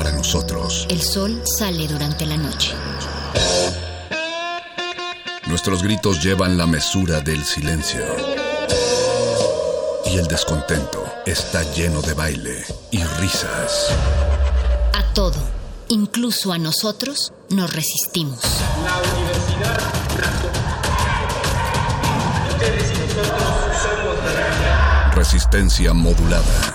[0.00, 0.86] Para nosotros.
[0.88, 2.72] El sol sale durante la noche.
[5.46, 8.00] Nuestros gritos llevan la mesura del silencio.
[10.06, 13.90] Y el descontento está lleno de baile y risas.
[14.94, 15.36] A todo,
[15.88, 18.40] incluso a nosotros, nos resistimos.
[18.82, 19.80] La universidad
[22.48, 26.74] Ustedes y nosotros somos la Resistencia modulada.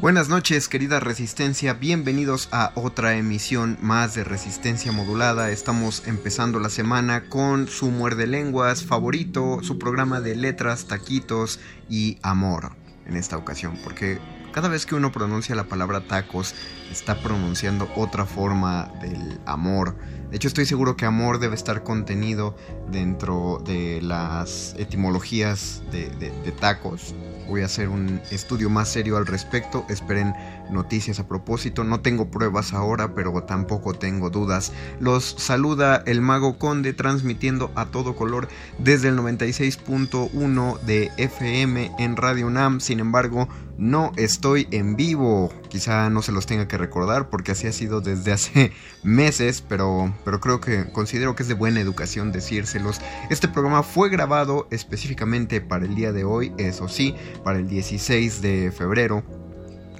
[0.00, 1.72] Buenas noches, querida Resistencia.
[1.72, 5.50] Bienvenidos a otra emisión más de Resistencia Modulada.
[5.50, 12.18] Estamos empezando la semana con su muerde lenguas favorito, su programa de letras, taquitos y
[12.22, 12.72] amor
[13.06, 14.18] en esta ocasión, porque
[14.52, 16.54] cada vez que uno pronuncia la palabra tacos,
[16.90, 19.96] está pronunciando otra forma del amor.
[20.30, 22.56] De hecho, estoy seguro que amor debe estar contenido
[22.90, 27.14] dentro de las etimologías de, de- de tacos.
[27.46, 29.86] Voy a hacer un estudio más serio al respecto.
[29.88, 30.34] Esperen
[30.70, 31.84] noticias a propósito.
[31.84, 34.72] No tengo pruebas ahora, pero tampoco tengo dudas.
[35.00, 42.16] Los saluda el Mago Conde transmitiendo a todo color desde el 96.1 de FM en
[42.16, 42.80] Radio UNAM.
[42.80, 45.52] Sin embargo, no estoy en vivo.
[45.68, 48.72] Quizá no se los tenga que recordar porque así ha sido desde hace
[49.02, 53.00] meses, pero, pero creo que considero que es de buena educación decírselos.
[53.30, 58.42] Este programa fue grabado específicamente para el día de hoy, eso sí, para el 16
[58.42, 59.45] de febrero.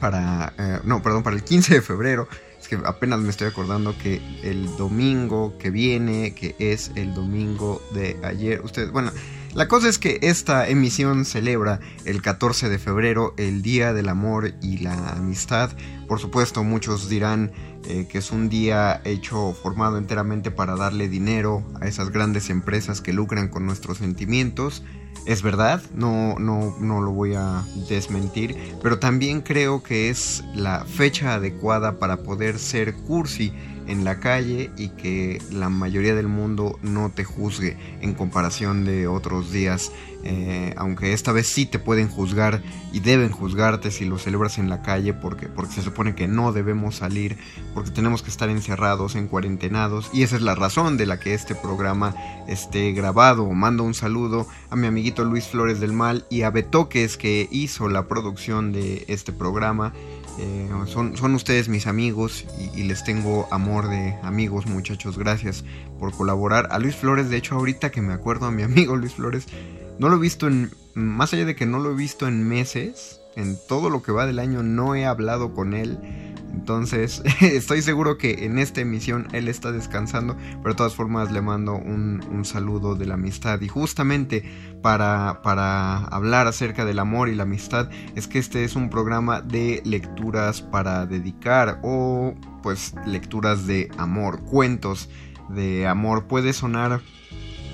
[0.01, 2.29] Para, eh, no, perdón, para el 15 de febrero.
[2.61, 7.83] Es que apenas me estoy acordando que el domingo que viene, que es el domingo
[7.93, 9.13] de ayer, ustedes, bueno,
[9.57, 14.53] la cosa es que esta emisión celebra el 14 de febrero, el Día del Amor
[14.61, 15.71] y la Amistad.
[16.07, 17.53] Por supuesto, muchos dirán
[17.89, 23.01] eh, que es un día hecho, formado enteramente para darle dinero a esas grandes empresas
[23.01, 24.83] que lucran con nuestros sentimientos.
[25.25, 30.85] Es verdad, no, no, no lo voy a desmentir, pero también creo que es la
[30.85, 33.53] fecha adecuada para poder ser cursi
[33.87, 39.07] en la calle y que la mayoría del mundo no te juzgue en comparación de
[39.07, 39.93] otros días.
[40.29, 42.61] Eh, aunque esta vez sí te pueden juzgar
[42.93, 46.51] y deben juzgarte si lo celebras en la calle porque, porque se supone que no
[46.51, 47.39] debemos salir,
[47.75, 51.33] porque tenemos que estar encerrados, en cuarentenados y esa es la razón de la que
[51.33, 52.13] este programa
[52.49, 53.49] esté grabado.
[53.53, 57.89] Mando un saludo a mi amiguito Luis Flores del Mal y a Betoques que hizo
[57.89, 59.93] la producción de este programa.
[60.39, 65.19] Eh, son, son ustedes mis amigos y, y les tengo amor de amigos muchachos.
[65.19, 65.65] Gracias
[66.01, 66.69] por colaborar.
[66.73, 69.47] A Luis Flores, de hecho ahorita que me acuerdo a mi amigo Luis Flores,
[69.99, 73.21] no lo he visto en, más allá de que no lo he visto en meses,
[73.37, 75.99] en todo lo que va del año no he hablado con él.
[76.53, 81.43] Entonces, estoy seguro que en esta emisión él está descansando, pero de todas formas le
[81.43, 83.61] mando un, un saludo de la amistad.
[83.61, 84.43] Y justamente
[84.83, 89.43] para, para hablar acerca del amor y la amistad, es que este es un programa
[89.43, 95.11] de lecturas para dedicar o pues lecturas de amor, cuentos
[95.51, 96.25] de amor.
[96.25, 97.03] Puede sonar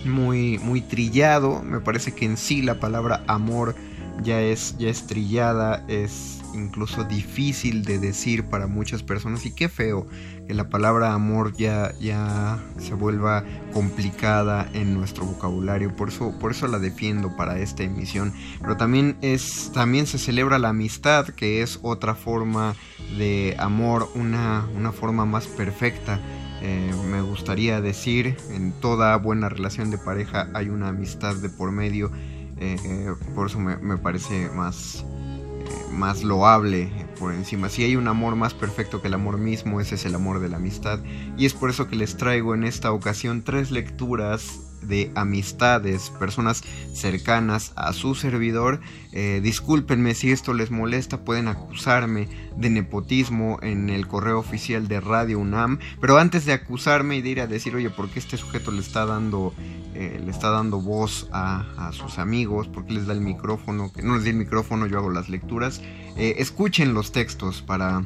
[0.05, 3.75] muy, muy trillado, me parece que en sí la palabra amor
[4.23, 9.47] ya es, ya es trillada, es incluso difícil de decir para muchas personas.
[9.47, 10.07] Y qué feo
[10.47, 16.51] que la palabra amor ya, ya se vuelva complicada en nuestro vocabulario, por eso, por
[16.53, 21.63] eso la defiendo para esta emisión, pero también es, también se celebra la amistad, que
[21.63, 22.75] es otra forma
[23.17, 26.21] de amor, una, una forma más perfecta.
[26.65, 31.73] Eh, me gustaría decir, en toda buena relación de pareja hay una amistad de por
[31.73, 32.13] medio,
[32.59, 36.89] eh, eh, por eso me, me parece más, eh, más loable
[37.19, 37.69] por encima.
[37.69, 40.51] Si hay un amor más perfecto que el amor mismo, ese es el amor de
[40.51, 41.01] la amistad.
[41.37, 46.63] Y es por eso que les traigo en esta ocasión tres lecturas de amistades, personas
[46.93, 48.81] cercanas a su servidor.
[49.13, 55.01] Eh, discúlpenme si esto les molesta, pueden acusarme de nepotismo en el correo oficial de
[55.01, 58.37] Radio UNAM, pero antes de acusarme y de ir a decir, oye, ¿por qué este
[58.37, 59.55] sujeto le está dando,
[59.95, 62.69] eh, le está dando voz a, sus amigos?
[62.69, 63.91] ¿Por qué les da el micrófono?
[64.03, 65.81] No les dé el micrófono, yo hago las lecturas.
[66.17, 68.05] Eh, escuchen los textos para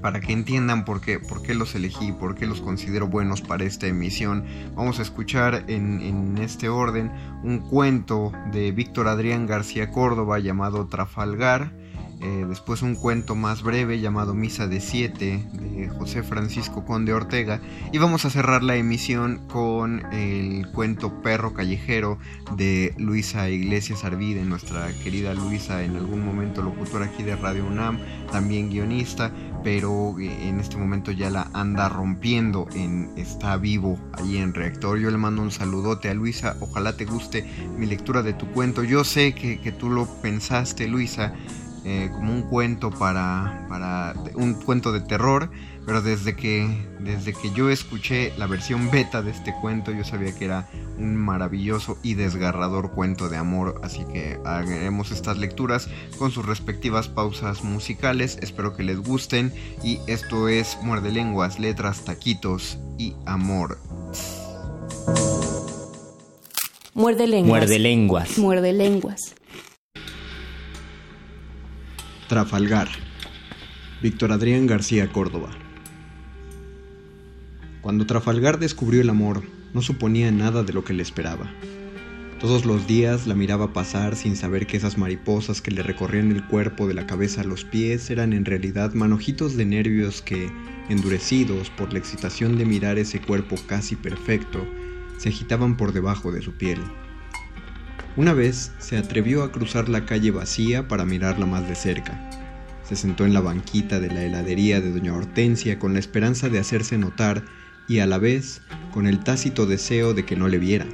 [0.00, 3.64] para que entiendan por qué, por qué los elegí, por qué los considero buenos para
[3.64, 4.44] esta emisión.
[4.74, 7.10] Vamos a escuchar en, en este orden
[7.42, 11.72] un cuento de Víctor Adrián García Córdoba llamado Trafalgar.
[12.20, 17.60] Eh, después un cuento más breve llamado Misa de Siete de José Francisco Conde Ortega
[17.92, 22.18] y vamos a cerrar la emisión con el cuento Perro Callejero
[22.56, 28.00] de Luisa Iglesias Arvide, nuestra querida Luisa en algún momento locutora aquí de Radio UNAM,
[28.32, 29.30] también guionista,
[29.62, 34.98] pero eh, en este momento ya la anda rompiendo en Está Vivo allí en Reactor.
[34.98, 37.44] Yo le mando un saludote a Luisa, ojalá te guste
[37.76, 38.82] mi lectura de tu cuento.
[38.82, 41.32] Yo sé que, que tú lo pensaste, Luisa
[41.90, 45.50] eh, como un cuento para, para un cuento de terror,
[45.86, 46.68] pero desde que,
[47.00, 50.68] desde que yo escuché la versión beta de este cuento yo sabía que era
[50.98, 55.88] un maravilloso y desgarrador cuento de amor, así que haremos estas lecturas
[56.18, 59.50] con sus respectivas pausas musicales, espero que les gusten
[59.82, 63.78] y esto es Muerde Lenguas, Letras, Taquitos y Amor.
[66.92, 67.48] Muerde lenguas.
[67.48, 68.38] Muerde lenguas.
[68.38, 69.37] Muerde lenguas.
[72.28, 72.88] Trafalgar.
[74.02, 75.48] Víctor Adrián García Córdoba.
[77.80, 81.50] Cuando Trafalgar descubrió el amor, no suponía nada de lo que le esperaba.
[82.38, 86.44] Todos los días la miraba pasar sin saber que esas mariposas que le recorrían el
[86.44, 90.50] cuerpo de la cabeza a los pies eran en realidad manojitos de nervios que,
[90.90, 94.66] endurecidos por la excitación de mirar ese cuerpo casi perfecto,
[95.16, 96.80] se agitaban por debajo de su piel.
[98.18, 102.20] Una vez se atrevió a cruzar la calle vacía para mirarla más de cerca.
[102.82, 106.58] Se sentó en la banquita de la heladería de doña Hortensia con la esperanza de
[106.58, 107.44] hacerse notar
[107.86, 108.60] y a la vez
[108.92, 110.86] con el tácito deseo de que no le viera.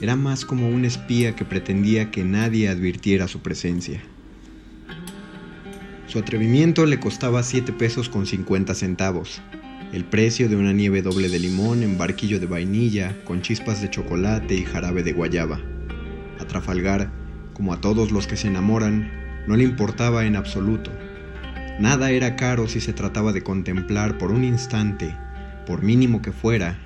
[0.00, 4.00] Era más como un espía que pretendía que nadie advirtiera su presencia.
[6.06, 9.42] Su atrevimiento le costaba 7 pesos con 50 centavos,
[9.92, 13.90] el precio de una nieve doble de limón en barquillo de vainilla con chispas de
[13.90, 15.75] chocolate y jarabe de guayaba.
[16.56, 17.10] Trafalgar,
[17.52, 19.10] como a todos los que se enamoran,
[19.46, 20.90] no le importaba en absoluto.
[21.78, 25.14] Nada era caro si se trataba de contemplar por un instante,
[25.66, 26.78] por mínimo que fuera,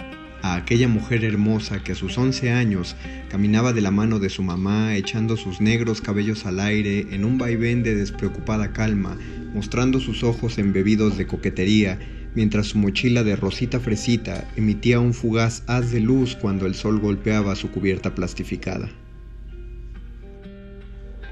[0.42, 2.96] a aquella mujer hermosa que a sus once años
[3.28, 7.38] caminaba de la mano de su mamá echando sus negros cabellos al aire en un
[7.38, 9.16] vaivén de despreocupada calma,
[9.54, 12.00] mostrando sus ojos embebidos de coquetería,
[12.34, 16.98] mientras su mochila de rosita fresita emitía un fugaz haz de luz cuando el sol
[16.98, 18.90] golpeaba su cubierta plastificada.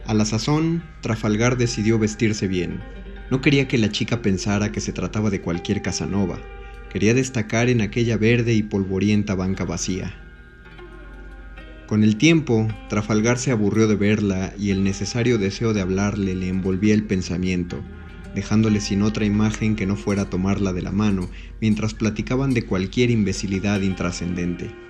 [0.09, 2.81] A la sazón, Trafalgar decidió vestirse bien.
[3.31, 6.39] No quería que la chica pensara que se trataba de cualquier Casanova.
[6.91, 10.15] Quería destacar en aquella verde y polvorienta banca vacía.
[11.87, 16.49] Con el tiempo, Trafalgar se aburrió de verla y el necesario deseo de hablarle le
[16.49, 17.85] envolvía el pensamiento,
[18.35, 21.29] dejándole sin otra imagen que no fuera tomarla de la mano
[21.61, 24.88] mientras platicaban de cualquier imbecilidad intrascendente.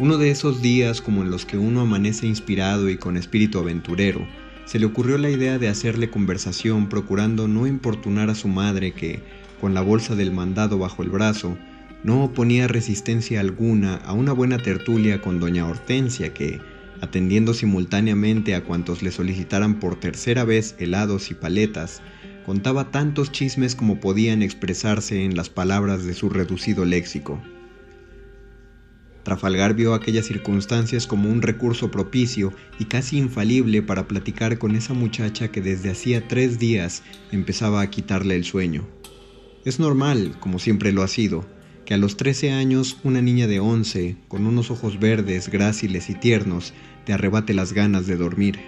[0.00, 4.26] Uno de esos días como en los que uno amanece inspirado y con espíritu aventurero,
[4.64, 9.22] se le ocurrió la idea de hacerle conversación procurando no importunar a su madre que,
[9.60, 11.58] con la bolsa del mandado bajo el brazo,
[12.02, 16.62] no oponía resistencia alguna a una buena tertulia con doña Hortensia que,
[17.02, 22.00] atendiendo simultáneamente a cuantos le solicitaran por tercera vez helados y paletas,
[22.46, 27.38] contaba tantos chismes como podían expresarse en las palabras de su reducido léxico.
[29.22, 34.94] Trafalgar vio aquellas circunstancias como un recurso propicio y casi infalible para platicar con esa
[34.94, 38.88] muchacha que desde hacía tres días empezaba a quitarle el sueño.
[39.64, 41.46] Es normal, como siempre lo ha sido,
[41.84, 46.14] que a los 13 años una niña de 11, con unos ojos verdes, gráciles y
[46.14, 46.72] tiernos,
[47.04, 48.58] te arrebate las ganas de dormir.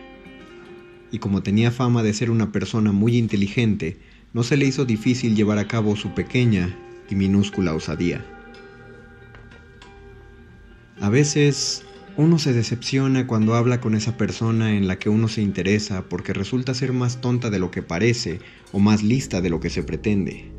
[1.11, 3.99] Y como tenía fama de ser una persona muy inteligente,
[4.35, 6.77] no se le hizo difícil llevar a cabo su pequeña
[7.09, 8.25] y minúscula osadía.
[11.01, 11.83] A veces
[12.17, 16.33] uno se decepciona cuando habla con esa persona en la que uno se interesa porque
[16.33, 18.41] resulta ser más tonta de lo que parece
[18.73, 20.51] o más lista de lo que se pretende.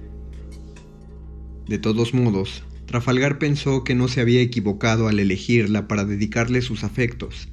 [1.67, 6.83] De todos modos, Trafalgar pensó que no se había equivocado al elegirla para dedicarle sus
[6.83, 7.49] afectos.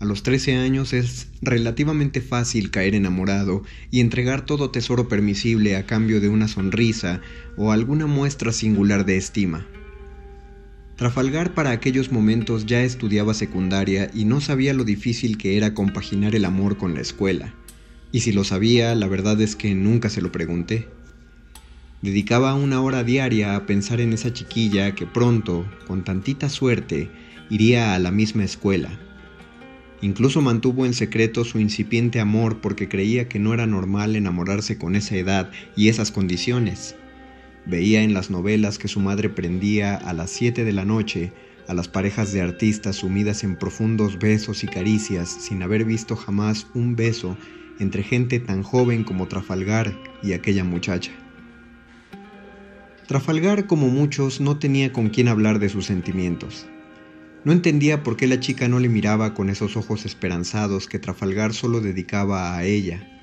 [0.00, 5.86] A los 13 años es relativamente fácil caer enamorado y entregar todo tesoro permisible a
[5.86, 7.20] cambio de una sonrisa
[7.56, 9.66] o alguna muestra singular de estima.
[10.96, 16.36] Trafalgar para aquellos momentos ya estudiaba secundaria y no sabía lo difícil que era compaginar
[16.36, 17.52] el amor con la escuela.
[18.12, 20.88] Y si lo sabía, la verdad es que nunca se lo pregunté.
[22.00, 27.10] Dedicaba una hora diaria a pensar en esa chiquilla que pronto, con tantita suerte,
[27.50, 28.90] iría a la misma escuela.
[30.00, 34.94] Incluso mantuvo en secreto su incipiente amor porque creía que no era normal enamorarse con
[34.94, 36.94] esa edad y esas condiciones.
[37.66, 41.32] Veía en las novelas que su madre prendía a las 7 de la noche
[41.66, 46.66] a las parejas de artistas sumidas en profundos besos y caricias sin haber visto jamás
[46.74, 47.38] un beso
[47.78, 51.12] entre gente tan joven como Trafalgar y aquella muchacha.
[53.06, 56.66] Trafalgar, como muchos, no tenía con quién hablar de sus sentimientos.
[57.44, 61.54] No entendía por qué la chica no le miraba con esos ojos esperanzados que Trafalgar
[61.54, 63.13] solo dedicaba a ella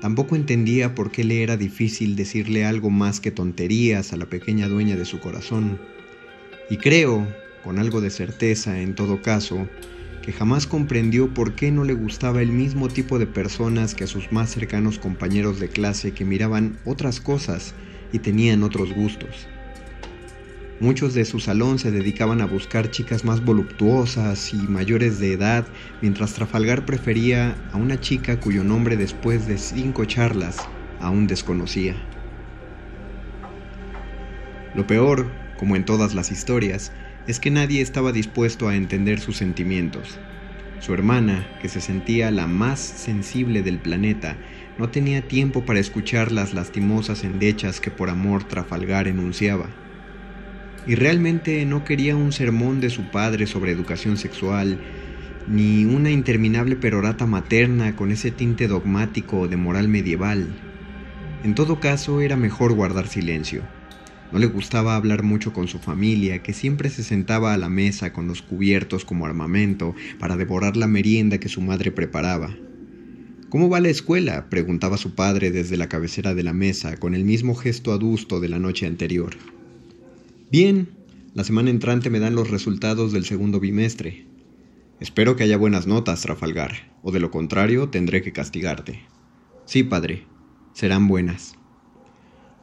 [0.00, 4.68] Tampoco entendía por qué le era difícil decirle algo más que tonterías a la pequeña
[4.68, 5.80] dueña de su corazón.
[6.70, 7.26] Y creo,
[7.64, 9.68] con algo de certeza en todo caso,
[10.22, 14.08] que jamás comprendió por qué no le gustaba el mismo tipo de personas que a
[14.08, 17.74] sus más cercanos compañeros de clase que miraban otras cosas
[18.12, 19.48] y tenían otros gustos.
[20.80, 25.66] Muchos de su salón se dedicaban a buscar chicas más voluptuosas y mayores de edad,
[26.00, 30.58] mientras Trafalgar prefería a una chica cuyo nombre después de cinco charlas
[31.00, 31.96] aún desconocía.
[34.76, 36.92] Lo peor, como en todas las historias,
[37.26, 40.16] es que nadie estaba dispuesto a entender sus sentimientos.
[40.78, 44.36] Su hermana, que se sentía la más sensible del planeta,
[44.78, 49.70] no tenía tiempo para escuchar las lastimosas endechas que por amor Trafalgar enunciaba
[50.88, 54.80] y realmente no quería un sermón de su padre sobre educación sexual,
[55.46, 60.48] ni una interminable perorata materna con ese tinte dogmático de moral medieval.
[61.44, 63.62] En todo caso, era mejor guardar silencio.
[64.32, 68.14] No le gustaba hablar mucho con su familia, que siempre se sentaba a la mesa
[68.14, 72.50] con los cubiertos como armamento para devorar la merienda que su madre preparaba.
[73.50, 74.48] ¿Cómo va la escuela?
[74.48, 78.48] preguntaba su padre desde la cabecera de la mesa, con el mismo gesto adusto de
[78.48, 79.36] la noche anterior.
[80.50, 80.96] Bien,
[81.34, 84.24] la semana entrante me dan los resultados del segundo bimestre.
[84.98, 89.02] Espero que haya buenas notas, Trafalgar, o de lo contrario tendré que castigarte.
[89.66, 90.24] Sí, padre,
[90.72, 91.58] serán buenas.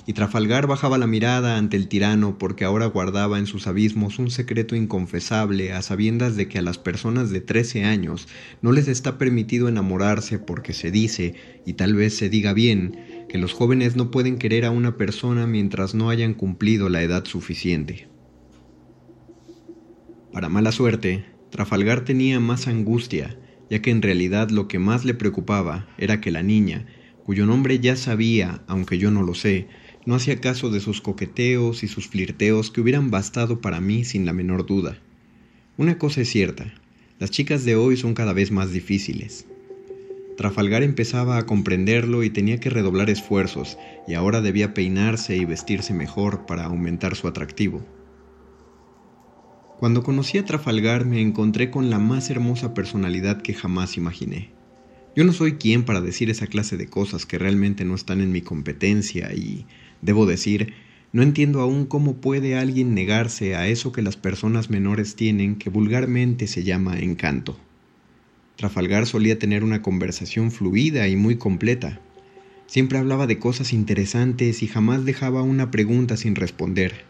[0.08, 4.32] Y Trafalgar bajaba la mirada ante el tirano porque ahora guardaba en sus abismos un
[4.32, 8.28] secreto inconfesable a sabiendas de que a las personas de trece años
[8.64, 11.36] no les está permitido enamorarse porque se dice,
[11.68, 15.46] y tal vez se diga bien, que los jóvenes no pueden querer a una persona
[15.46, 18.08] mientras no hayan cumplido la edad suficiente.
[20.32, 23.38] Para mala suerte, Trafalgar tenía más angustia,
[23.70, 26.86] ya que en realidad lo que más le preocupaba era que la niña,
[27.26, 29.68] cuyo nombre ya sabía, aunque yo no lo sé,
[30.06, 34.26] no hacía caso de sus coqueteos y sus flirteos que hubieran bastado para mí sin
[34.26, 34.98] la menor duda.
[35.76, 36.74] Una cosa es cierta,
[37.20, 39.46] las chicas de hoy son cada vez más difíciles.
[40.38, 43.78] Trafalgar empezaba a comprenderlo y tenía que redoblar esfuerzos,
[44.08, 47.86] y ahora debía peinarse y vestirse mejor para aumentar su atractivo.
[49.78, 54.52] Cuando conocí a Trafalgar me encontré con la más hermosa personalidad que jamás imaginé.
[55.16, 58.34] Yo no soy quien para decir esa clase de cosas que realmente no están en
[58.34, 59.66] mi competencia y,
[60.02, 60.74] debo decir,
[61.14, 65.70] no entiendo aún cómo puede alguien negarse a eso que las personas menores tienen que
[65.70, 67.58] vulgarmente se llama encanto.
[68.56, 72.00] Trafalgar solía tener una conversación fluida y muy completa.
[72.68, 77.06] Siempre hablaba de cosas interesantes y jamás dejaba una pregunta sin responder.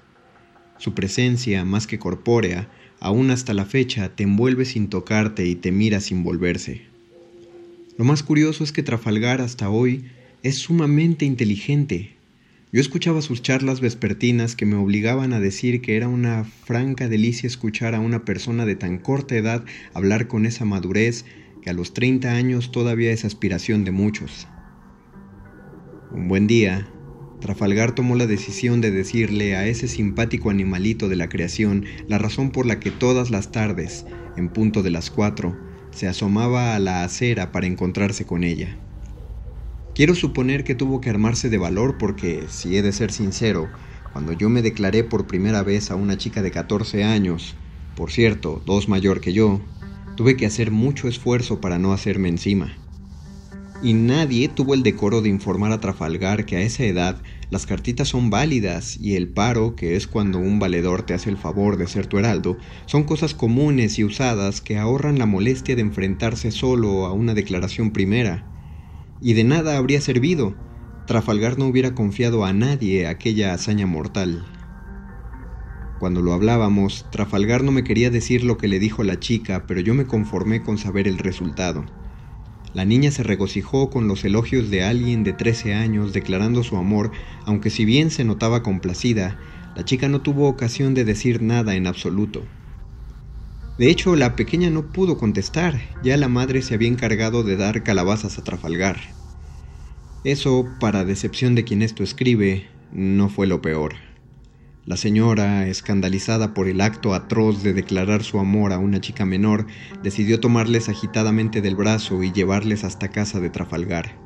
[0.78, 5.72] Su presencia, más que corpórea, aún hasta la fecha, te envuelve sin tocarte y te
[5.72, 6.82] mira sin volverse.
[7.98, 10.06] Lo más curioso es que Trafalgar hasta hoy
[10.44, 12.15] es sumamente inteligente.
[12.76, 17.48] Yo escuchaba sus charlas vespertinas que me obligaban a decir que era una franca delicia
[17.48, 19.64] escuchar a una persona de tan corta edad
[19.94, 21.24] hablar con esa madurez
[21.62, 24.50] que a los 30 años todavía es aspiración de muchos.
[26.12, 26.86] Un buen día,
[27.40, 32.52] Trafalgar tomó la decisión de decirle a ese simpático animalito de la creación la razón
[32.52, 34.06] por la que todas las tardes,
[34.36, 35.58] en punto de las cuatro,
[35.92, 38.85] se asomaba a la acera para encontrarse con ella.
[39.96, 43.70] Quiero suponer que tuvo que armarse de valor porque, si he de ser sincero,
[44.12, 47.56] cuando yo me declaré por primera vez a una chica de 14 años,
[47.96, 49.62] por cierto, dos mayor que yo,
[50.18, 52.74] tuve que hacer mucho esfuerzo para no hacerme encima.
[53.82, 58.10] Y nadie tuvo el decoro de informar a Trafalgar que a esa edad las cartitas
[58.10, 61.88] son válidas y el paro, que es cuando un valedor te hace el favor de
[61.88, 67.06] ser tu heraldo, son cosas comunes y usadas que ahorran la molestia de enfrentarse solo
[67.06, 68.55] a una declaración primera
[69.26, 70.54] y de nada habría servido.
[71.08, 74.46] Trafalgar no hubiera confiado a nadie aquella hazaña mortal.
[76.00, 79.82] Cuando lo hablábamos, Trafalgar no me quería decir lo que le dijo la chica, pero
[79.82, 81.86] yo me conformé con saber el resultado.
[82.76, 87.10] La niña se regocijó con los elogios de alguien de 13 años declarando su amor,
[87.46, 89.40] aunque si bien se notaba complacida,
[89.76, 92.44] la chica no tuvo ocasión de decir nada en absoluto.
[93.80, 97.82] De hecho, la pequeña no pudo contestar, ya la madre se había encargado de dar
[97.82, 99.15] calabazas a Trafalgar.
[100.26, 103.94] Eso, para decepción de quien esto escribe, no fue lo peor.
[104.88, 109.68] La señora, escandalizada por el acto atroz de declarar su amor a una chica menor,
[110.02, 114.18] decidió tomarles agitadamente del brazo y llevarles hasta casa de Trafalgar.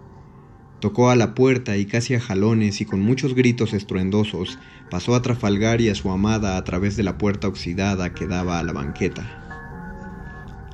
[0.79, 4.57] Tocó a la puerta y casi a jalones y con muchos gritos estruendosos
[4.89, 8.59] pasó a Trafalgar y a su amada a través de la puerta oxidada que daba
[8.59, 9.48] a la banqueta.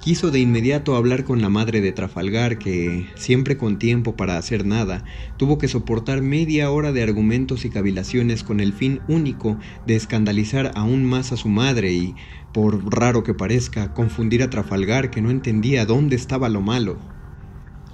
[0.06, 4.64] Quiso de inmediato hablar con la madre de Trafalgar, que, siempre con tiempo para hacer
[4.64, 5.04] nada,
[5.38, 9.58] tuvo que soportar media hora de argumentos y cavilaciones con el fin único
[9.88, 12.14] de escandalizar aún más a su madre y,
[12.54, 17.00] por raro que parezca, confundir a Trafalgar que no entendía dónde estaba lo malo.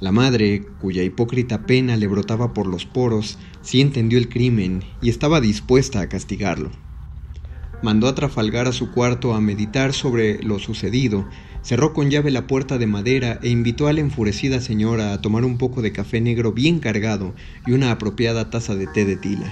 [0.01, 5.09] La madre, cuya hipócrita pena le brotaba por los poros, sí entendió el crimen y
[5.09, 6.71] estaba dispuesta a castigarlo.
[7.83, 11.27] Mandó a Trafalgar a su cuarto a meditar sobre lo sucedido,
[11.63, 15.45] Cerró con llave la puerta de madera e invitó a la enfurecida señora a tomar
[15.45, 17.35] un poco de café negro bien cargado
[17.67, 19.45] y una apropiada taza de té de tila.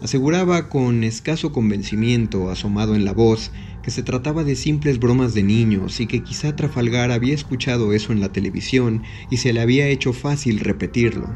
[0.00, 3.50] Aseguraba con escaso convencimiento, asomado en la voz,
[3.82, 8.12] que se trataba de simples bromas de niños y que quizá Trafalgar había escuchado eso
[8.12, 11.34] en la televisión y se le había hecho fácil repetirlo.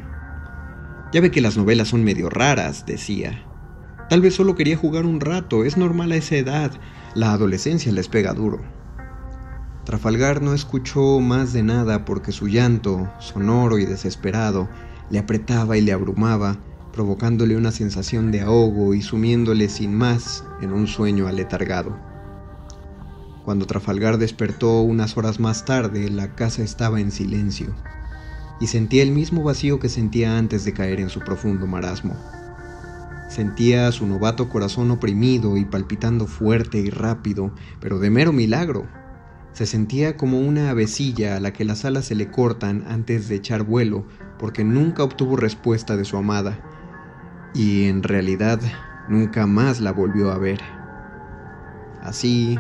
[1.13, 3.48] Ya ve que las novelas son medio raras, decía.
[4.09, 6.73] Tal vez solo quería jugar un rato, es normal a esa edad,
[7.15, 8.61] la adolescencia les pega duro.
[9.85, 14.69] Trafalgar no escuchó más de nada porque su llanto, sonoro y desesperado,
[15.11, 16.59] le apretaba y le abrumaba,
[16.93, 21.99] provocándole una sensación de ahogo y sumiéndole sin más en un sueño aletargado.
[23.45, 27.75] Cuando Trafalgar despertó unas horas más tarde, la casa estaba en silencio,
[28.61, 32.15] y sentía el mismo vacío que sentía antes de caer en su profundo marasmo.
[33.29, 38.87] Sentía su novato corazón oprimido y palpitando fuerte y rápido, pero de mero milagro,
[39.53, 43.35] se sentía como una avecilla a la que las alas se le cortan antes de
[43.35, 44.07] echar vuelo,
[44.39, 46.59] porque nunca obtuvo respuesta de su amada,
[47.55, 48.61] y en realidad
[49.09, 50.61] nunca más la volvió a ver.
[52.03, 52.59] Así,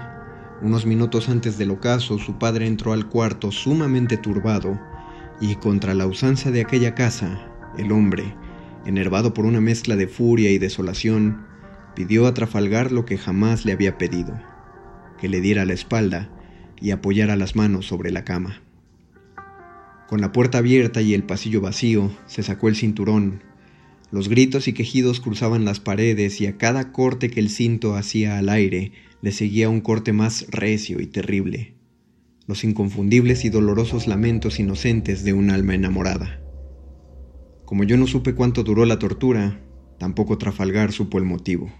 [0.60, 4.78] unos minutos antes del ocaso, su padre entró al cuarto sumamente turbado,
[5.40, 7.38] y contra la usanza de aquella casa,
[7.78, 8.34] el hombre,
[8.86, 11.46] enervado por una mezcla de furia y desolación,
[11.94, 14.40] pidió a Trafalgar lo que jamás le había pedido,
[15.20, 16.30] que le diera la espalda
[16.80, 18.62] y apoyara las manos sobre la cama.
[20.08, 23.42] Con la puerta abierta y el pasillo vacío, se sacó el cinturón.
[24.10, 28.38] Los gritos y quejidos cruzaban las paredes y a cada corte que el cinto hacía
[28.38, 31.74] al aire le seguía un corte más recio y terrible.
[32.46, 36.40] Los inconfundibles y dolorosos lamentos inocentes de un alma enamorada.
[37.68, 39.60] Como yo no supe cuánto duró la tortura,
[39.98, 41.70] tampoco Trafalgar supo el motivo.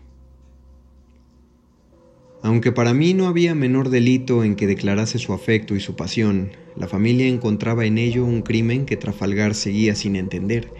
[2.42, 6.50] Aunque para mí no había menor delito en que declarase su afecto y su pasión,
[6.76, 10.70] la familia encontraba en ello un crimen que Trafalgar seguía sin entender.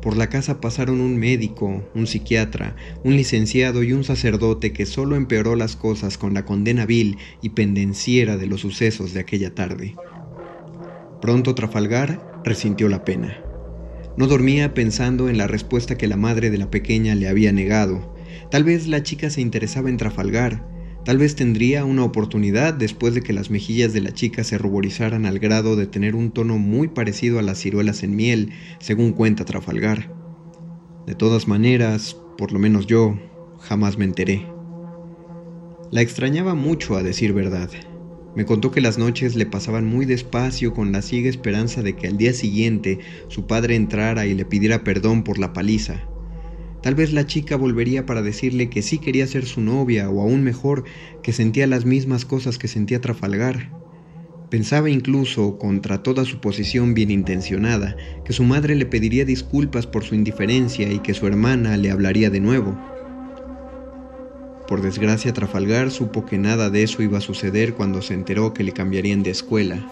[0.00, 5.16] Por la casa pasaron un médico, un psiquiatra, un licenciado y un sacerdote que solo
[5.16, 9.96] empeoró las cosas con la condena vil y pendenciera de los sucesos de aquella tarde.
[11.20, 13.42] Pronto Trafalgar resintió la pena.
[14.16, 18.14] No dormía pensando en la respuesta que la madre de la pequeña le había negado.
[18.50, 20.72] Tal vez la chica se interesaba en Trafalgar,
[21.04, 25.26] Tal vez tendría una oportunidad después de que las mejillas de la chica se ruborizaran
[25.26, 29.44] al grado de tener un tono muy parecido a las ciruelas en miel, según cuenta
[29.44, 30.14] Trafalgar.
[31.06, 33.18] De todas maneras, por lo menos yo,
[33.58, 34.46] jamás me enteré.
[35.90, 37.68] La extrañaba mucho, a decir verdad.
[38.34, 42.06] Me contó que las noches le pasaban muy despacio con la ciega esperanza de que
[42.06, 46.00] al día siguiente su padre entrara y le pidiera perdón por la paliza.
[46.82, 50.42] Tal vez la chica volvería para decirle que sí quería ser su novia o aún
[50.42, 50.84] mejor,
[51.22, 53.70] que sentía las mismas cosas que sentía Trafalgar.
[54.50, 60.04] Pensaba incluso, contra toda su posición bien intencionada, que su madre le pediría disculpas por
[60.04, 62.91] su indiferencia y que su hermana le hablaría de nuevo.
[64.66, 68.64] Por desgracia, Trafalgar supo que nada de eso iba a suceder cuando se enteró que
[68.64, 69.86] le cambiarían de escuela.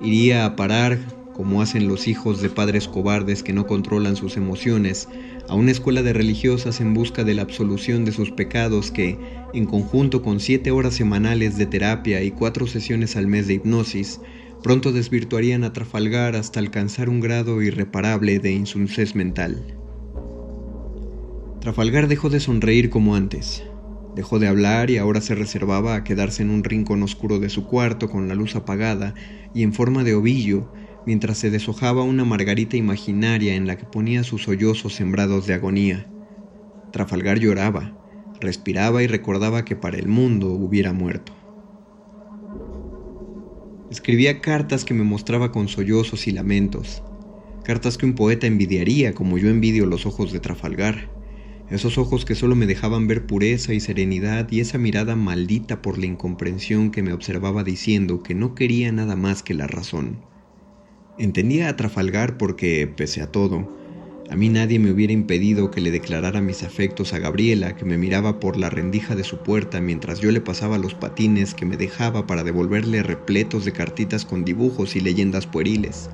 [0.00, 0.98] Iría a parar,
[1.34, 5.08] como hacen los hijos de padres cobardes que no controlan sus emociones,
[5.48, 9.18] a una escuela de religiosas en busca de la absolución de sus pecados que,
[9.54, 14.20] en conjunto con siete horas semanales de terapia y cuatro sesiones al mes de hipnosis,
[14.62, 19.62] pronto desvirtuarían a Trafalgar hasta alcanzar un grado irreparable de insulsez mental.
[21.60, 23.62] Trafalgar dejó de sonreír como antes.
[24.18, 27.68] Dejó de hablar y ahora se reservaba a quedarse en un rincón oscuro de su
[27.68, 29.14] cuarto con la luz apagada
[29.54, 30.72] y en forma de ovillo,
[31.06, 36.08] mientras se deshojaba una margarita imaginaria en la que ponía sus sollozos sembrados de agonía.
[36.90, 37.96] Trafalgar lloraba,
[38.40, 41.32] respiraba y recordaba que para el mundo hubiera muerto.
[43.88, 47.04] Escribía cartas que me mostraba con sollozos y lamentos,
[47.62, 51.17] cartas que un poeta envidiaría como yo envidio los ojos de Trafalgar,
[51.70, 55.98] esos ojos que solo me dejaban ver pureza y serenidad y esa mirada maldita por
[55.98, 60.20] la incomprensión que me observaba diciendo que no quería nada más que la razón.
[61.18, 63.68] Entendía a Trafalgar porque, pese a todo,
[64.30, 67.96] a mí nadie me hubiera impedido que le declarara mis afectos a Gabriela, que me
[67.96, 71.76] miraba por la rendija de su puerta mientras yo le pasaba los patines que me
[71.76, 76.10] dejaba para devolverle repletos de cartitas con dibujos y leyendas pueriles.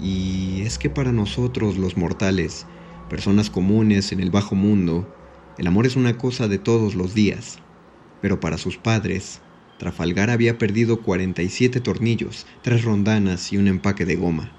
[0.00, 2.66] Y es que para nosotros los mortales,
[3.08, 5.06] personas comunes en el bajo mundo,
[5.58, 7.58] el amor es una cosa de todos los días,
[8.20, 9.40] pero para sus padres,
[9.78, 14.52] Trafalgar había perdido 47 tornillos, tres rondanas y un empaque de goma.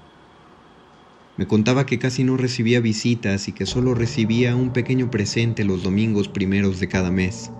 [1.36, 5.82] Me contaba que casi no recibía visitas y que solo recibía un pequeño presente los
[5.82, 7.50] domingos primeros de cada mes.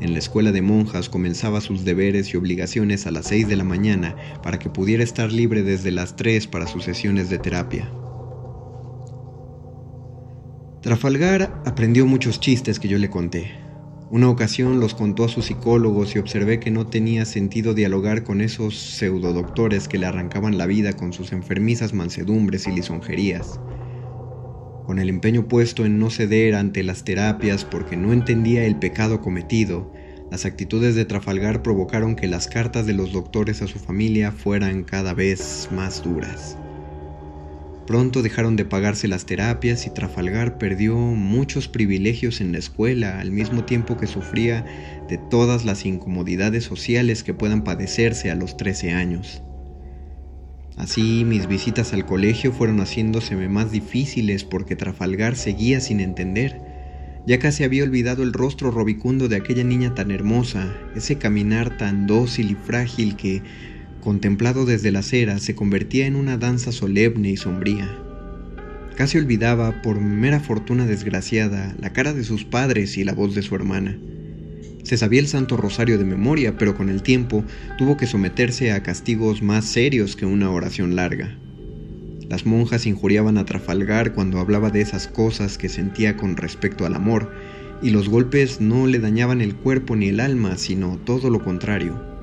[0.00, 3.64] En la escuela de monjas comenzaba sus deberes y obligaciones a las 6 de la
[3.64, 7.90] mañana para que pudiera estar libre desde las 3 para sus sesiones de terapia.
[10.86, 13.50] Trafalgar aprendió muchos chistes que yo le conté.
[14.08, 18.40] Una ocasión los contó a sus psicólogos y observé que no tenía sentido dialogar con
[18.40, 23.58] esos pseudodoctores que le arrancaban la vida con sus enfermizas mansedumbres y lisonjerías.
[24.86, 29.20] Con el empeño puesto en no ceder ante las terapias porque no entendía el pecado
[29.20, 29.92] cometido,
[30.30, 34.84] las actitudes de Trafalgar provocaron que las cartas de los doctores a su familia fueran
[34.84, 36.56] cada vez más duras.
[37.86, 43.30] Pronto dejaron de pagarse las terapias y Trafalgar perdió muchos privilegios en la escuela al
[43.30, 44.64] mismo tiempo que sufría
[45.08, 49.42] de todas las incomodidades sociales que puedan padecerse a los 13 años.
[50.76, 56.60] Así mis visitas al colegio fueron haciéndoseme más difíciles porque Trafalgar seguía sin entender.
[57.24, 62.06] Ya casi había olvidado el rostro robicundo de aquella niña tan hermosa, ese caminar tan
[62.06, 63.42] dócil y frágil que
[64.06, 67.98] contemplado desde la acera, se convertía en una danza solemne y sombría.
[68.94, 73.42] Casi olvidaba, por mera fortuna desgraciada, la cara de sus padres y la voz de
[73.42, 73.98] su hermana.
[74.84, 77.42] Se sabía el Santo Rosario de memoria, pero con el tiempo
[77.78, 81.36] tuvo que someterse a castigos más serios que una oración larga.
[82.28, 86.94] Las monjas injuriaban a Trafalgar cuando hablaba de esas cosas que sentía con respecto al
[86.94, 87.32] amor,
[87.82, 92.15] y los golpes no le dañaban el cuerpo ni el alma, sino todo lo contrario.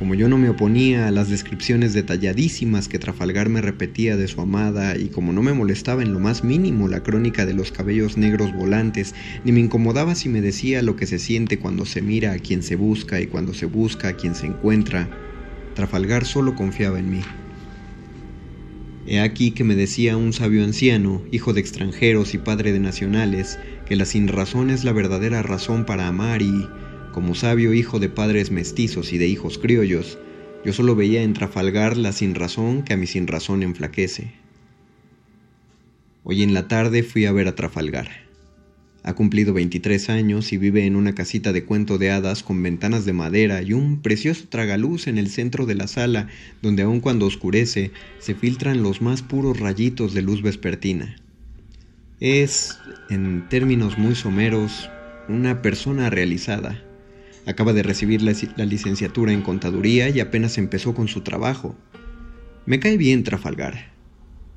[0.00, 4.40] Como yo no me oponía a las descripciones detalladísimas que Trafalgar me repetía de su
[4.40, 8.16] amada y como no me molestaba en lo más mínimo la crónica de los cabellos
[8.16, 12.32] negros volantes, ni me incomodaba si me decía lo que se siente cuando se mira
[12.32, 15.06] a quien se busca y cuando se busca a quien se encuentra,
[15.74, 17.20] Trafalgar solo confiaba en mí.
[19.06, 23.58] He aquí que me decía un sabio anciano, hijo de extranjeros y padre de nacionales,
[23.84, 26.66] que la sinrazón es la verdadera razón para amar y,
[27.12, 30.18] como sabio hijo de padres mestizos y de hijos criollos,
[30.64, 34.32] yo solo veía en Trafalgar la sinrazón que a mi sinrazón enflaquece.
[36.22, 38.08] Hoy en la tarde fui a ver a Trafalgar.
[39.02, 43.06] Ha cumplido 23 años y vive en una casita de cuento de hadas con ventanas
[43.06, 46.28] de madera y un precioso tragaluz en el centro de la sala,
[46.60, 51.16] donde aun cuando oscurece se filtran los más puros rayitos de luz vespertina.
[52.20, 54.90] Es, en términos muy someros,
[55.28, 56.84] una persona realizada
[57.46, 61.74] Acaba de recibir la, licenciatura en contaduría y apenas empezó con su trabajo.
[62.66, 63.92] Me cae bien Trafalgar.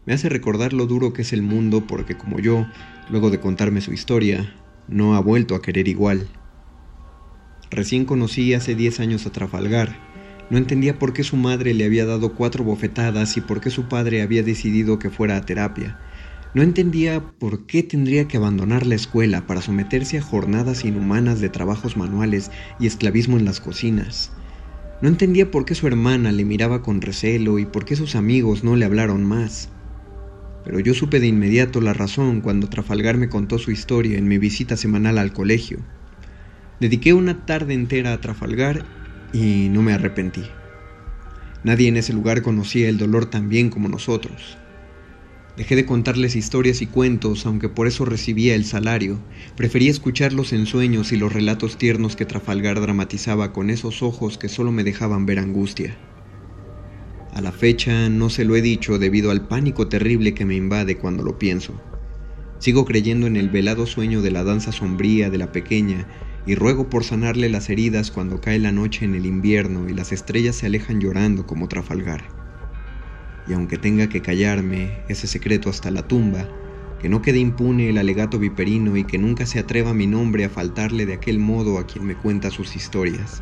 [0.06, 2.67] Me hace recordar lo duro que es el mundo porque como yo,
[3.10, 4.54] luego de contarme su historia,
[4.88, 6.28] no ha vuelto a querer igual.
[7.72, 9.96] Recién conocí hace 10 años a Trafalgar.
[10.50, 13.88] No entendía por qué su madre le había dado cuatro bofetadas y por qué su
[13.88, 16.00] padre había decidido que fuera a terapia.
[16.53, 21.49] No entendía por qué tendría que abandonar la escuela para someterse a jornadas inhumanas de
[21.49, 24.31] trabajos manuales y esclavismo en las cocinas.
[25.01, 28.63] No entendía por qué su hermana le miraba con recelo y por qué sus amigos
[28.63, 29.69] no le hablaron más.
[30.63, 34.37] Pero yo supe de inmediato la razón cuando Trafalgar me contó su historia en mi
[34.37, 35.79] visita semanal al colegio.
[36.79, 38.85] Dediqué una tarde entera a Trafalgar
[39.31, 40.51] y no me arrepentí.
[41.63, 44.57] Nadie en ese lugar conocía el dolor tan bien como nosotros.
[45.55, 49.19] Dejé de contarles historias y cuentos, aunque por eso recibía el salario.
[49.55, 54.49] Prefería escuchar los ensueños y los relatos tiernos que Trafalgar dramatizaba con esos ojos que
[54.49, 55.95] solo me dejaban ver angustia.
[57.33, 60.97] A la fecha no se lo he dicho debido al pánico terrible que me invade
[60.97, 61.79] cuando lo pienso.
[62.57, 66.07] Sigo creyendo en el velado sueño de la danza sombría de la pequeña
[66.47, 70.11] y ruego por sanarle las heridas cuando cae la noche en el invierno y las
[70.11, 72.42] estrellas se alejan llorando como Trafalgar.
[73.47, 76.47] Y aunque tenga que callarme ese secreto hasta la tumba,
[77.01, 80.49] que no quede impune el alegato viperino y que nunca se atreva mi nombre a
[80.49, 83.41] faltarle de aquel modo a quien me cuenta sus historias,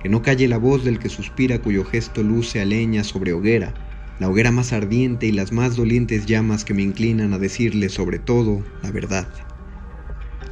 [0.00, 3.74] que no calle la voz del que suspira cuyo gesto luce a leña sobre hoguera,
[4.20, 8.20] la hoguera más ardiente y las más dolientes llamas que me inclinan a decirle sobre
[8.20, 9.49] todo la verdad.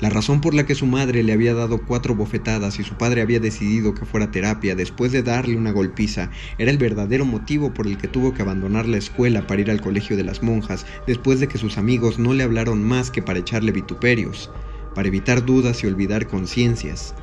[0.00, 3.20] La razón por la que su madre le había dado cuatro bofetadas y su padre
[3.20, 7.88] había decidido que fuera terapia después de darle una golpiza era el verdadero motivo por
[7.88, 11.40] el que tuvo que abandonar la escuela para ir al colegio de las monjas después
[11.40, 14.50] de que sus amigos no le hablaron más que para echarle vituperios,
[14.94, 17.16] para evitar dudas y olvidar conciencias.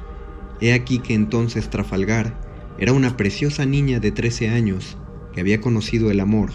[0.59, 2.37] He aquí que entonces Trafalgar
[2.77, 4.97] era una preciosa niña de 13 años
[5.33, 6.51] que había conocido el amor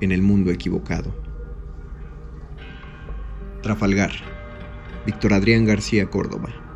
[0.00, 1.14] en el mundo equivocado.
[3.60, 4.37] Trafalgar
[5.06, 6.67] Víctor Adrián García Córdoba.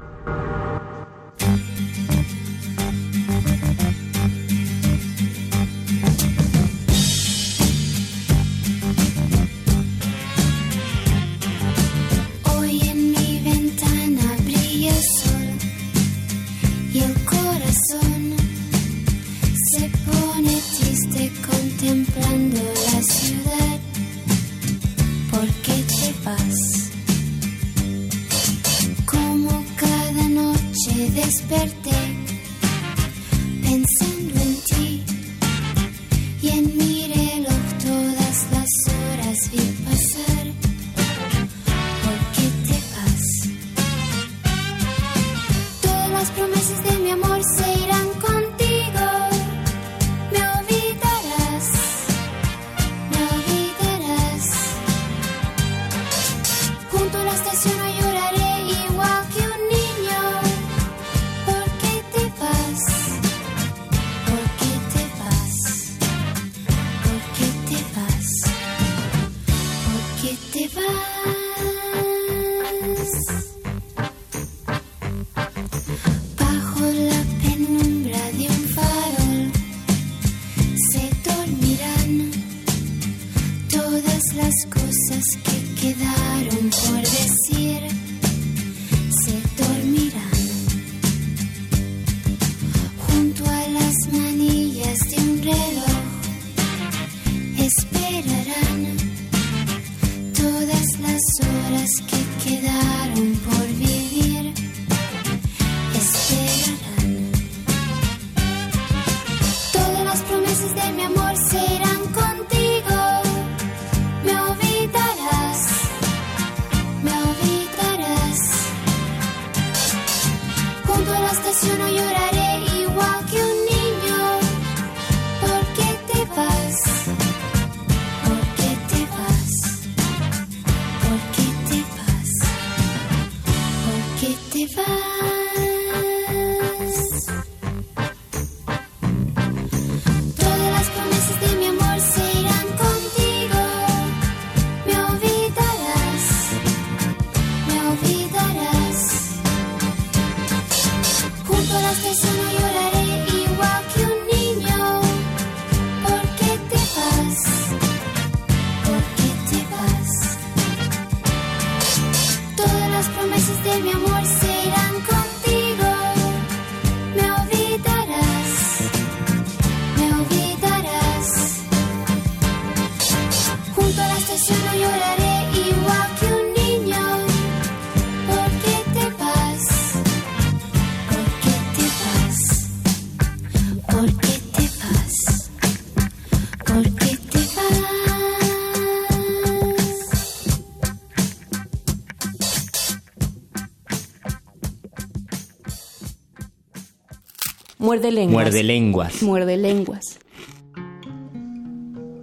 [197.92, 198.32] Muerde lenguas.
[198.32, 199.22] Muerde lenguas.
[199.22, 200.18] Muerde lenguas.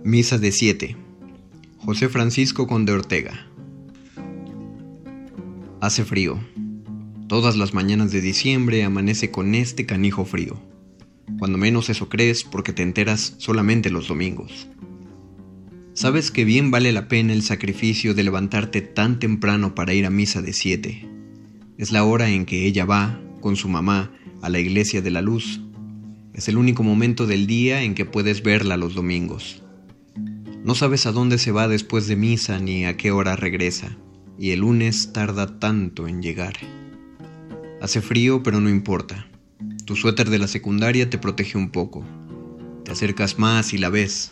[0.03, 0.97] Misa de 7.
[1.77, 3.45] José Francisco Conde Ortega.
[5.79, 6.39] Hace frío.
[7.27, 10.59] Todas las mañanas de diciembre amanece con este canijo frío.
[11.37, 14.67] Cuando menos eso crees porque te enteras solamente los domingos.
[15.93, 20.09] Sabes que bien vale la pena el sacrificio de levantarte tan temprano para ir a
[20.09, 21.07] misa de 7.
[21.77, 25.21] Es la hora en que ella va, con su mamá, a la iglesia de la
[25.21, 25.61] luz.
[26.33, 29.63] Es el único momento del día en que puedes verla los domingos.
[30.63, 33.97] No sabes a dónde se va después de misa ni a qué hora regresa.
[34.41, 36.53] y el lunes tarda tanto en llegar.
[37.81, 39.27] Hace frío, pero no importa.
[39.85, 42.05] Tu suéter de la secundaria te protege un poco.
[42.85, 44.31] Te acercas más y la ves.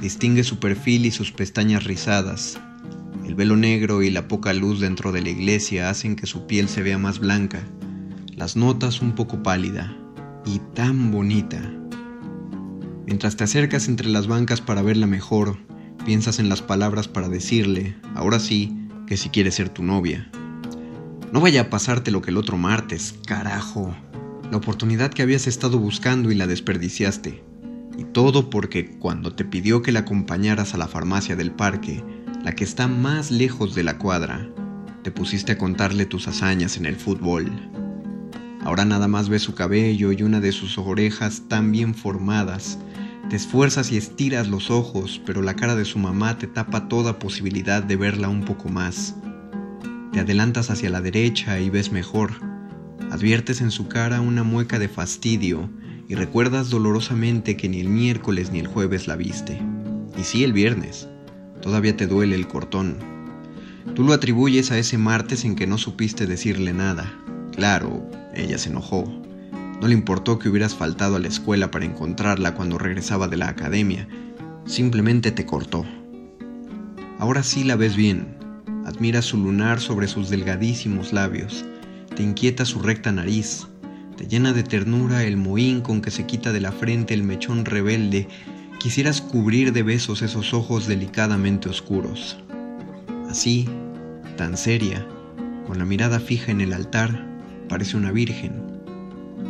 [0.00, 2.60] Distingue su perfil y sus pestañas rizadas.
[3.26, 6.68] El velo negro y la poca luz dentro de la iglesia hacen que su piel
[6.68, 7.64] se vea más blanca,
[8.36, 9.96] las notas un poco pálida
[10.44, 11.60] y tan bonita.
[13.06, 15.58] Mientras te acercas entre las bancas para verla mejor,
[16.04, 20.30] piensas en las palabras para decirle, ahora sí, que si quiere ser tu novia.
[21.32, 23.94] No vaya a pasarte lo que el otro martes, carajo.
[24.50, 27.42] La oportunidad que habías estado buscando y la desperdiciaste.
[27.98, 32.02] Y todo porque cuando te pidió que la acompañaras a la farmacia del parque,
[32.42, 34.48] la que está más lejos de la cuadra,
[35.02, 37.50] te pusiste a contarle tus hazañas en el fútbol.
[38.64, 42.78] Ahora nada más ves su cabello y una de sus orejas tan bien formadas.
[43.28, 47.18] Te esfuerzas y estiras los ojos, pero la cara de su mamá te tapa toda
[47.18, 49.16] posibilidad de verla un poco más.
[50.12, 52.32] Te adelantas hacia la derecha y ves mejor.
[53.10, 55.68] Adviertes en su cara una mueca de fastidio
[56.08, 59.60] y recuerdas dolorosamente que ni el miércoles ni el jueves la viste.
[60.16, 61.06] Y sí el viernes.
[61.60, 62.96] Todavía te duele el cortón.
[63.94, 67.12] Tú lo atribuyes a ese martes en que no supiste decirle nada.
[67.54, 69.04] Claro, ella se enojó.
[69.80, 73.48] No le importó que hubieras faltado a la escuela para encontrarla cuando regresaba de la
[73.48, 74.08] academia.
[74.66, 75.84] Simplemente te cortó.
[77.18, 78.36] Ahora sí la ves bien.
[78.86, 81.64] Admiras su lunar sobre sus delgadísimos labios.
[82.14, 83.66] Te inquieta su recta nariz.
[84.16, 87.64] Te llena de ternura el mohín con que se quita de la frente el mechón
[87.64, 88.28] rebelde.
[88.78, 92.38] Quisieras cubrir de besos esos ojos delicadamente oscuros.
[93.28, 93.68] Así,
[94.36, 95.06] tan seria,
[95.66, 97.33] con la mirada fija en el altar,
[97.68, 98.52] parece una virgen.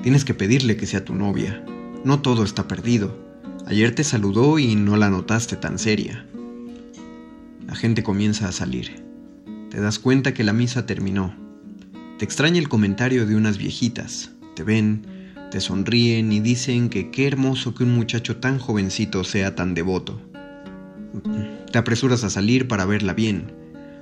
[0.02, 1.64] Tienes que pedirle que sea tu novia.
[2.04, 3.16] No todo está perdido.
[3.66, 6.26] Ayer te saludó y no la notaste tan seria.
[7.66, 9.02] La gente comienza a salir.
[9.70, 11.34] Te das cuenta que la misa terminó.
[12.18, 14.32] Te extraña el comentario de unas viejitas.
[14.54, 15.06] Te ven,
[15.50, 20.20] te sonríen y dicen que qué hermoso que un muchacho tan jovencito sea tan devoto.
[21.72, 23.52] Te apresuras a salir para verla bien.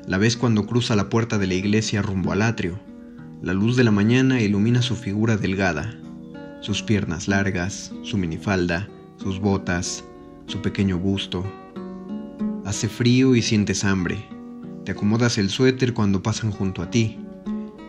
[0.07, 2.81] La ves cuando cruza la puerta de la iglesia rumbo al atrio.
[3.43, 5.93] La luz de la mañana ilumina su figura delgada,
[6.61, 10.05] sus piernas largas, su minifalda, sus botas,
[10.47, 11.45] su pequeño busto.
[12.65, 14.25] Hace frío y sientes hambre.
[14.85, 17.19] Te acomodas el suéter cuando pasan junto a ti.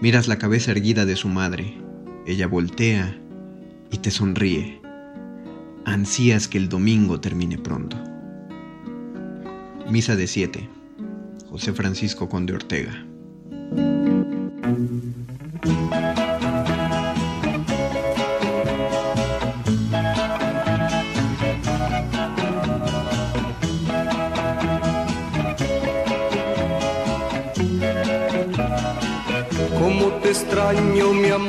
[0.02, 1.78] Miras la cabeza erguida de su madre.
[2.26, 3.16] Ella voltea
[3.92, 4.82] y te sonríe.
[5.86, 7.96] Ansías que el domingo termine pronto.
[9.88, 10.68] Misa de 7.
[11.48, 13.06] José Francisco Conde Ortega.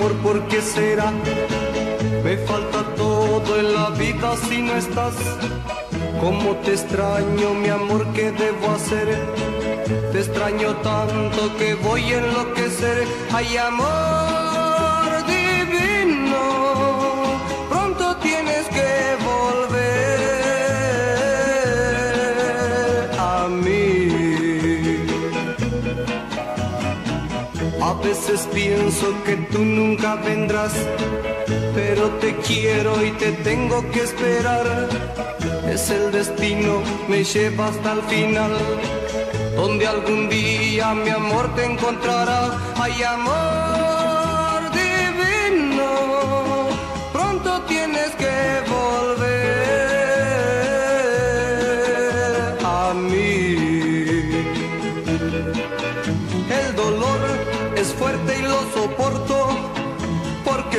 [0.05, 1.13] Amor, ¿por qué será?
[2.23, 5.15] Me falta todo en la vida si no estás.
[6.21, 9.09] Cómo te extraño, mi amor, ¿qué debo hacer?
[10.13, 13.07] Te extraño tanto que voy a enloquecer.
[13.33, 14.44] Ay, amor
[28.15, 30.73] veces pienso que tú nunca vendrás,
[31.75, 34.89] pero te quiero y te tengo que esperar.
[35.69, 38.53] Es el destino, me lleva hasta el final,
[39.57, 42.41] donde algún día mi amor te encontrará.
[42.77, 45.89] Ay, amor divino,
[47.13, 48.37] pronto tienes que
[48.77, 49.64] volver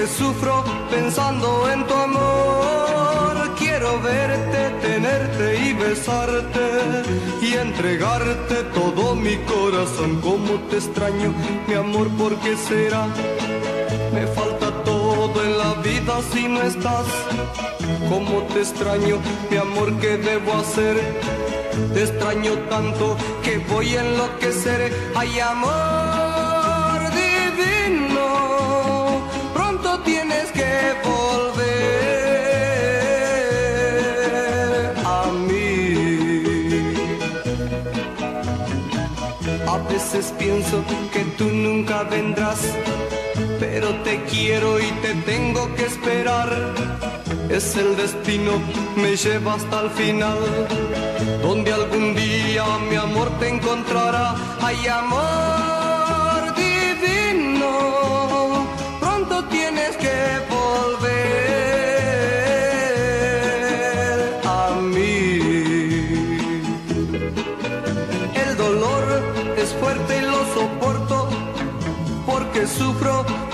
[0.07, 3.55] sufro pensando en tu amor.
[3.57, 6.67] Quiero verte, tenerte y besarte
[7.41, 10.21] y entregarte todo mi corazón.
[10.21, 11.33] Como te extraño,
[11.67, 13.07] mi amor, ¿por qué será?
[14.13, 17.08] Me falta todo en la vida si no estás.
[18.10, 19.17] Como te extraño,
[19.49, 20.95] mi amor, ¿qué debo hacer?
[21.93, 24.93] Te extraño tanto que voy a enloquecer.
[25.15, 26.14] Ay, amor
[30.28, 31.65] tienes que volver
[35.06, 36.28] a mí.
[39.67, 42.60] A veces pienso que tú nunca vendrás,
[43.60, 46.50] pero te quiero y te tengo que esperar.
[47.50, 48.54] Es el destino,
[48.96, 50.40] me lleva hasta el final,
[51.42, 54.36] donde algún día mi amor te encontrará.
[54.62, 55.85] Ay, amor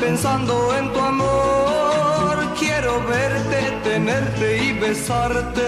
[0.02, 2.36] pensando en tu amor.
[2.60, 5.68] Quiero verte, tenerte y besarte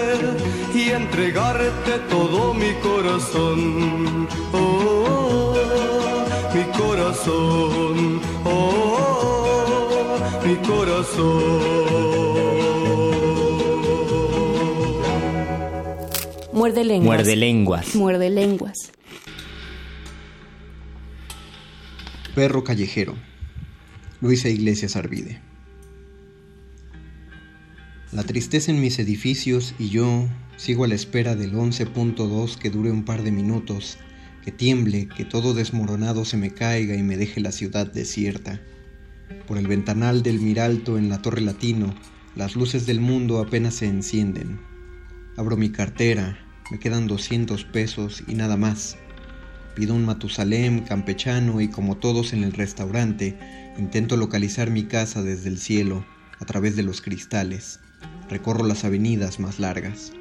[0.74, 4.28] y entregarte todo mi corazón.
[4.52, 5.54] Oh,
[6.52, 8.20] mi corazón.
[8.44, 11.94] Oh, mi corazón.
[16.52, 17.06] Muerde lenguas.
[17.06, 17.94] Muerde lenguas.
[17.94, 18.92] Muerde lenguas.
[22.34, 23.14] Perro callejero.
[24.24, 25.38] Luisa Iglesias Arvide.
[28.10, 32.90] La tristeza en mis edificios y yo sigo a la espera del 11.2 que dure
[32.90, 33.98] un par de minutos,
[34.42, 38.62] que tiemble, que todo desmoronado se me caiga y me deje la ciudad desierta.
[39.46, 41.94] Por el ventanal del Miralto en la Torre Latino,
[42.34, 44.58] las luces del mundo apenas se encienden.
[45.36, 46.38] Abro mi cartera,
[46.70, 48.96] me quedan 200 pesos y nada más.
[49.74, 53.36] Pido un Matusalem campechano y como todos en el restaurante,
[53.78, 56.04] intento localizar mi casa desde el cielo,
[56.40, 57.80] a través de los cristales.
[58.28, 60.12] Recorro las avenidas más largas.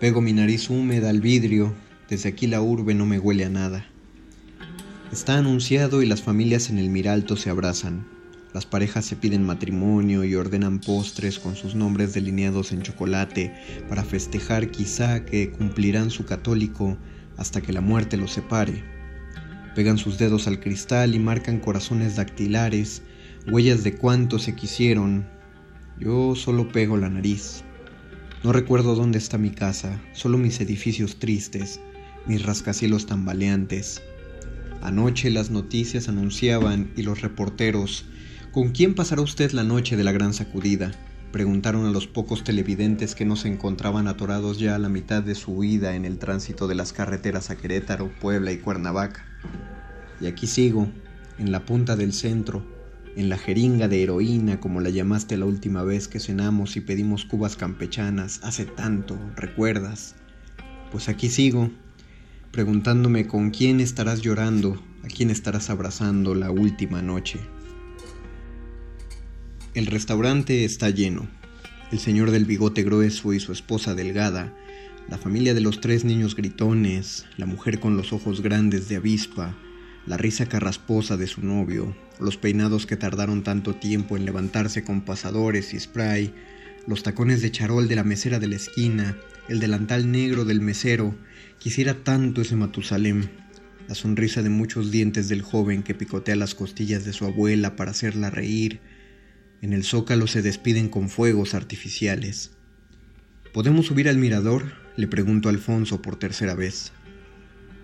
[0.00, 1.74] Pego mi nariz húmeda al vidrio,
[2.08, 3.86] desde aquí la urbe no me huele a nada.
[5.12, 8.06] Está anunciado y las familias en el Miralto se abrazan.
[8.54, 13.54] Las parejas se piden matrimonio y ordenan postres con sus nombres delineados en chocolate
[13.88, 16.98] para festejar quizá que cumplirán su católico
[17.36, 19.01] hasta que la muerte los separe.
[19.74, 23.02] Pegan sus dedos al cristal y marcan corazones dactilares,
[23.50, 25.26] huellas de cuánto se quisieron.
[25.98, 27.64] Yo solo pego la nariz.
[28.44, 31.80] No recuerdo dónde está mi casa, solo mis edificios tristes,
[32.26, 34.02] mis rascacielos tambaleantes.
[34.82, 38.04] Anoche las noticias anunciaban y los reporteros,
[38.50, 40.92] ¿con quién pasará usted la noche de la gran sacudida?
[41.30, 45.34] Preguntaron a los pocos televidentes que no se encontraban atorados ya a la mitad de
[45.34, 49.31] su huida en el tránsito de las carreteras a Querétaro, Puebla y Cuernavaca.
[50.20, 50.88] Y aquí sigo,
[51.38, 52.64] en la punta del centro,
[53.16, 57.24] en la jeringa de heroína como la llamaste la última vez que cenamos y pedimos
[57.24, 60.14] cubas campechanas, hace tanto, ¿recuerdas?
[60.90, 61.70] Pues aquí sigo,
[62.50, 67.40] preguntándome con quién estarás llorando, a quién estarás abrazando la última noche.
[69.74, 71.28] El restaurante está lleno.
[71.90, 74.54] El señor del bigote grueso y su esposa delgada,
[75.08, 79.56] la familia de los tres niños gritones, la mujer con los ojos grandes de avispa,
[80.06, 85.02] la risa carrasposa de su novio, los peinados que tardaron tanto tiempo en levantarse con
[85.02, 86.34] pasadores y spray,
[86.86, 89.16] los tacones de charol de la mesera de la esquina,
[89.48, 91.14] el delantal negro del mesero,
[91.58, 93.28] quisiera tanto ese Matusalem,
[93.88, 97.90] la sonrisa de muchos dientes del joven que picotea las costillas de su abuela para
[97.90, 98.80] hacerla reír.
[99.60, 102.52] En el zócalo se despiden con fuegos artificiales.
[103.52, 104.81] ¿Podemos subir al mirador?
[104.96, 106.92] Le pregunto a Alfonso por tercera vez.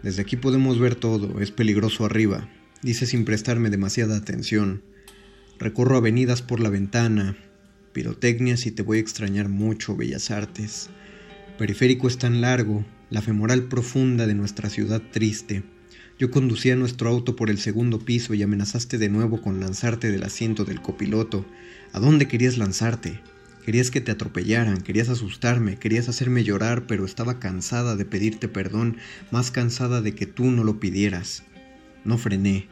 [0.03, 2.49] Desde aquí podemos ver todo, es peligroso arriba,
[2.83, 4.83] dice sin prestarme demasiada atención.
[5.59, 7.37] Recorro avenidas por la ventana,
[7.93, 10.89] pirotecnias y te voy a extrañar mucho, bellas artes.
[11.59, 15.65] Periférico es tan largo, la femoral profunda de nuestra ciudad triste.
[16.19, 20.25] Yo conducía nuestro auto por el segundo piso y amenazaste de nuevo con lanzarte del
[20.25, 21.47] asiento del copiloto.
[21.93, 23.21] ¿A dónde querías lanzarte?
[23.69, 28.97] Querías que te atropellaran, querías asustarme, querías hacerme llorar, pero estaba cansada de pedirte perdón,
[29.31, 31.43] más cansada de que tú no lo pidieras.
[32.03, 32.67] No frené.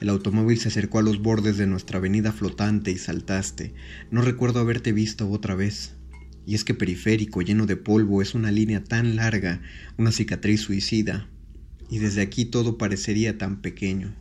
[0.00, 3.74] El automóvil se acercó a los bordes de nuestra avenida flotante y saltaste.
[4.10, 5.94] No recuerdo haberte visto otra vez.
[6.46, 9.62] Y es que periférico, lleno de polvo, es una línea tan larga,
[9.98, 11.28] una cicatriz suicida.
[11.88, 14.16] Y desde aquí todo parecería tan pequeño.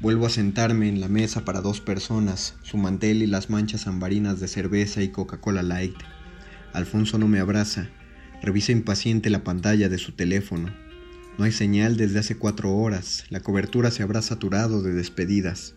[0.00, 4.38] Vuelvo a sentarme en la mesa para dos personas, su mantel y las manchas ambarinas
[4.38, 5.96] de cerveza y Coca-Cola Light.
[6.72, 7.88] Alfonso no me abraza,
[8.40, 10.72] revisa impaciente la pantalla de su teléfono.
[11.36, 15.74] No hay señal desde hace cuatro horas, la cobertura se habrá saturado de despedidas.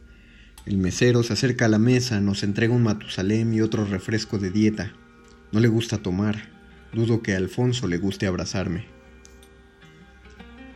[0.67, 4.51] El mesero se acerca a la mesa, nos entrega un matusalem y otro refresco de
[4.51, 4.93] dieta.
[5.51, 6.51] No le gusta tomar,
[6.93, 8.86] dudo que a Alfonso le guste abrazarme.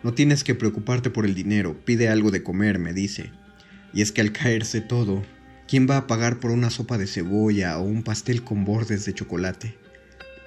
[0.06, 3.32] No tienes que preocuparte por el dinero, pide algo de comer, me dice.
[3.92, 5.24] Y es que al caerse todo,
[5.68, 9.16] ¿quién va a pagar por una sopa de cebolla o un pastel con bordes de
[9.16, 9.76] chocolate?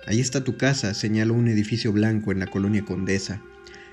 [0.06, 3.42] Ahí está tu casa, señalo un edificio blanco en la colonia Condesa.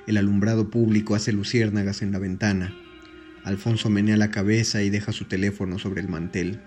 [0.05, 2.77] El alumbrado público hace luciérnagas en la ventana.
[3.43, 6.61] Alfonso menea la cabeza y deja su teléfono sobre el mantel.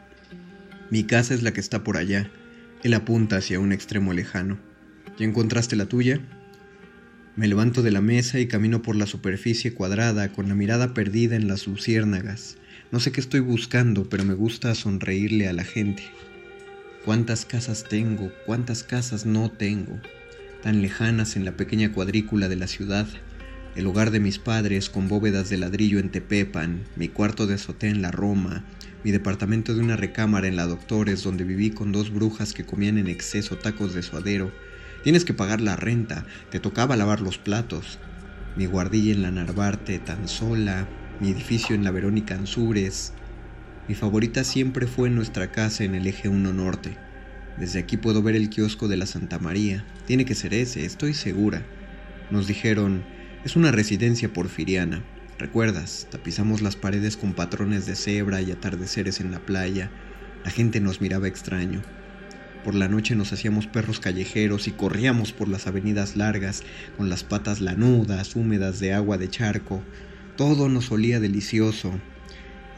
[0.90, 2.32] Mi casa es la que está por allá.
[2.82, 4.58] Él apunta hacia un extremo lejano.
[5.20, 6.20] ¿Ya encontraste la tuya?
[7.38, 11.36] Me levanto de la mesa y camino por la superficie cuadrada con la mirada perdida
[11.36, 12.56] en las luciérnagas.
[12.90, 16.02] No sé qué estoy buscando, pero me gusta sonreírle a la gente.
[17.04, 18.32] ¿Cuántas casas tengo?
[18.44, 20.00] ¿Cuántas casas no tengo?
[20.64, 23.06] Tan lejanas en la pequeña cuadrícula de la ciudad.
[23.76, 27.90] El hogar de mis padres con bóvedas de ladrillo en Tepepan, mi cuarto de azotea
[27.90, 28.64] en la Roma,
[29.04, 32.98] mi departamento de una recámara en la Doctores donde viví con dos brujas que comían
[32.98, 34.50] en exceso tacos de suadero.
[35.08, 37.98] Tienes que pagar la renta, te tocaba lavar los platos.
[38.56, 40.86] Mi guardilla en la Narvarte tan sola,
[41.18, 43.14] mi edificio en la Verónica Anzures.
[43.88, 46.98] Mi favorita siempre fue nuestra casa en el eje 1 norte.
[47.56, 49.82] Desde aquí puedo ver el kiosco de la Santa María.
[50.06, 51.64] Tiene que ser ese, estoy segura.
[52.30, 53.02] Nos dijeron,
[53.46, 55.02] es una residencia porfiriana.
[55.38, 56.06] ¿Recuerdas?
[56.10, 59.90] Tapizamos las paredes con patrones de cebra y atardeceres en la playa.
[60.44, 61.80] La gente nos miraba extraño.
[62.64, 66.64] Por la noche nos hacíamos perros callejeros y corríamos por las avenidas largas
[66.96, 69.82] con las patas lanudas, húmedas de agua de charco.
[70.36, 71.92] Todo nos olía delicioso.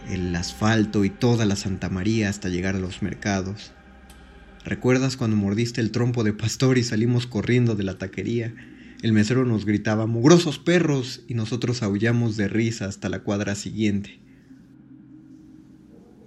[0.08, 3.72] El asfalto y toda la Santa María hasta llegar a los mercados.
[4.64, 8.54] ¿Recuerdas cuando mordiste el trompo de pastor y salimos corriendo de la taquería?
[9.02, 14.20] El mesero nos gritaba, mugrosos perros, y nosotros aullamos de risa hasta la cuadra siguiente.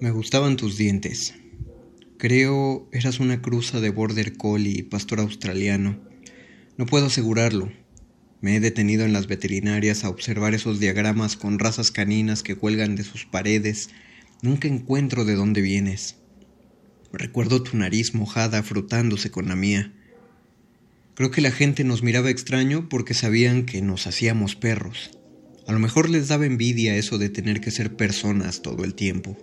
[0.01, 1.35] Me gustaban tus dientes.
[2.17, 5.99] Creo eras una cruza de border collie y pastor australiano.
[6.77, 7.71] No puedo asegurarlo.
[8.41, 12.95] Me he detenido en las veterinarias a observar esos diagramas con razas caninas que cuelgan
[12.95, 13.89] de sus paredes.
[14.41, 16.17] Nunca encuentro de dónde vienes.
[17.11, 19.93] Recuerdo tu nariz mojada frotándose con la mía.
[21.15, 25.11] Creo que la gente nos miraba extraño porque sabían que nos hacíamos perros.
[25.67, 29.37] A lo mejor les daba envidia eso de tener que ser personas todo el tiempo.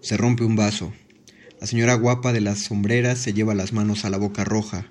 [0.00, 0.92] Se rompe un vaso.
[1.60, 4.90] La señora guapa de las sombreras se lleva las manos a la boca roja.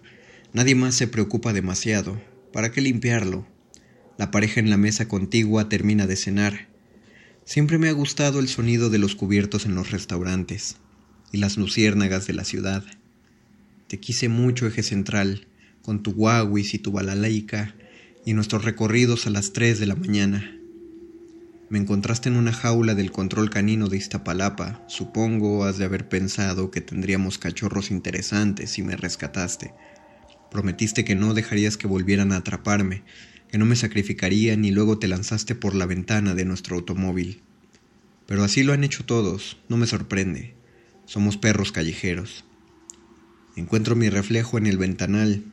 [0.51, 2.19] Nadie más se preocupa demasiado.
[2.51, 3.45] ¿Para qué limpiarlo?
[4.17, 6.67] La pareja en la mesa contigua termina de cenar.
[7.43, 10.77] Siempre me ha gustado el sonido de los cubiertos en los restaurantes
[11.31, 12.83] y las luciérnagas de la ciudad.
[13.87, 15.47] Te quise mucho, eje central,
[15.83, 17.75] con tu guaguis y tu balalaika
[18.25, 20.59] y nuestros recorridos a las tres de la mañana.
[21.75, 24.81] Me encontraste en una jaula del control canino de Iztapalapa.
[24.87, 29.73] Supongo has de haber pensado que tendríamos cachorros interesantes y me rescataste.
[30.49, 33.03] Prometiste que no dejarías que volvieran a atraparme,
[33.51, 37.43] que no me sacrificarían y luego te lanzaste por la ventana de nuestro automóvil.
[38.25, 40.55] Pero así lo han hecho todos, no me sorprende.
[41.03, 42.45] Somos perros callejeros.
[43.57, 45.43] Encuentro mi reflejo en el ventanal,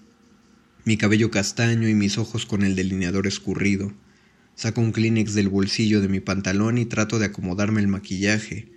[0.85, 3.93] mi cabello castaño y mis ojos con el delineador escurrido.
[4.55, 8.69] Saco un Kleenex del bolsillo de mi pantalón y trato de acomodarme el maquillaje.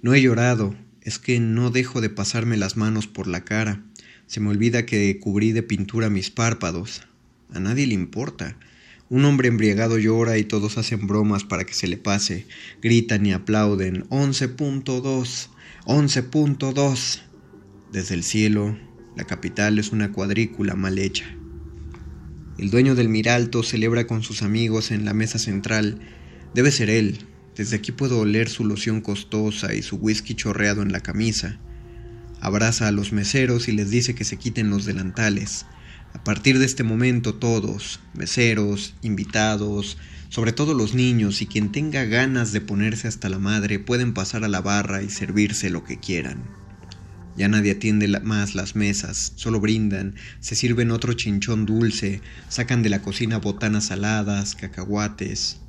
[0.00, 3.82] No he llorado, es que no dejo de pasarme las manos por la cara.
[4.26, 7.02] Se me olvida que cubrí de pintura mis párpados.
[7.52, 8.58] A nadie le importa.
[9.08, 12.46] Un hombre embriagado llora y todos hacen bromas para que se le pase.
[12.82, 14.04] Gritan y aplauden.
[14.10, 15.48] 11.2.
[15.86, 17.20] 11.2.
[17.90, 18.78] Desde el cielo,
[19.16, 21.37] la capital es una cuadrícula mal hecha.
[22.58, 26.00] El dueño del Miralto celebra con sus amigos en la mesa central.
[26.54, 27.18] Debe ser él.
[27.54, 31.60] Desde aquí puedo oler su loción costosa y su whisky chorreado en la camisa.
[32.40, 35.66] Abraza a los meseros y les dice que se quiten los delantales.
[36.14, 39.96] A partir de este momento todos, meseros, invitados,
[40.28, 44.42] sobre todo los niños y quien tenga ganas de ponerse hasta la madre pueden pasar
[44.42, 46.67] a la barra y servirse lo que quieran.
[47.38, 52.88] Ya nadie atiende más las mesas, solo brindan, se sirven otro chinchón dulce, sacan de
[52.88, 55.60] la cocina botanas saladas, cacahuates.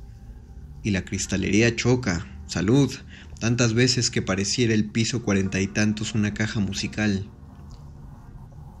[0.82, 2.92] Y la cristalería choca, salud,
[3.38, 7.24] tantas veces que pareciera el piso cuarenta y tantos una caja musical.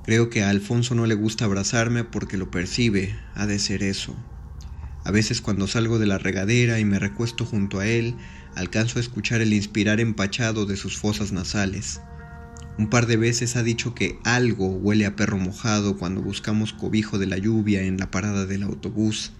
[0.04, 4.16] Creo que a Alfonso no le gusta abrazarme porque lo percibe, ha de ser eso.
[5.04, 8.16] A veces cuando salgo de la regadera y me recuesto junto a él,
[8.56, 12.00] alcanzo a escuchar el inspirar empachado de sus fosas nasales.
[12.80, 17.18] Un par de veces ha dicho que algo huele a perro mojado cuando buscamos cobijo
[17.18, 19.32] de la lluvia en la parada del autobús.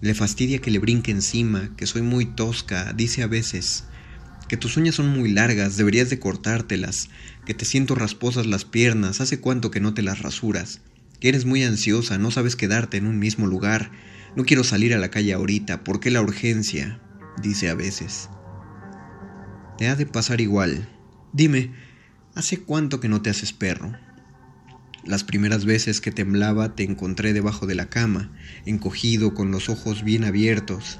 [0.00, 3.84] Le fastidia que le brinque encima, que soy muy tosca, dice a veces
[4.48, 7.10] que tus uñas son muy largas, deberías de cortártelas,
[7.44, 10.80] que te siento rasposas las piernas, hace cuánto que no te las rasuras,
[11.20, 13.90] que eres muy ansiosa, no sabes quedarte en un mismo lugar,
[14.36, 16.98] no quiero salir a la calle ahorita, ¿por qué la urgencia?
[17.42, 18.30] dice a veces.
[19.76, 20.88] Te ha de pasar igual.
[21.34, 21.72] Dime,
[22.34, 23.92] ¿hace cuánto que no te haces perro?
[25.04, 28.32] Las primeras veces que temblaba te encontré debajo de la cama,
[28.64, 30.98] encogido con los ojos bien abiertos.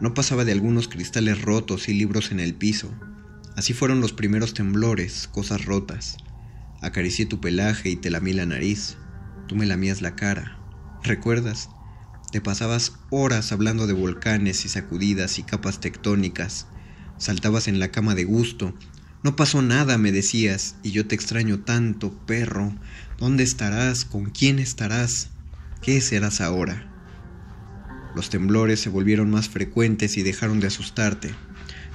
[0.00, 2.92] No pasaba de algunos cristales rotos y libros en el piso.
[3.56, 6.16] Así fueron los primeros temblores, cosas rotas.
[6.80, 8.96] Acaricié tu pelaje y te lamí la nariz.
[9.48, 10.58] Tú me lamías la cara.
[11.02, 11.68] ¿Recuerdas?
[12.30, 16.66] Te pasabas horas hablando de volcanes y sacudidas y capas tectónicas.
[17.18, 18.74] Saltabas en la cama de gusto.
[19.22, 22.74] No pasó nada, me decías, y yo te extraño tanto, perro.
[23.18, 24.04] ¿Dónde estarás?
[24.04, 25.30] ¿Con quién estarás?
[25.80, 26.88] ¿Qué serás ahora?
[28.16, 31.30] Los temblores se volvieron más frecuentes y dejaron de asustarte.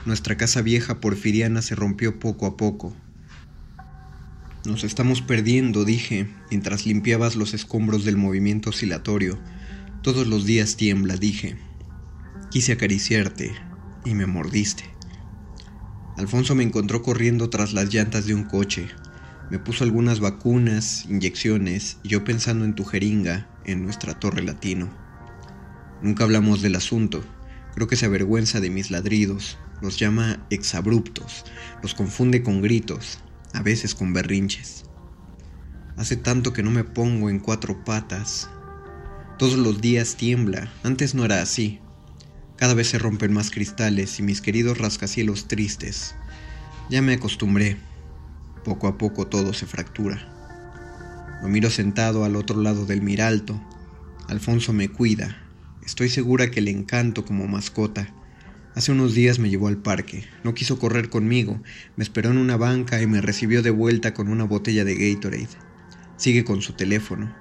[0.05, 2.95] Nuestra casa vieja porfiriana se rompió poco a poco.
[4.65, 9.37] Nos estamos perdiendo, dije, mientras limpiabas los escombros del movimiento oscilatorio.
[10.01, 11.57] Todos los días tiembla, dije.
[12.51, 13.51] Quise acariciarte
[14.05, 14.96] y me mordiste.
[16.17, 18.89] Alfonso me encontró corriendo tras las llantas de un coche.
[19.51, 24.89] Me puso algunas vacunas, inyecciones, y yo pensando en tu jeringa, en nuestra torre latino.
[26.01, 27.23] Nunca hablamos del asunto.
[27.75, 29.59] Creo que se avergüenza de mis ladridos.
[29.79, 31.45] Los llama exabruptos.
[31.83, 33.19] Los confunde con gritos,
[33.53, 34.85] a veces con berrinches.
[35.97, 38.49] Hace tanto que no me pongo en cuatro patas.
[39.37, 40.71] Todos los días tiembla.
[40.83, 41.79] Antes no era así.
[42.57, 46.15] Cada vez se rompen más cristales y mis queridos rascacielos tristes.
[46.89, 47.77] Ya me acostumbré.
[48.65, 50.33] Poco a poco todo se fractura.
[51.43, 53.61] Lo miro sentado al otro lado del miralto.
[54.27, 55.37] Alfonso me cuida.
[55.85, 58.11] Estoy segura que le encanto como mascota.
[58.73, 60.25] Hace unos días me llevó al parque.
[60.43, 61.61] No quiso correr conmigo.
[61.95, 65.47] Me esperó en una banca y me recibió de vuelta con una botella de Gatorade.
[66.17, 67.33] Sigue con su teléfono.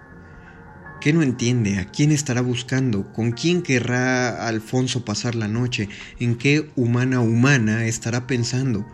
[1.01, 1.78] ¿Qué no entiende?
[1.78, 3.12] ¿A quién estará buscando?
[3.12, 5.88] ¿Con quién querrá Alfonso pasar la noche?
[6.18, 8.86] ¿En qué humana humana estará pensando?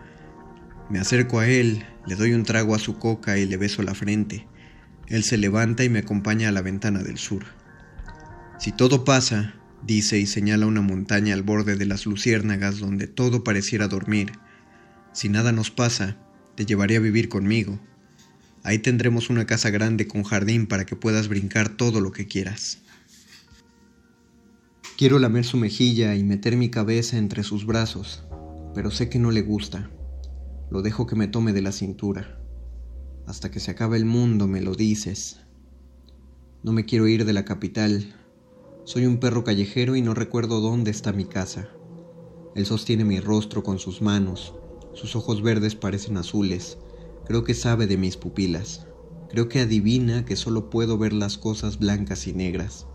[0.90, 3.94] Me acerco a él, le doy un trago a su coca y le beso la
[3.94, 4.46] frente.
[5.06, 7.44] Él se levanta y me acompaña a la ventana del sur.
[8.58, 9.54] Si todo pasa,
[9.86, 14.32] dice y señala una montaña al borde de las luciérnagas donde todo pareciera dormir.
[15.12, 16.16] Si nada nos pasa,
[16.56, 17.80] te llevaré a vivir conmigo.
[18.64, 22.78] Ahí tendremos una casa grande con jardín para que puedas brincar todo lo que quieras.
[24.96, 28.22] Quiero lamer su mejilla y meter mi cabeza entre sus brazos,
[28.74, 29.90] pero sé que no le gusta.
[30.70, 32.38] Lo dejo que me tome de la cintura.
[33.26, 35.40] Hasta que se acabe el mundo me lo dices.
[36.62, 38.14] No me quiero ir de la capital.
[38.84, 41.68] Soy un perro callejero y no recuerdo dónde está mi casa.
[42.54, 44.54] Él sostiene mi rostro con sus manos.
[44.94, 46.78] Sus ojos verdes parecen azules.
[47.26, 48.86] Creo que sabe de mis pupilas.
[49.30, 52.86] Creo que adivina que solo puedo ver las cosas blancas y negras.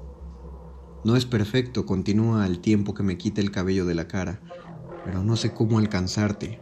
[1.03, 4.41] No es perfecto, continúa al tiempo que me quita el cabello de la cara,
[5.05, 6.59] pero no sé cómo alcanzarte.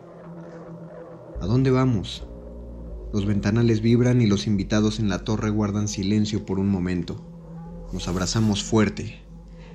[1.42, 2.28] ¿A dónde vamos?
[3.12, 7.26] Los ventanales vibran y los invitados en la torre guardan silencio por un momento.
[7.92, 9.22] Nos abrazamos fuerte.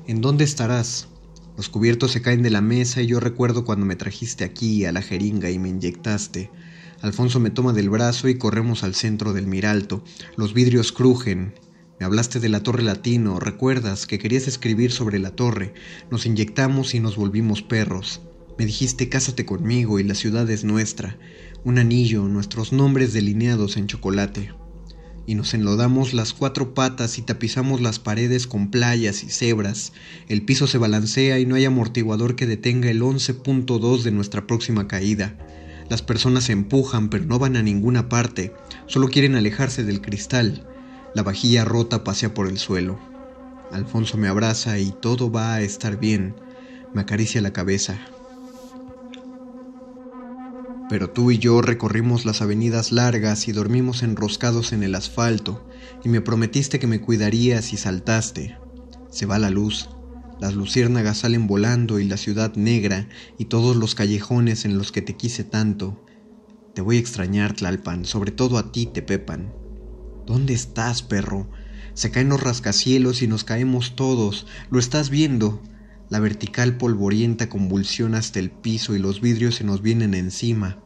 [0.06, 1.08] ¿En dónde estarás?
[1.56, 4.92] Los cubiertos se caen de la mesa y yo recuerdo cuando me trajiste aquí a
[4.92, 6.50] la jeringa y me inyectaste.
[7.02, 10.04] Alfonso me toma del brazo y corremos al centro del Miralto.
[10.36, 11.54] Los vidrios crujen.
[11.98, 15.72] Me hablaste de la Torre Latino, recuerdas que querías escribir sobre la torre.
[16.10, 18.20] Nos inyectamos y nos volvimos perros.
[18.58, 21.16] Me dijiste cásate conmigo y la ciudad es nuestra.
[21.64, 24.52] Un anillo, nuestros nombres delineados en chocolate.
[25.26, 29.94] Y nos enlodamos las cuatro patas y tapizamos las paredes con playas y cebras.
[30.28, 34.86] El piso se balancea y no hay amortiguador que detenga el 11.2 de nuestra próxima
[34.86, 35.38] caída.
[35.90, 38.54] Las personas se empujan pero no van a ninguna parte,
[38.86, 40.64] solo quieren alejarse del cristal.
[41.16, 42.96] La vajilla rota pasea por el suelo.
[43.72, 46.36] Alfonso me abraza y todo va a estar bien.
[46.94, 47.98] Me acaricia la cabeza.
[50.88, 55.60] Pero tú y yo recorrimos las avenidas largas y dormimos enroscados en el asfalto,
[56.04, 58.56] y me prometiste que me cuidarías y saltaste.
[59.10, 59.88] Se va la luz,
[60.40, 65.02] las luciérnagas salen volando y la ciudad negra y todos los callejones en los que
[65.02, 66.02] te quise tanto.
[66.74, 69.52] Te voy a extrañar, Tlalpan, sobre todo a ti, Tepepan.
[70.26, 71.50] ¿Dónde estás, perro?
[71.92, 74.46] Se caen los rascacielos y nos caemos todos.
[74.70, 75.60] ¿Lo estás viendo?
[76.08, 80.78] La vertical polvorienta convulsiona hasta el piso y los vidrios se nos vienen encima.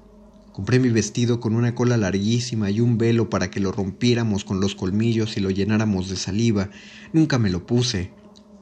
[0.52, 4.60] Compré mi vestido con una cola larguísima y un velo para que lo rompiéramos con
[4.60, 6.70] los colmillos y lo llenáramos de saliva.
[7.12, 8.10] Nunca me lo puse.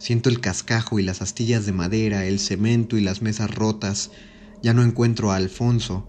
[0.02, 4.10] Siento el cascajo y las astillas de madera, el cemento y las mesas rotas.
[4.60, 6.08] Ya no encuentro a Alfonso.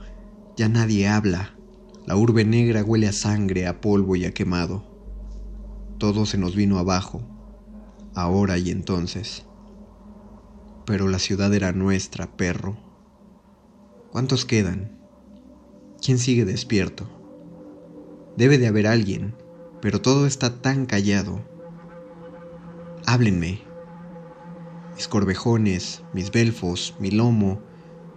[0.57, 1.53] Ya nadie habla.
[2.07, 4.83] La urbe negra huele a sangre, a polvo y a quemado.
[5.99, 7.21] Todo se nos vino abajo,
[8.15, 9.45] ahora y entonces.
[10.87, 12.75] Pero la ciudad era nuestra, perro.
[14.09, 14.89] ¿Cuántos quedan?
[16.03, 17.07] ¿Quién sigue despierto?
[18.37, 19.35] Debe de haber alguien,
[19.83, 21.43] pero todo está tan callado.
[23.05, 23.72] Háblenme.
[24.95, 27.59] Mis corvejones, mis belfos, mi lomo,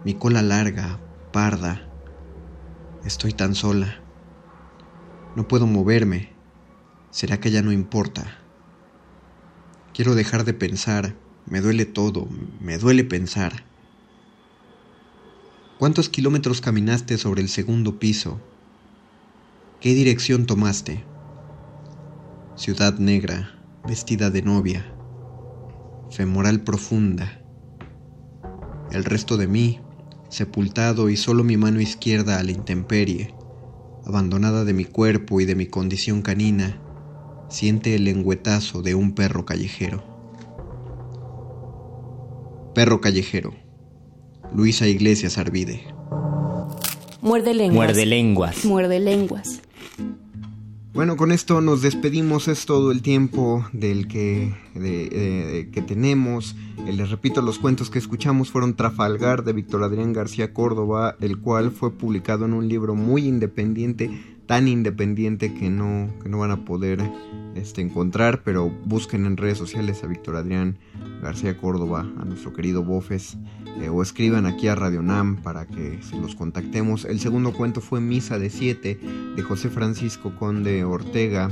[0.03, 0.99] mi cola larga,
[1.31, 1.87] parda.
[3.05, 4.01] Estoy tan sola.
[5.35, 6.29] No puedo moverme.
[7.11, 8.37] ¿Será que ya no importa?
[9.93, 11.15] Quiero dejar de pensar
[11.49, 12.27] me duele todo,
[12.59, 13.63] me duele pensar.
[15.79, 18.37] ¿Cuántos kilómetros caminaste sobre el segundo piso?
[19.79, 21.05] ¿Qué dirección tomaste?
[22.57, 23.55] Ciudad negra,
[23.85, 24.96] vestida de novia,
[26.11, 27.41] femoral profunda.
[28.91, 29.79] El resto de mí
[30.29, 33.33] sepultado y solo mi mano izquierda a la intemperie,
[34.05, 36.81] abandonada de mi cuerpo y de mi condición canina,
[37.49, 40.03] siente el lengüetazo de un perro callejero.
[42.73, 43.53] Perro callejero.
[44.53, 45.81] Luisa Iglesias Arvide.
[47.21, 47.75] Muerde lenguas.
[47.75, 48.65] Muerde lenguas.
[48.65, 49.61] Muerde lenguas.
[50.97, 56.55] Bueno, con esto nos despedimos, es todo el tiempo del que, de- que tenemos.
[56.87, 61.37] Eh, Les repito, los cuentos que escuchamos fueron Trafalgar de Víctor Adrián García Córdoba, el
[61.37, 64.09] cual fue publicado en un libro muy independiente,
[64.47, 66.99] tan independiente que no, que no van a poder
[67.55, 70.77] este, encontrar, pero busquen en redes sociales a Víctor Adrián
[71.21, 73.37] García Córdoba, a nuestro querido Bofes,
[73.81, 77.05] eh, o escriban aquí a Radio Nam para que los contactemos.
[77.05, 78.99] El segundo cuento fue Misa de Siete
[79.35, 81.49] de José Francisco Conde Ortega.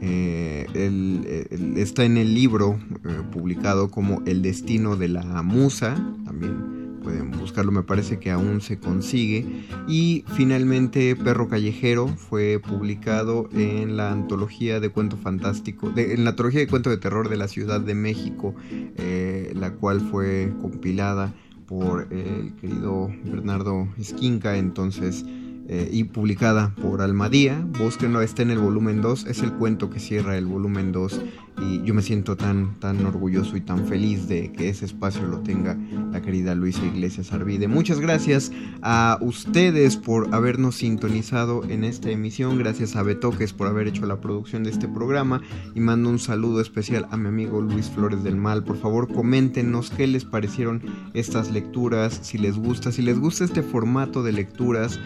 [0.00, 5.94] Eh, él- él está en el libro eh, publicado como El destino de la musa,
[6.24, 9.44] también pueden buscarlo, me parece que aún se consigue.
[9.86, 16.30] Y finalmente Perro Callejero fue publicado en la antología de cuento fantástico, de- en la
[16.30, 18.54] antología de cuento de terror de la Ciudad de México,
[18.96, 21.32] eh, la cual fue compilada
[21.66, 25.24] por el querido Bernardo Esquinca, entonces
[25.66, 27.66] eh, y publicada por Almadía.
[27.78, 31.22] Búsquenlo, está en el volumen 2, es el cuento que cierra el volumen 2
[31.60, 35.40] y yo me siento tan, tan orgulloso y tan feliz de que ese espacio lo
[35.40, 35.78] tenga
[36.12, 37.68] la querida Luisa Iglesias Arvide.
[37.68, 38.50] Muchas gracias
[38.82, 44.20] a ustedes por habernos sintonizado en esta emisión, gracias a Betoques por haber hecho la
[44.20, 45.42] producción de este programa
[45.74, 48.64] y mando un saludo especial a mi amigo Luis Flores del Mal.
[48.64, 50.82] Por favor, coméntenos qué les parecieron
[51.14, 54.98] estas lecturas, si les gusta, si les gusta este formato de lecturas,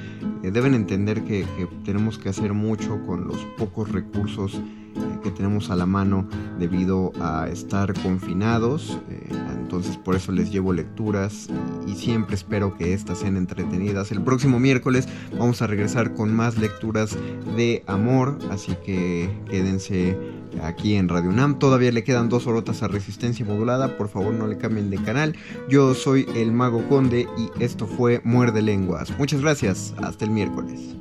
[0.42, 4.60] eh, deben entender que, que tenemos que hacer mucho con los pocos recursos
[5.30, 6.26] tenemos a la mano
[6.58, 8.98] debido a estar confinados.
[9.10, 9.28] eh,
[9.60, 11.48] entonces por eso les llevo lecturas
[11.86, 14.10] y, y siempre espero que estas sean entretenidas.
[14.12, 15.08] El próximo miércoles
[15.38, 17.16] vamos a regresar con más lecturas
[17.56, 20.16] de amor, así que quédense
[20.62, 21.58] aquí en Radio UNAM.
[21.58, 23.96] Todavía le quedan dos horotas a resistencia modulada.
[23.96, 25.36] Por favor no le cambien de canal.
[25.68, 29.12] Yo soy el Mago Conde y esto fue Muerde Lenguas.
[29.18, 29.94] Muchas gracias.
[29.98, 30.96] Hasta el miércoles.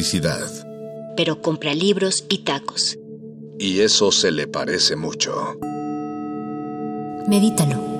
[0.00, 0.48] Felicidad.
[1.14, 2.98] Pero compra libros y tacos.
[3.58, 5.58] Y eso se le parece mucho.
[7.28, 7.90] Medítalo.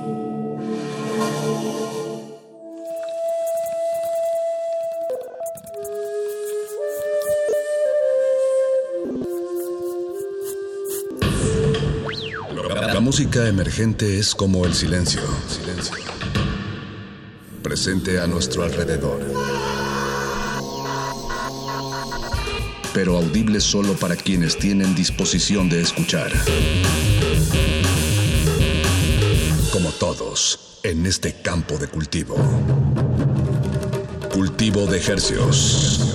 [12.94, 15.22] La música emergente es como el silencio.
[15.48, 15.96] Silencio.
[17.62, 19.39] Presente a nuestro alrededor.
[22.92, 26.32] Pero audibles solo para quienes tienen disposición de escuchar.
[29.72, 32.36] Como todos, en este campo de cultivo.
[34.32, 36.10] Cultivo de ejercios.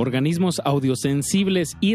[0.00, 1.94] organismos audiosensibles y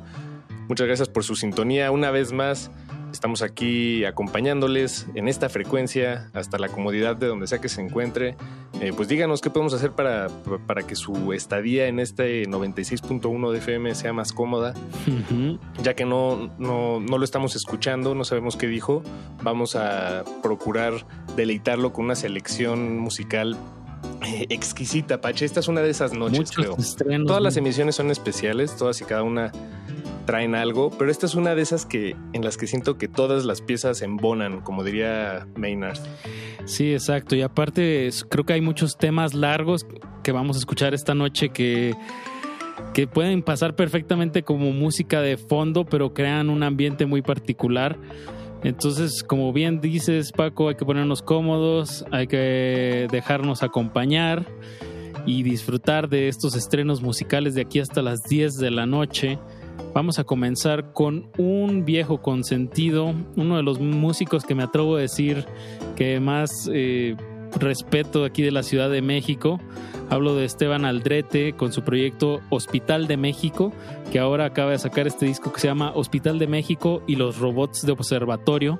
[0.67, 1.89] Muchas gracias por su sintonía.
[1.91, 2.69] Una vez más,
[3.11, 8.35] estamos aquí acompañándoles en esta frecuencia hasta la comodidad de donde sea que se encuentre.
[8.81, 10.27] Eh, pues díganos qué podemos hacer para,
[10.67, 14.73] para que su estadía en este 96.1 de FM sea más cómoda.
[15.81, 19.01] Ya que no, no, no lo estamos escuchando, no sabemos qué dijo,
[19.41, 20.93] vamos a procurar
[21.35, 23.57] deleitarlo con una selección musical
[24.49, 25.45] exquisita, Pache.
[25.45, 26.75] Esta es una de esas noches, creo.
[27.25, 29.51] Todas las emisiones son especiales, todas y cada una
[30.25, 33.45] traen algo, pero esta es una de esas que en las que siento que todas
[33.45, 35.97] las piezas embonan, como diría Maynard.
[36.65, 37.35] Sí, exacto.
[37.35, 39.87] Y aparte, creo que hay muchos temas largos
[40.21, 41.95] que vamos a escuchar esta noche que
[42.93, 47.97] que pueden pasar perfectamente como música de fondo, pero crean un ambiente muy particular.
[48.63, 54.45] Entonces, como bien dices, Paco, hay que ponernos cómodos, hay que dejarnos acompañar
[55.25, 59.39] y disfrutar de estos estrenos musicales de aquí hasta las 10 de la noche.
[59.93, 65.01] Vamos a comenzar con un viejo consentido, uno de los músicos que me atrevo a
[65.01, 65.45] decir
[65.95, 67.15] que más eh,
[67.57, 69.59] respeto aquí de la Ciudad de México.
[70.09, 73.71] Hablo de Esteban Aldrete con su proyecto Hospital de México,
[74.11, 77.37] que ahora acaba de sacar este disco que se llama Hospital de México y los
[77.37, 78.79] robots de observatorio.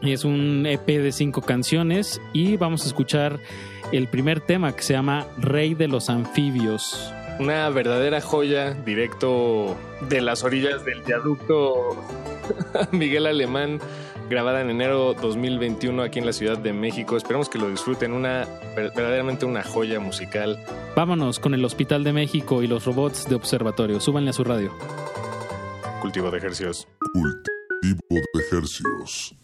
[0.00, 3.38] Es un EP de cinco canciones y vamos a escuchar
[3.92, 7.12] el primer tema que se llama Rey de los Anfibios.
[7.38, 9.76] Una verdadera joya, directo
[10.08, 11.96] de las orillas del viaducto
[12.92, 13.80] Miguel Alemán
[14.28, 17.16] grabada en enero 2021 aquí en la Ciudad de México.
[17.16, 18.46] Esperamos que lo disfruten, una
[18.76, 20.58] verdaderamente una joya musical.
[20.96, 24.00] Vámonos con el Hospital de México y los robots de observatorio.
[24.00, 24.72] Súbanle a su radio.
[26.00, 26.88] Cultivo de ejercicios.
[27.12, 29.43] Cultivo de ejercicios.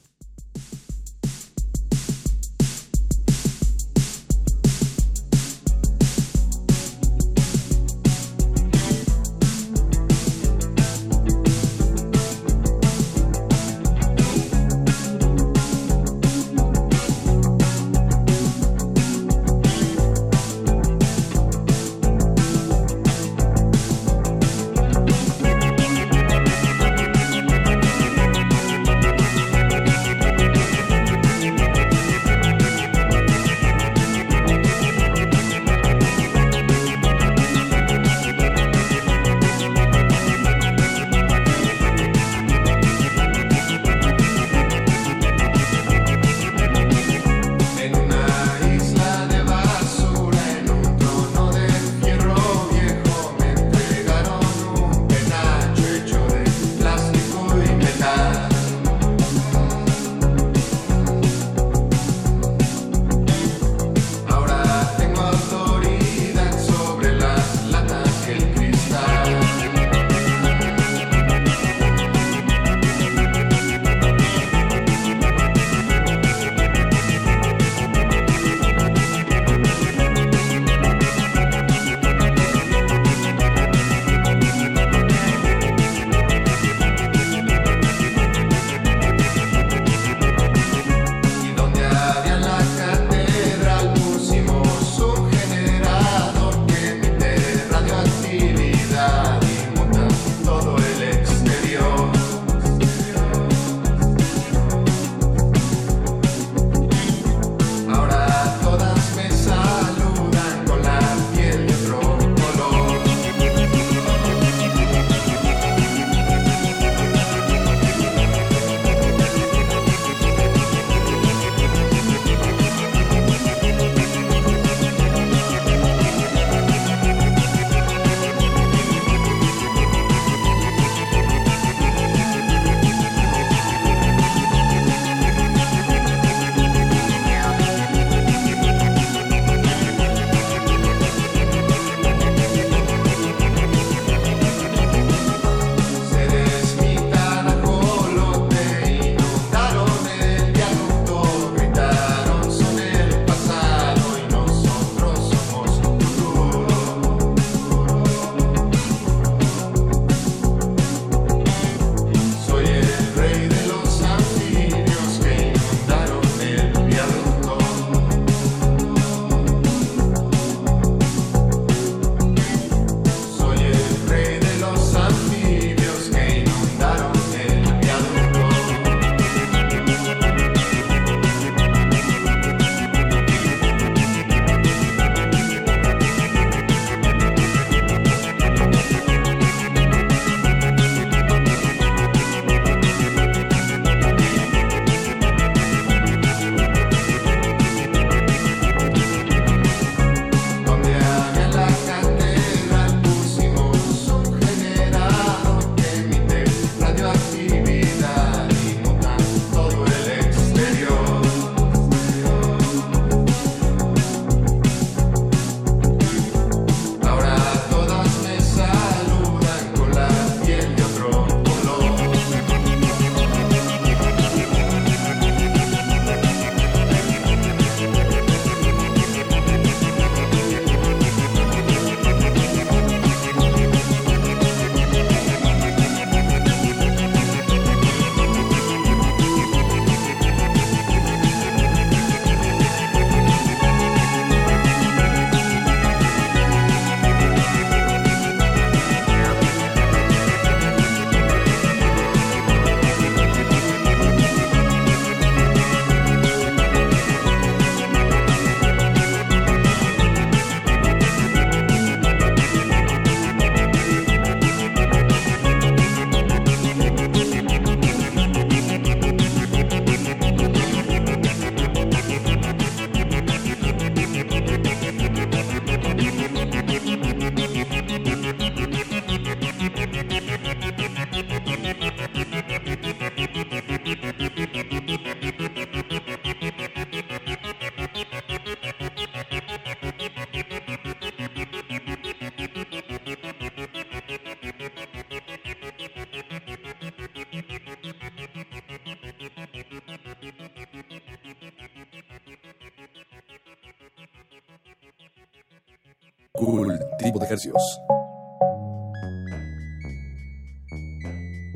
[307.30, 307.80] Ejercicios.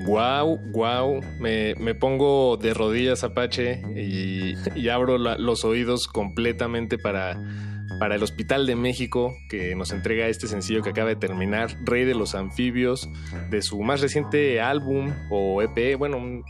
[0.07, 7.43] Wow, wow, me, me pongo de rodillas Apache y, y abro los oídos completamente para,
[7.99, 12.05] para el Hospital de México que nos entrega este sencillo que acaba de terminar, Rey
[12.05, 13.09] de los Anfibios,
[13.51, 16.45] de su más reciente álbum o EP, bueno,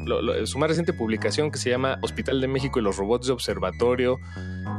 [0.44, 4.18] su más reciente publicación que se llama Hospital de México y los robots de observatorio.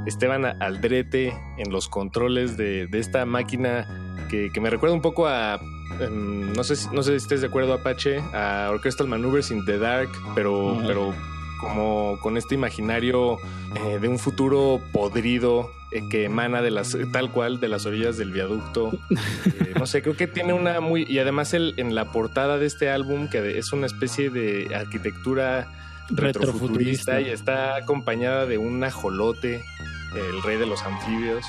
[0.05, 4.04] Esteban Aldrete en los controles de, de esta máquina
[4.35, 5.59] que, que me recuerda un poco a
[5.99, 9.63] em, no sé, si- no sé si estés de acuerdo, Apache, a Orchestral Maneuvers in
[9.65, 11.13] the Dark, pero, pero
[11.59, 13.37] como con este imaginario
[13.75, 18.17] eh, de un futuro podrido eh, que emana de las, tal cual, de las orillas
[18.17, 18.91] del viaducto.
[19.45, 21.05] Eh, no sé, creo que tiene una muy.
[21.07, 25.67] Y además, el, en la portada de este álbum, que es una especie de arquitectura
[26.09, 27.13] Retrofuturista.
[27.17, 29.63] retrofuturista y está acompañada de un ajolote,
[30.13, 31.45] el rey de los anfibios.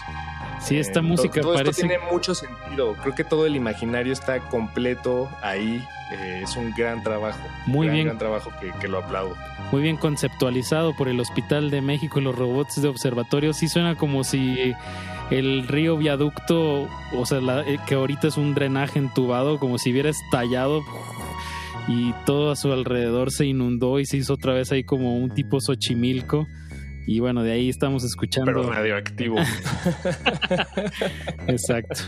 [0.61, 1.83] Sí, esta Eh, música todo, todo parece...
[1.83, 2.95] esto tiene mucho sentido.
[3.03, 5.85] Creo que todo el imaginario está completo ahí.
[6.13, 7.39] Eh, es un gran trabajo.
[7.67, 8.07] Muy gran, bien.
[8.07, 9.37] Gran trabajo que, que lo aplaudo.
[9.73, 13.53] muy bien conceptualizado por el Hospital de México y los robots de observatorio.
[13.53, 14.73] Sí suena como si
[15.31, 19.91] el río viaducto, o sea, la- eh, que ahorita es un drenaje entubado, como si
[19.91, 20.83] hubiera estallado
[21.89, 25.31] y todo a su alrededor se inundó y se hizo otra vez ahí como un
[25.31, 26.47] tipo Xochimilco.
[27.07, 28.47] Y bueno, de ahí estamos escuchando.
[28.53, 29.37] Pero radioactivo.
[31.47, 32.03] Exacto.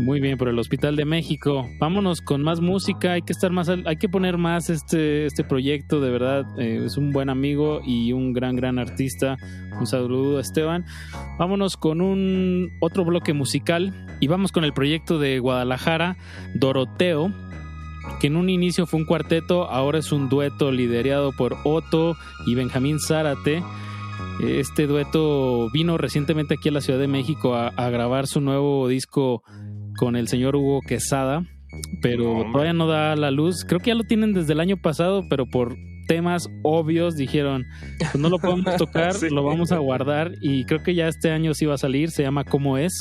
[0.00, 1.66] Muy bien, por el Hospital de México.
[1.78, 3.12] Vámonos con más música.
[3.12, 6.00] Hay que estar más, al- hay que poner más este, este proyecto.
[6.00, 9.36] De verdad, eh, es un buen amigo y un gran, gran artista.
[9.80, 10.84] Un saludo a Esteban.
[11.38, 16.16] Vámonos con un otro bloque musical y vamos con el proyecto de Guadalajara,
[16.54, 17.32] Doroteo,
[18.20, 22.54] que en un inicio fue un cuarteto, ahora es un dueto liderado por Otto y
[22.54, 23.62] Benjamín Zárate.
[24.42, 28.86] Este dueto vino recientemente aquí a la Ciudad de México a, a grabar su nuevo
[28.88, 29.42] disco
[29.96, 31.42] con el señor Hugo Quesada,
[32.02, 33.64] pero No, todavía no da la luz.
[33.66, 35.74] Creo que ya lo tienen desde el año pasado, pero por
[36.06, 37.64] temas obvios dijeron,
[37.98, 39.28] pues no lo podemos tocar, Sí.
[39.30, 42.22] lo vamos a guardar y creo que ya este año sí va a salir, se
[42.22, 42.92] llama ¿Cómo es?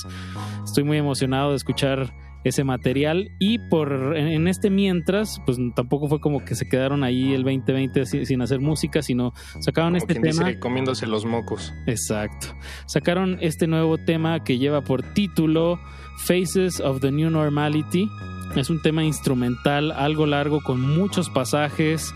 [0.64, 2.12] Estoy muy emocionado de escuchar
[2.46, 7.34] ese material y por en, este mientras pues tampoco fue como que se quedaron ahí
[7.34, 11.26] el 2020 sin, sin hacer música sino sacaron Como este quien tema dice, comiéndose los
[11.26, 11.74] mocos.
[11.88, 12.48] Exacto.
[12.86, 15.80] Sacaron este nuevo tema que lleva por título
[16.18, 18.10] Faces of the New Normality.
[18.56, 22.14] Es un tema instrumental, algo largo, con muchos pasajes,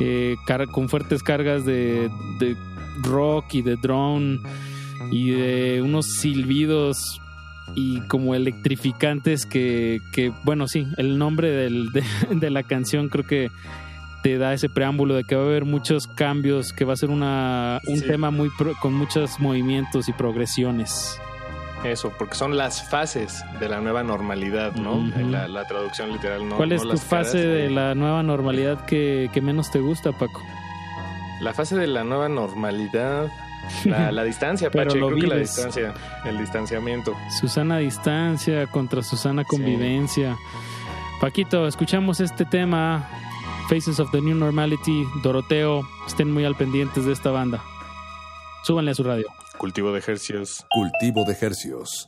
[0.00, 0.36] eh,
[0.72, 2.10] con fuertes cargas de,
[2.40, 2.56] de
[3.02, 4.40] rock y de drone
[5.10, 7.20] y de unos silbidos
[7.74, 13.26] y como electrificantes que, que bueno, sí, el nombre del- de, de la canción creo
[13.26, 13.50] que
[14.22, 17.10] te da ese preámbulo de que va a haber muchos cambios, que va a ser
[17.10, 18.06] una, un Sí.
[18.06, 21.20] tema muy pro- con muchos movimientos y progresiones.
[21.84, 25.08] Eso, porque son las fases de la nueva normalidad, ¿no?
[25.30, 26.56] La, la traducción literal, ¿no?
[26.56, 27.70] ¿Cuál no es tu las caras, fase de eh.
[27.70, 30.42] la nueva normalidad que, que menos te gusta, Paco?
[31.40, 33.30] La fase de la nueva normalidad.
[33.84, 35.54] La, la distancia, Pero Pache, lo creo que la vives.
[35.56, 35.94] distancia,
[36.24, 37.14] el distanciamiento.
[37.40, 40.36] Susana Distancia contra Susana Convivencia.
[41.20, 43.08] Paquito, escuchamos este tema,
[43.68, 47.62] Faces of the New Normality, Doroteo, estén muy al pendientes de esta banda.
[48.62, 49.26] Súbanle a su radio.
[49.56, 50.64] Cultivo de ejercicios.
[50.70, 52.06] Cultivo de ejercicios.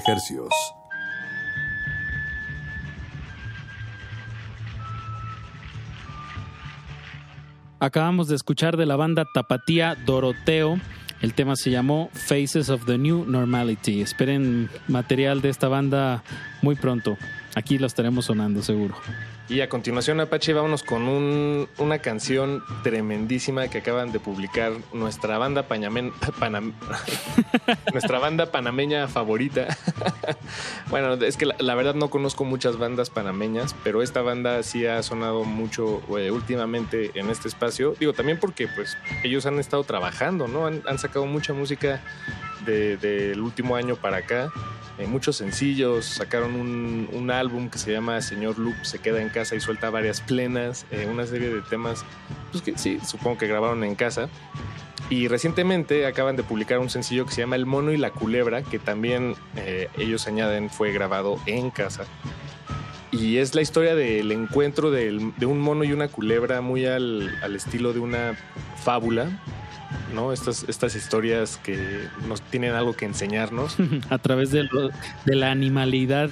[0.00, 0.52] De.
[7.78, 10.78] Acabamos de escuchar de la banda Tapatía Doroteo.
[11.20, 14.00] El tema se llamó Faces of the New Normality.
[14.00, 16.22] Esperen material de esta banda
[16.62, 17.18] muy pronto.
[17.54, 18.94] Aquí lo estaremos sonando seguro.
[19.48, 25.38] Y a continuación, Apache, vámonos con un- una canción tremendísima que acaban de publicar nuestra
[25.38, 26.12] banda pañamen-
[27.92, 29.68] nuestra banda panameña favorita.
[30.90, 35.00] bueno, es que la, verdad no conozco muchas bandas panameñas, pero esta banda sí ha
[35.04, 37.94] sonado mucho eh, últimamente en este espacio.
[38.00, 40.66] Digo, también porque pues ellos han estado trabajando, ¿no?
[40.66, 42.00] Han, han sacado mucha música
[42.64, 44.50] de- del último año para acá.
[44.98, 49.56] Eh, muchos sencillos, sacaron un, álbum que se llama Señor Loop se queda en casa
[49.56, 52.04] y suelta varias plenas, eh, una serie de temas
[52.52, 54.28] pues que sí, supongo que grabaron en casa.
[55.10, 58.62] Y recientemente acaban de publicar un sencillo que se llama El mono y la culebra,
[58.62, 62.04] que también eh, ellos añaden fue grabado en casa.
[63.12, 67.92] Y es la historia del encuentro de un mono y una culebra muy al estilo
[67.92, 68.36] de una
[68.82, 69.42] fábula,
[70.14, 70.32] ¿no?
[70.32, 73.76] Estas, estas historias que nos tienen algo que enseñarnos.
[74.10, 74.90] A través de, lo-
[75.24, 76.30] de la animalidad.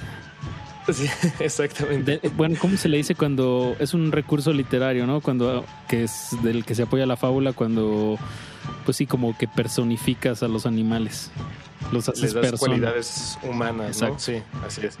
[0.91, 1.07] Sí,
[1.39, 2.19] exactamente.
[2.21, 5.19] De- bueno, ¿cómo se le dice cuando es un recurso literario, no?
[5.21, 8.17] Cuando que es del que se apoya la fábula cuando
[8.85, 11.31] pues sí como que personificas a los animales.
[11.91, 12.59] Los haces les das persona.
[12.71, 14.07] cualidades humanas, ¿no?
[14.07, 14.19] Exacto.
[14.19, 14.97] Sí, así es.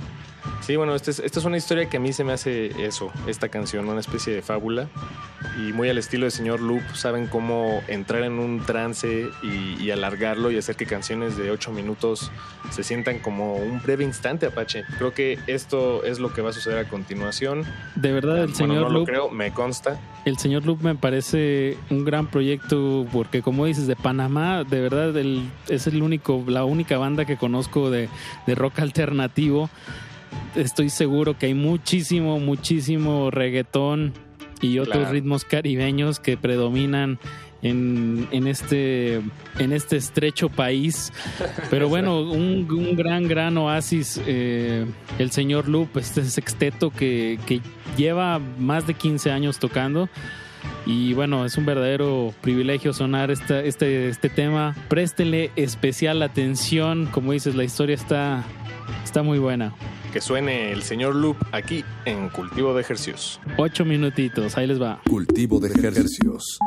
[0.61, 3.11] Sí, bueno, este es- esta es una historia que a mí se me hace eso,
[3.27, 4.87] esta canción, una especie de fábula.
[5.57, 9.91] Y muy al estilo de señor Loop, saben cómo entrar en un trance y, y
[9.91, 12.31] alargarlo y hacer que canciones de ocho minutos
[12.71, 14.83] se sientan como un breve instante, Apache.
[14.97, 17.63] Creo que esto es lo que va a suceder a continuación.
[17.95, 19.99] De verdad, el Bueno, señor no lo Loop, creo, me consta.
[20.25, 25.15] el señor Loop me parece un gran proyecto porque como dices de Panamá, de verdad
[25.15, 28.09] el- es el único, la única banda que conozco de,
[28.45, 29.69] de rock alternativo.
[30.55, 34.13] Estoy seguro que hay muchísimo, muchísimo reggaetón
[34.61, 35.11] y otros Claro.
[35.11, 37.19] ritmos caribeños que predominan
[37.61, 39.15] en, en este
[39.59, 41.11] en este estrecho país.
[41.69, 44.85] Pero bueno, un, un gran, gran oasis, eh,
[45.19, 47.61] el señor Loop, este sexteto que, que
[47.97, 50.09] lleva más de 15 años tocando.
[50.85, 54.75] Y bueno, es un verdadero privilegio sonar esta, este, este tema.
[54.87, 57.07] Préstele especial atención.
[57.07, 58.43] Como dices, la historia está,
[59.03, 59.73] está muy buena.
[60.13, 63.39] Que suene el señor Loop aquí en Cultivo de Ejercicios.
[63.57, 65.01] Ocho minutitos, ahí les va.
[65.09, 66.59] Cultivo de Hercios.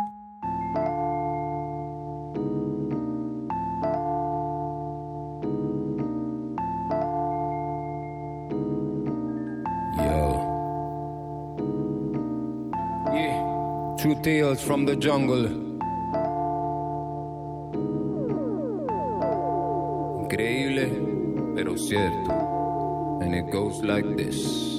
[14.08, 15.44] True tales from the jungle.
[20.22, 23.18] Increíble, pero cierto.
[23.20, 24.78] And it goes like this.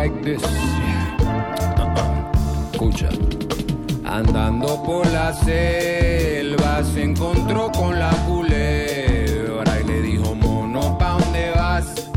[0.00, 0.38] Like.
[2.72, 3.10] Escucha.
[4.06, 11.50] Andando por la selva se encontró con la culebra y le dijo, mono, ¿pa' dónde
[11.54, 12.10] vas?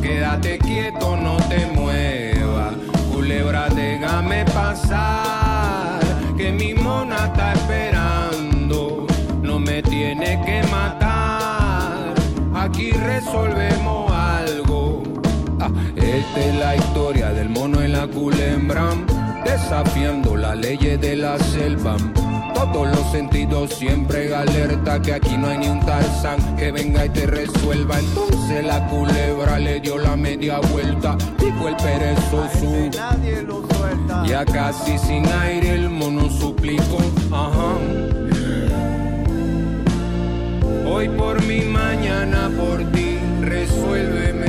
[0.00, 2.74] Quédate quieto, no te muevas.
[3.12, 6.00] Culebra, déjame pasar,
[6.36, 9.06] que mi mona está esperando.
[9.42, 12.14] No me tiene que matar,
[12.54, 14.01] aquí resolvemos
[16.58, 18.90] la historia del mono y la culebra,
[19.44, 21.96] desafiando las leyes de la selva.
[22.54, 27.04] Todos los sentidos siempre en alerta, que aquí no hay ni un tarzán que venga
[27.06, 27.98] y te resuelva.
[27.98, 32.90] Entonces la culebra le dio la media vuelta, dijo el perezoso.
[34.26, 36.98] Ya casi sin aire el mono suplicó,
[37.32, 37.74] ajá.
[40.86, 44.41] Hoy por mi mañana por ti, resuélveme.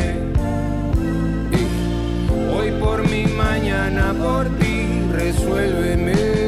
[2.83, 6.42] Por mi mañana por ti, resuélveme.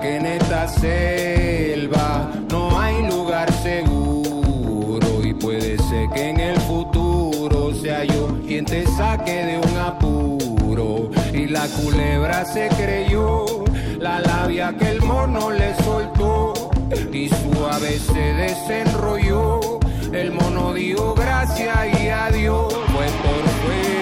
[0.00, 3.90] Que en esta selva no hay lugar seguro
[6.12, 11.10] que en el futuro sea yo quien te saque de un apuro.
[11.32, 13.44] Y la culebra se creyó,
[13.98, 16.70] la labia que el mono le soltó
[17.12, 19.80] y suave se desenrolló.
[20.12, 23.99] El mono dio gracias y adiós, fue por.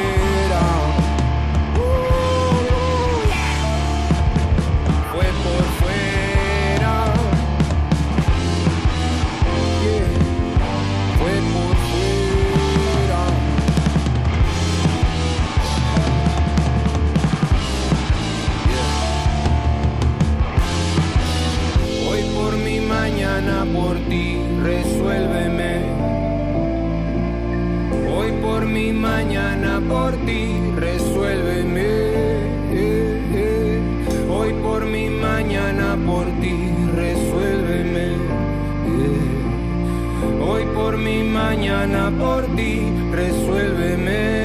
[23.74, 25.72] Por ti, resuélveme.
[28.14, 31.88] Hoy por mi mañana por ti, resuélveme.
[34.30, 36.54] Hoy por mi mañana por ti,
[36.94, 38.06] resuélveme.
[40.40, 42.82] Hoy por mi mañana por ti,
[43.12, 44.37] resuélveme.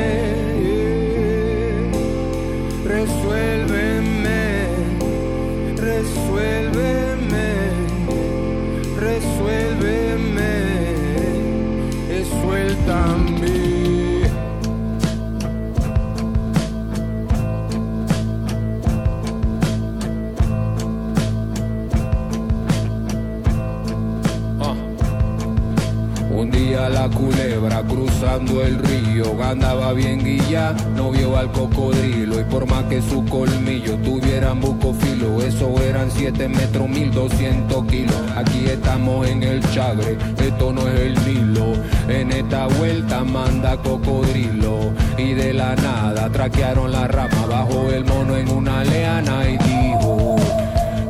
[28.24, 29.44] Cruzando el río.
[29.44, 32.40] Andaba bien guilla, no vio al cocodrilo.
[32.40, 38.16] Y por más que su colmillo tuvieran bucofilo, eso eran 7 metros 1200 kilos.
[38.36, 41.74] Aquí estamos en el chagre, esto no es el Nilo.
[42.08, 44.94] En esta vuelta manda cocodrilo.
[45.18, 47.46] Y de la nada traquearon la rama.
[47.48, 50.36] Bajo el mono en una leana y dijo,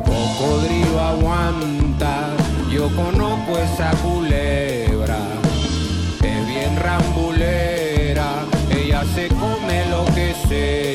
[0.04, 2.28] cocodrilo aguanta,
[2.70, 4.63] yo conozco esa bien
[8.70, 10.93] ella se come lo que sea.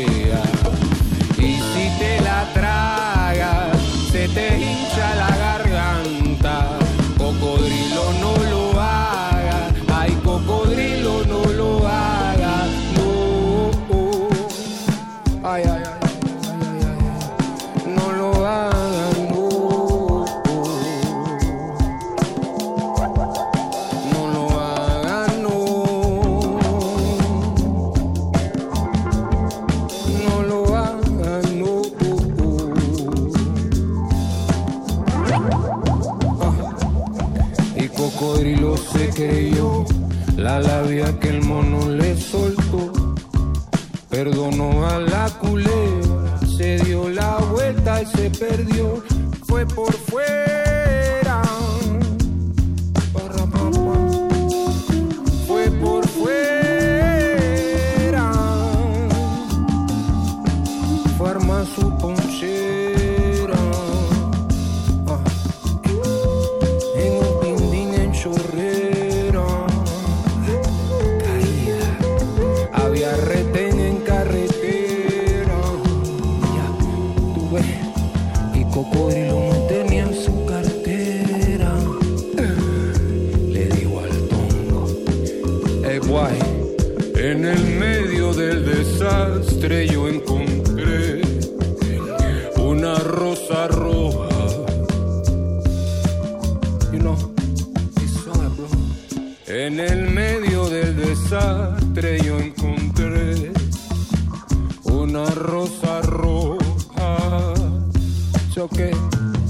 [108.59, 108.91] Choque,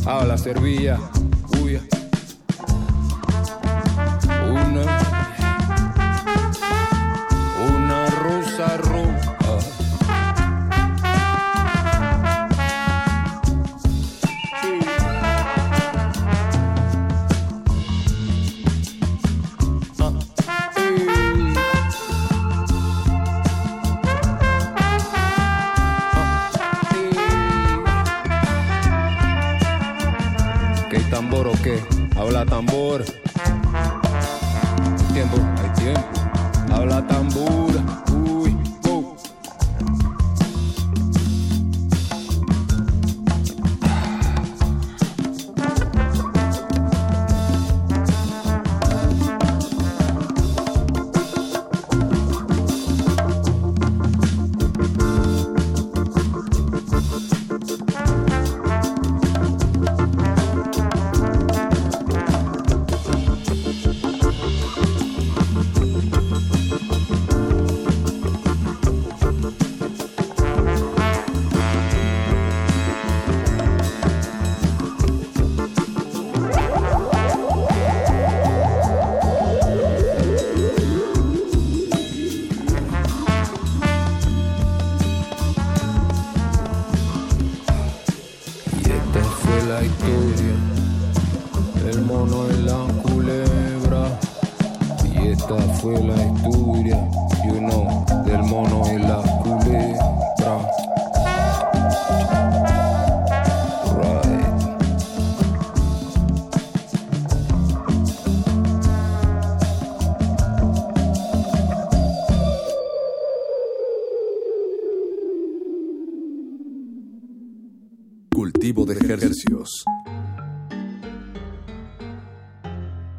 [0.06, 1.00] ah, la servía,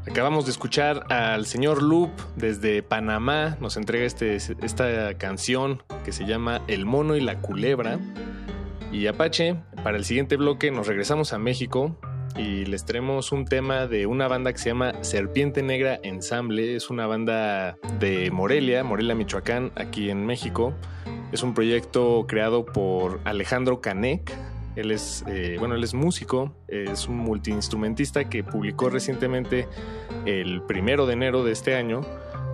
[0.08, 3.56] Acabamos de escuchar al señor Loop desde Panamá.
[3.60, 8.00] Nos entrega este, esta canción que se llama El mono y la culebra.
[8.92, 11.96] Y Apache, para el siguiente bloque nos regresamos a México
[12.36, 16.74] y les traemos un tema de una banda que se llama Serpiente Negra Ensamble.
[16.74, 20.74] Es una banda de Morelia, Morelia, Michoacán, aquí en México.
[21.32, 24.32] Es un proyecto creado por Alejandro Canek.
[24.80, 29.68] Él es, eh, bueno, él es músico, es un multiinstrumentista que publicó recientemente
[30.26, 32.02] el primero de enero de este año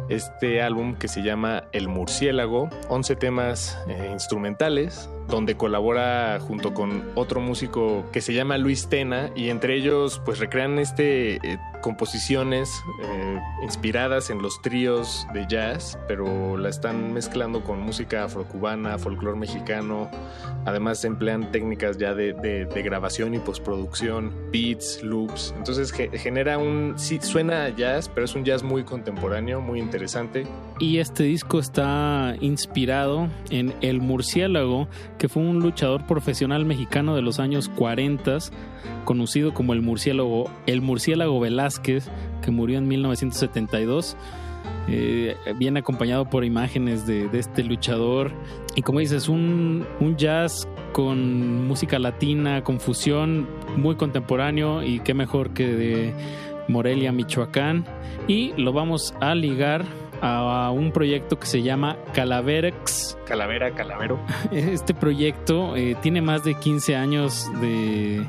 [0.09, 7.05] este álbum que se llama El Murciélago, 11 temas eh, instrumentales, donde colabora junto con
[7.15, 12.71] otro músico que se llama Luis Tena y entre ellos pues recrean este eh, composiciones
[13.03, 19.39] eh, inspiradas en los tríos de jazz, pero la están mezclando con música afrocubana, folclore
[19.39, 20.11] mexicano,
[20.65, 27.19] además emplean técnicas ya de, grabación y postproducción, beats, loops, entonces ge- genera un, sí,
[27.23, 30.47] suena a jazz, pero es un jazz muy contemporáneo, muy interesante.
[30.79, 34.89] Y este disco está inspirado en El Murciélago,
[35.19, 38.39] que fue un luchador profesional mexicano de los años 40,
[39.05, 41.66] conocido como el murciélago, el murciélago Velázquez,
[42.43, 44.17] que murió en 1972.
[44.89, 48.33] Eh, viene acompañado por imágenes de, de este luchador.
[48.75, 55.15] Y como dices, un, un jazz con música latina, con fusión, muy contemporáneo y qué
[55.15, 56.15] mejor que de
[56.69, 57.85] Morelia, Michoacán.
[58.29, 59.85] Y lo vamos a ligar
[60.21, 63.19] a un proyecto que se llama Calaverex.
[63.27, 64.19] Calavera, calavero.
[64.53, 68.27] Este proyecto eh, tiene más de 15 años de,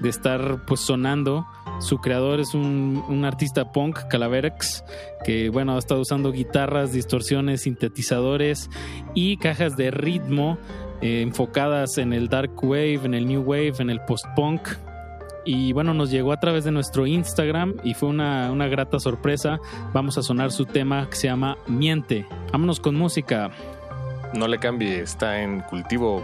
[0.00, 1.46] de estar pues sonando.
[1.80, 4.84] Su creador es un, un artista punk, Calaverex,
[5.24, 8.68] que bueno, ha estado usando guitarras, distorsiones, sintetizadores
[9.14, 10.58] y cajas de ritmo
[11.00, 14.68] eh, enfocadas en el dark wave, en el new wave, en el post-punk.
[15.50, 19.58] Y bueno, nos llegó a través de nuestro Instagram y fue una, una grata sorpresa.
[19.94, 22.26] Vamos a sonar su tema que se llama Miente.
[22.52, 23.50] Vámonos con música.
[24.34, 26.22] No le cambie, está en cultivo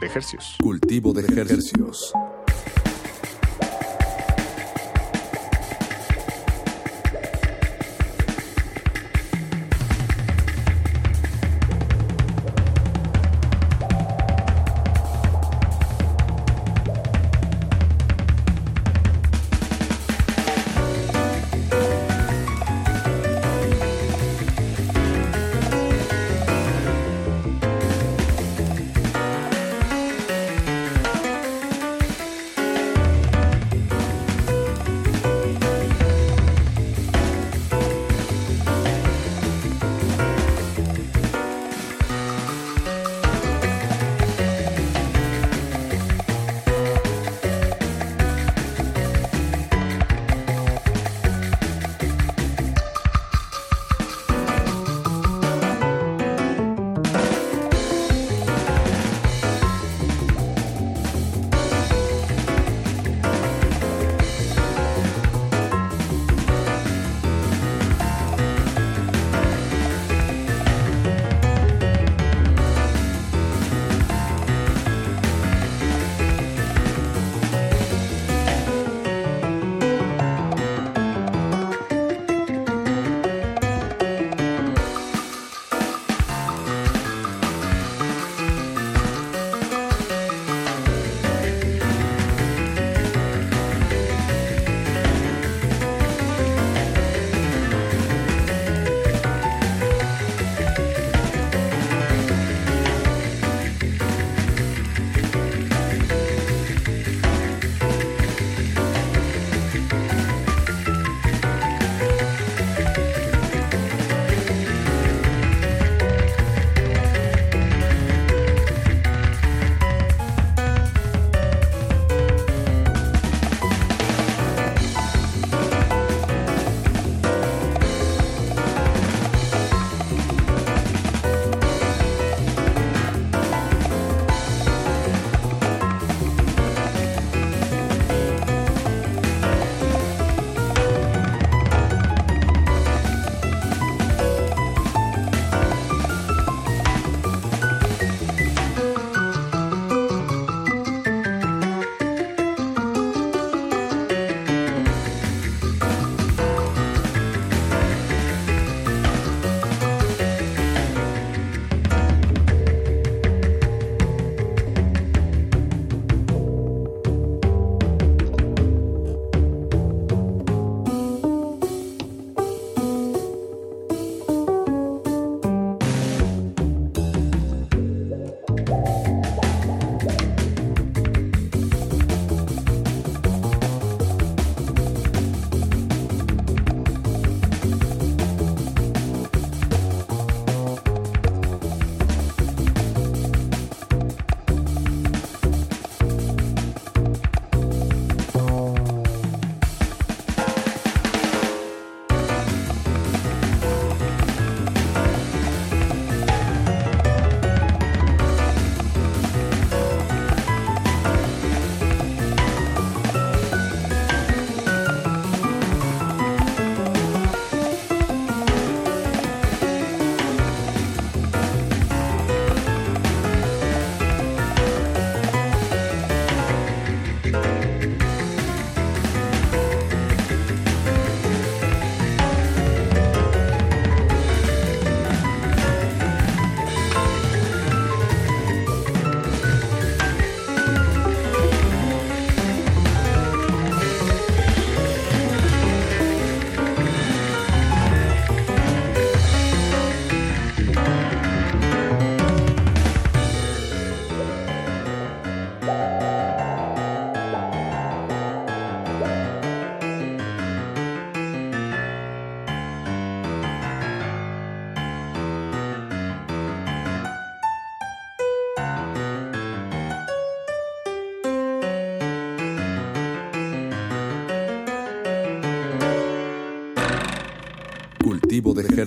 [0.00, 0.56] de ejercicios.
[0.58, 2.14] Cultivo de ejercicios.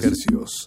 [0.03, 0.65] hercios.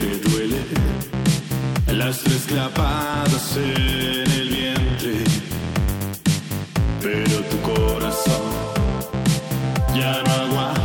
[0.00, 0.60] te duele.
[1.92, 5.24] Las tres clavadas en el vientre.
[7.02, 8.42] Pero tu corazón
[9.94, 10.75] ya no aguanta.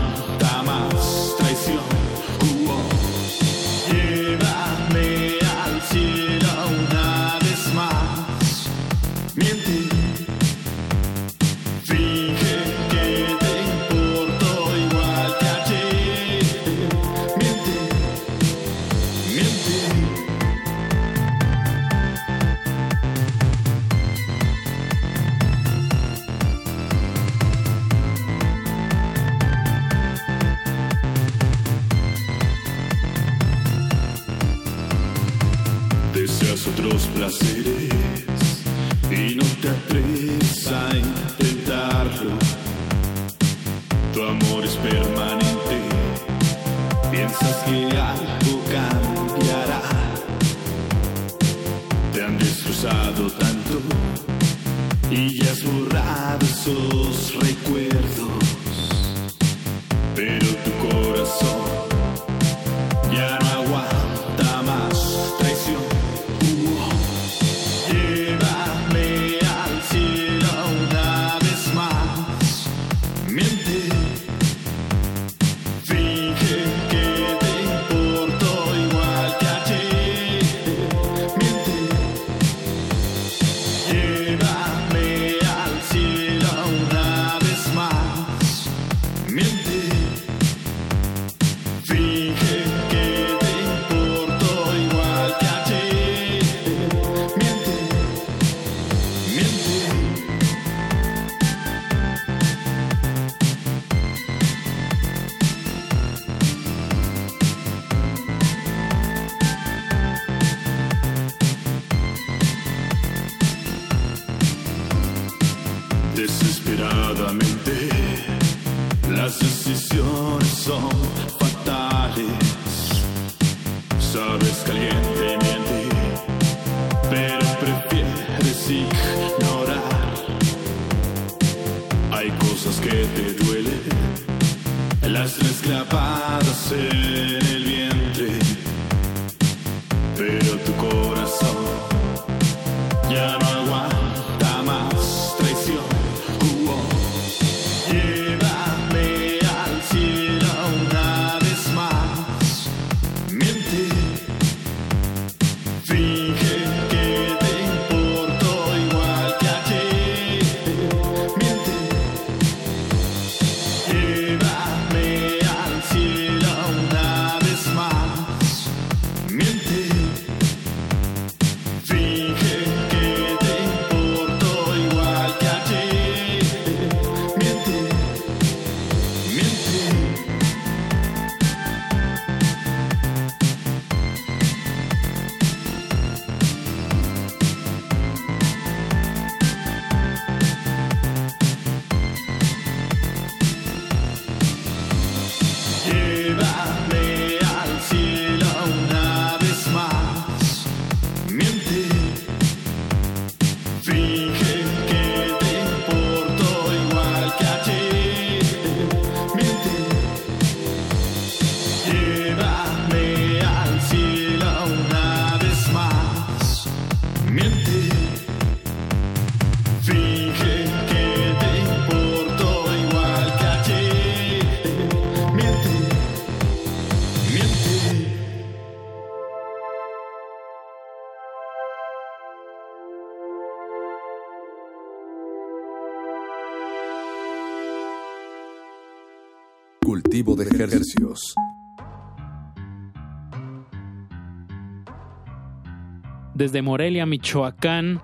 [246.33, 248.01] Desde Morelia, Michoacán,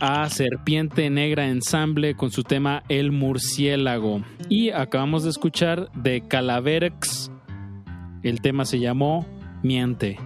[0.00, 4.22] a Serpiente Negra Ensamble con su tema El Murciélago.
[4.48, 7.30] Y acabamos de escuchar de Calaverex.
[8.22, 9.26] El tema se llamó
[9.62, 10.18] Miente.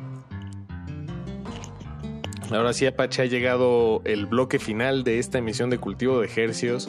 [2.50, 6.88] Ahora sí, Apache, ha llegado el bloque final de esta emisión de Cultivo de Hercios.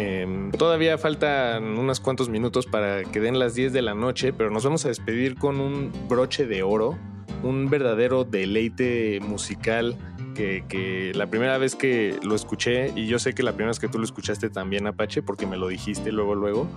[0.00, 4.48] Eh, todavía faltan unos cuantos minutos para que den las 10 de la noche, pero
[4.48, 6.96] nos vamos a despedir con un broche de oro,
[7.42, 9.96] un verdadero deleite musical
[10.36, 13.80] que, que, la primera vez que lo escuché, y yo sé que la primera vez
[13.80, 16.68] que tú lo escuchaste también, Apache, porque me lo dijiste luego, luego,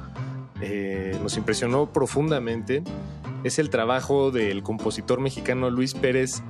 [0.61, 2.83] eh, nos impresionó profundamente.
[3.43, 6.43] Es el trabajo del compositor mexicano Luis Pérez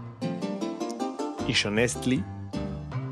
[1.47, 2.23] Ishonestli.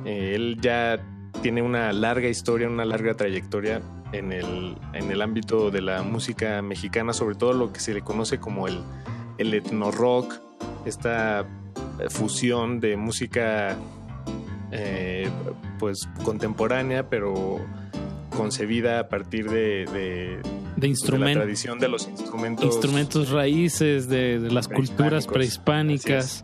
[0.05, 0.97] Eh, él ya
[1.41, 6.61] tiene una larga historia, una larga trayectoria en el, en el ámbito de la música
[6.61, 8.81] mexicana, sobre todo lo que se le conoce como el,
[9.37, 10.35] el etno rock,
[10.85, 11.45] esta
[12.09, 13.77] fusión de música
[14.71, 15.29] eh,
[15.77, 17.59] pues contemporánea, pero
[18.35, 20.39] concebida a partir de,
[20.79, 26.43] de, instrument de la tradición de los instrumentos instrumentos raíces de, de las culturas prehispánicas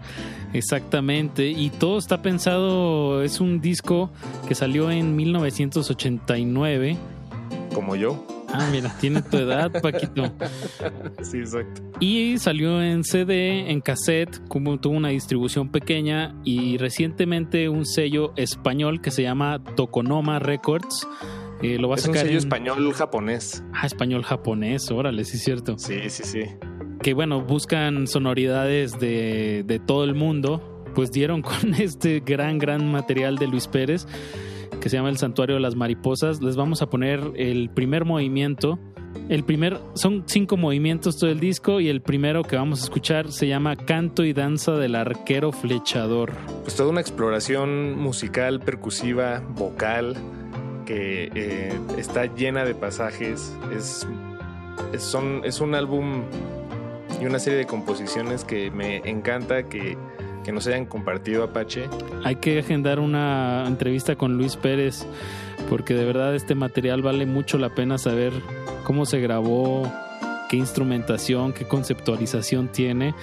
[0.54, 4.12] exactamente y todo está pensado es un disco
[4.48, 6.98] que salió en 1989
[7.74, 8.26] como yo
[8.58, 10.32] Ah, mira, tiene tu edad, Paquito.
[11.22, 11.82] Sí, exacto.
[12.00, 18.32] Y salió en CD, en cassette, como tuvo una distribución pequeña y recientemente un sello
[18.38, 21.06] español que se llama Tokonoma Records.
[21.66, 22.38] Eh, lo va a es sacar un sello en...
[22.38, 23.64] español japonés.
[23.74, 25.78] Ah, español japonés, órale, sí es cierto.
[25.78, 26.44] Sí, sí, sí.
[27.02, 30.84] Que bueno, buscan sonoridades de, de todo el mundo.
[30.94, 34.06] Pues dieron con este gran, gran material de Luis Pérez
[34.86, 36.44] que se llama El Santuario de las Mariposas.
[36.44, 38.78] Les vamos a poner el primer movimiento.
[39.30, 43.32] El primer, son cinco movimientos todo el disco y el primero que vamos a escuchar
[43.32, 46.34] se llama Canto y Danza del Arquero Flechador.
[46.62, 50.16] Pues toda una exploración musical, percusiva, vocal,
[50.86, 53.54] que eh, está llena de pasajes.
[53.76, 54.08] Es,
[54.94, 56.24] es, son, es un álbum
[57.22, 59.98] y una serie de composiciones que me encanta que
[60.46, 61.90] que nos hayan compartido Apache.
[62.24, 65.06] Hay que agendar una entrevista con Luis Pérez
[65.70, 68.32] porque de verdad este material vale mucho la pena saber
[68.84, 69.92] cómo se grabó,
[70.48, 73.16] qué instrumentación, qué conceptualización tiene.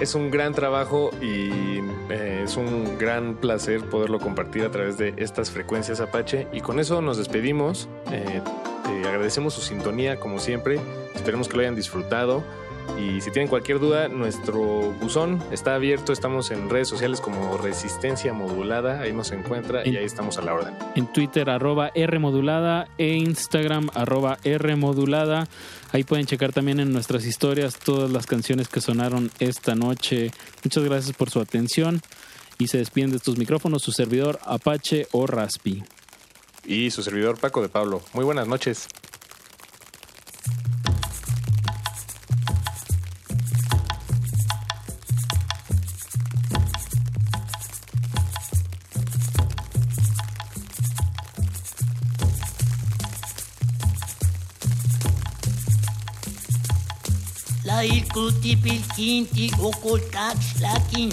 [0.00, 1.78] Es un gran trabajo y
[2.10, 6.48] eh, es un gran placer poderlo compartir a través de estas frecuencias Apache.
[6.52, 7.88] Y con eso nos despedimos.
[8.10, 8.40] Eh,
[8.84, 10.80] te agradecemos su sintonía como siempre.
[11.14, 12.42] Esperemos que lo hayan disfrutado.
[12.98, 16.12] Y si tienen cualquier duda, nuestro buzón está abierto.
[16.12, 19.00] Estamos en redes sociales como Resistencia Modulada.
[19.00, 20.74] Ahí nos encuentra En- y ahí estamos a la orden.
[20.94, 25.48] En Twitter arroba Rmodulada e Instagram arroba Rmodulada.
[25.92, 30.30] Ahí pueden checar también en nuestras historias todas las canciones que sonaron esta noche.
[30.64, 32.00] Muchas gracias por su atención
[32.58, 35.82] y se despiden de estos micrófonos su servidor Apache o Raspi.
[36.64, 38.02] Y su servidor Paco de Pablo.
[38.14, 38.86] Muy buenas noches.
[57.72, 61.08] Lait cuti pilkinti okoltak shlakin.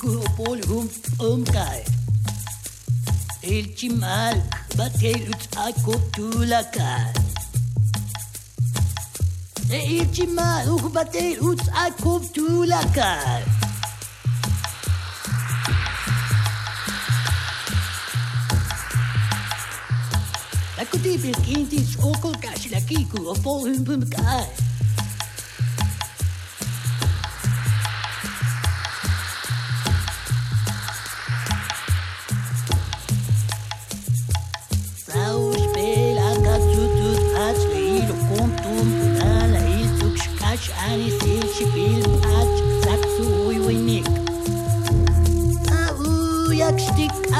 [0.00, 0.86] Kuropol hum
[1.22, 1.80] omkai.
[3.46, 4.42] El chimal
[4.76, 7.14] batel ut akotulakai.
[9.70, 13.42] El chimal uk batel ut akotulakai.
[20.76, 21.80] Lakuti pilkinti
[22.10, 23.06] okoltak shlakin.
[23.14, 24.71] Kuropol hum omkai.
[40.70, 41.42] ani sin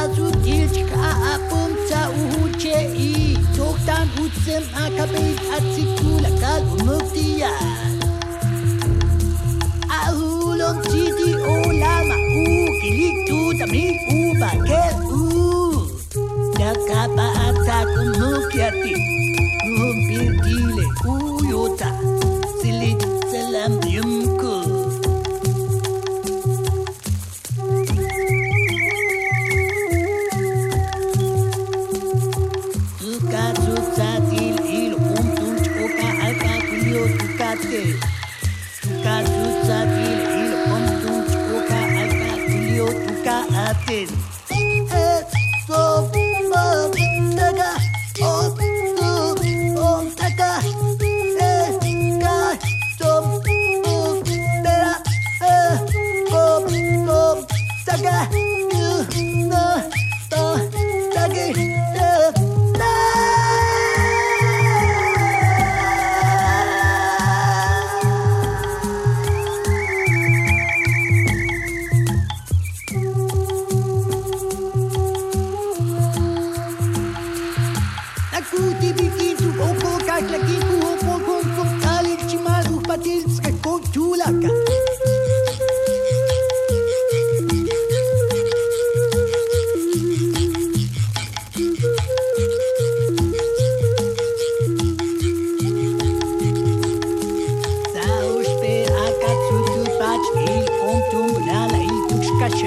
[0.00, 0.82] azu tilci
[1.32, 2.48] apum ca u
[2.96, 7.52] i tohtan uțem a capit ați cu la cal un măftia.
[11.82, 12.44] Lama u
[12.80, 13.38] kilic tu
[14.14, 15.24] u bache u.
[16.58, 18.12] Da capa atac un
[18.82, 18.94] ti.
[19.76, 19.92] Nu.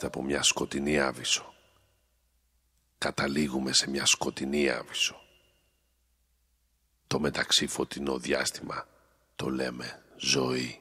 [0.00, 1.54] είμαστε από μια σκοτεινή άβυσο.
[2.98, 5.20] Καταλήγουμε σε μια σκοτεινή άβυσο.
[7.06, 8.86] Το μεταξύ φωτεινό διάστημα
[9.36, 10.80] το λέμε ζωή.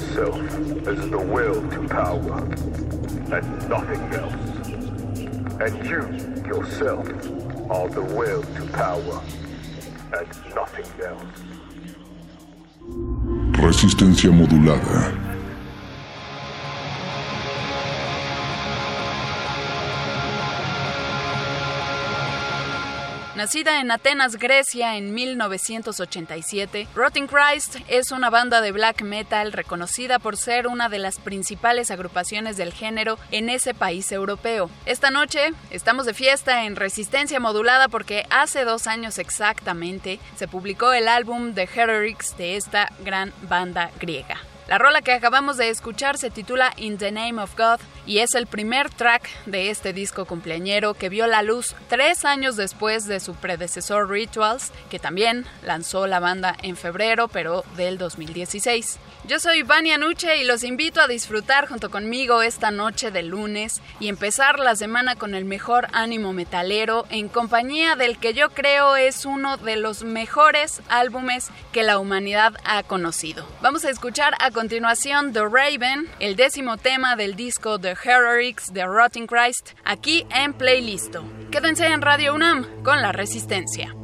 [0.00, 0.40] Itself
[0.86, 2.38] as the will to power,
[3.32, 4.34] and nothing else.
[5.60, 6.02] And you,
[6.46, 7.06] yourself,
[7.70, 9.22] are the will to power,
[10.12, 11.24] and nothing else.
[13.60, 15.19] Resistencia modulada.
[23.40, 30.18] Nacida en Atenas, Grecia en 1987, Rotting Christ es una banda de black metal reconocida
[30.18, 34.68] por ser una de las principales agrupaciones del género en ese país europeo.
[34.84, 40.92] Esta noche estamos de fiesta en Resistencia Modulada porque hace dos años exactamente se publicó
[40.92, 44.36] el álbum The Heretics de esta gran banda griega.
[44.70, 48.34] La rola que acabamos de escuchar se titula In the Name of God y es
[48.34, 53.20] el primer track de este disco cumpleañero que vio la luz tres años después de
[53.20, 58.98] su predecesor Rituals, que también lanzó la banda en febrero, pero del 2016.
[59.26, 63.82] Yo soy Vania Nuche y los invito a disfrutar junto conmigo esta noche de lunes
[64.00, 68.96] y empezar la semana con el mejor ánimo metalero en compañía del que yo creo
[68.96, 73.46] es uno de los mejores álbumes que la humanidad ha conocido.
[73.60, 78.86] Vamos a escuchar a continuación The Raven, el décimo tema del disco The Heretics de
[78.86, 81.24] Rotting Christ, aquí en Playlisto.
[81.50, 83.94] Quédense en Radio UNAM con la Resistencia.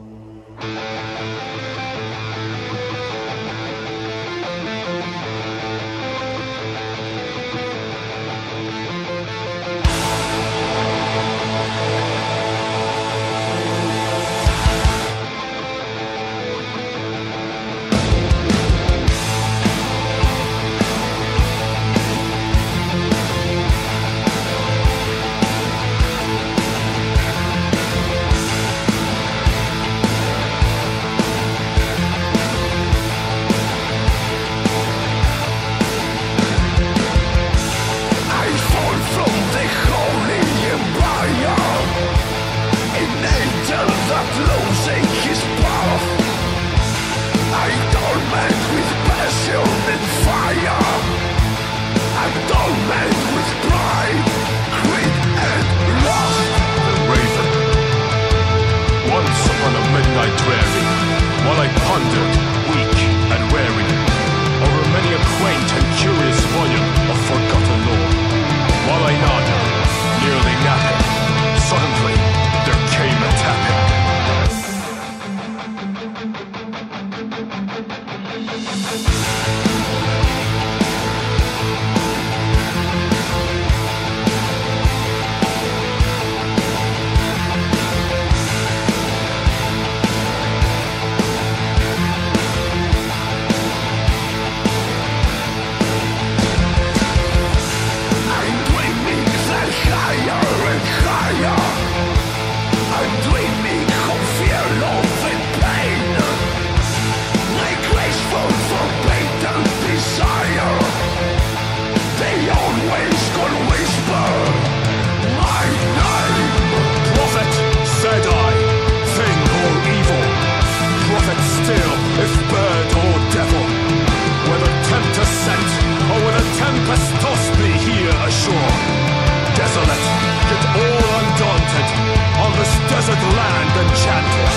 [133.07, 134.51] Desert land enchanted.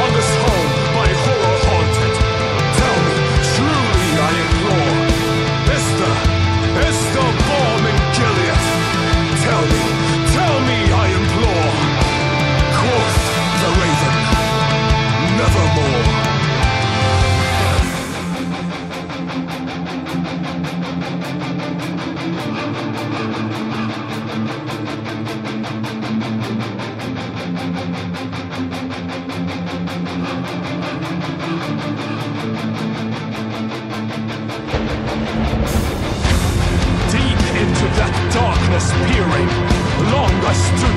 [0.00, 0.81] On this home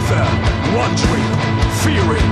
[0.06, 0.38] Stood
[0.78, 1.30] wondering,
[1.82, 2.30] fearing,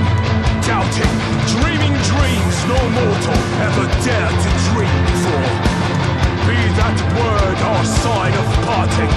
[0.62, 1.14] doubting,
[1.58, 5.50] dreaming dreams no mortal ever dared to dream before.
[6.46, 9.10] Be that word or sign of parting,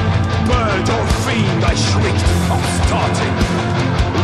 [0.49, 3.35] bird or fiend I shrieked, I'm starting.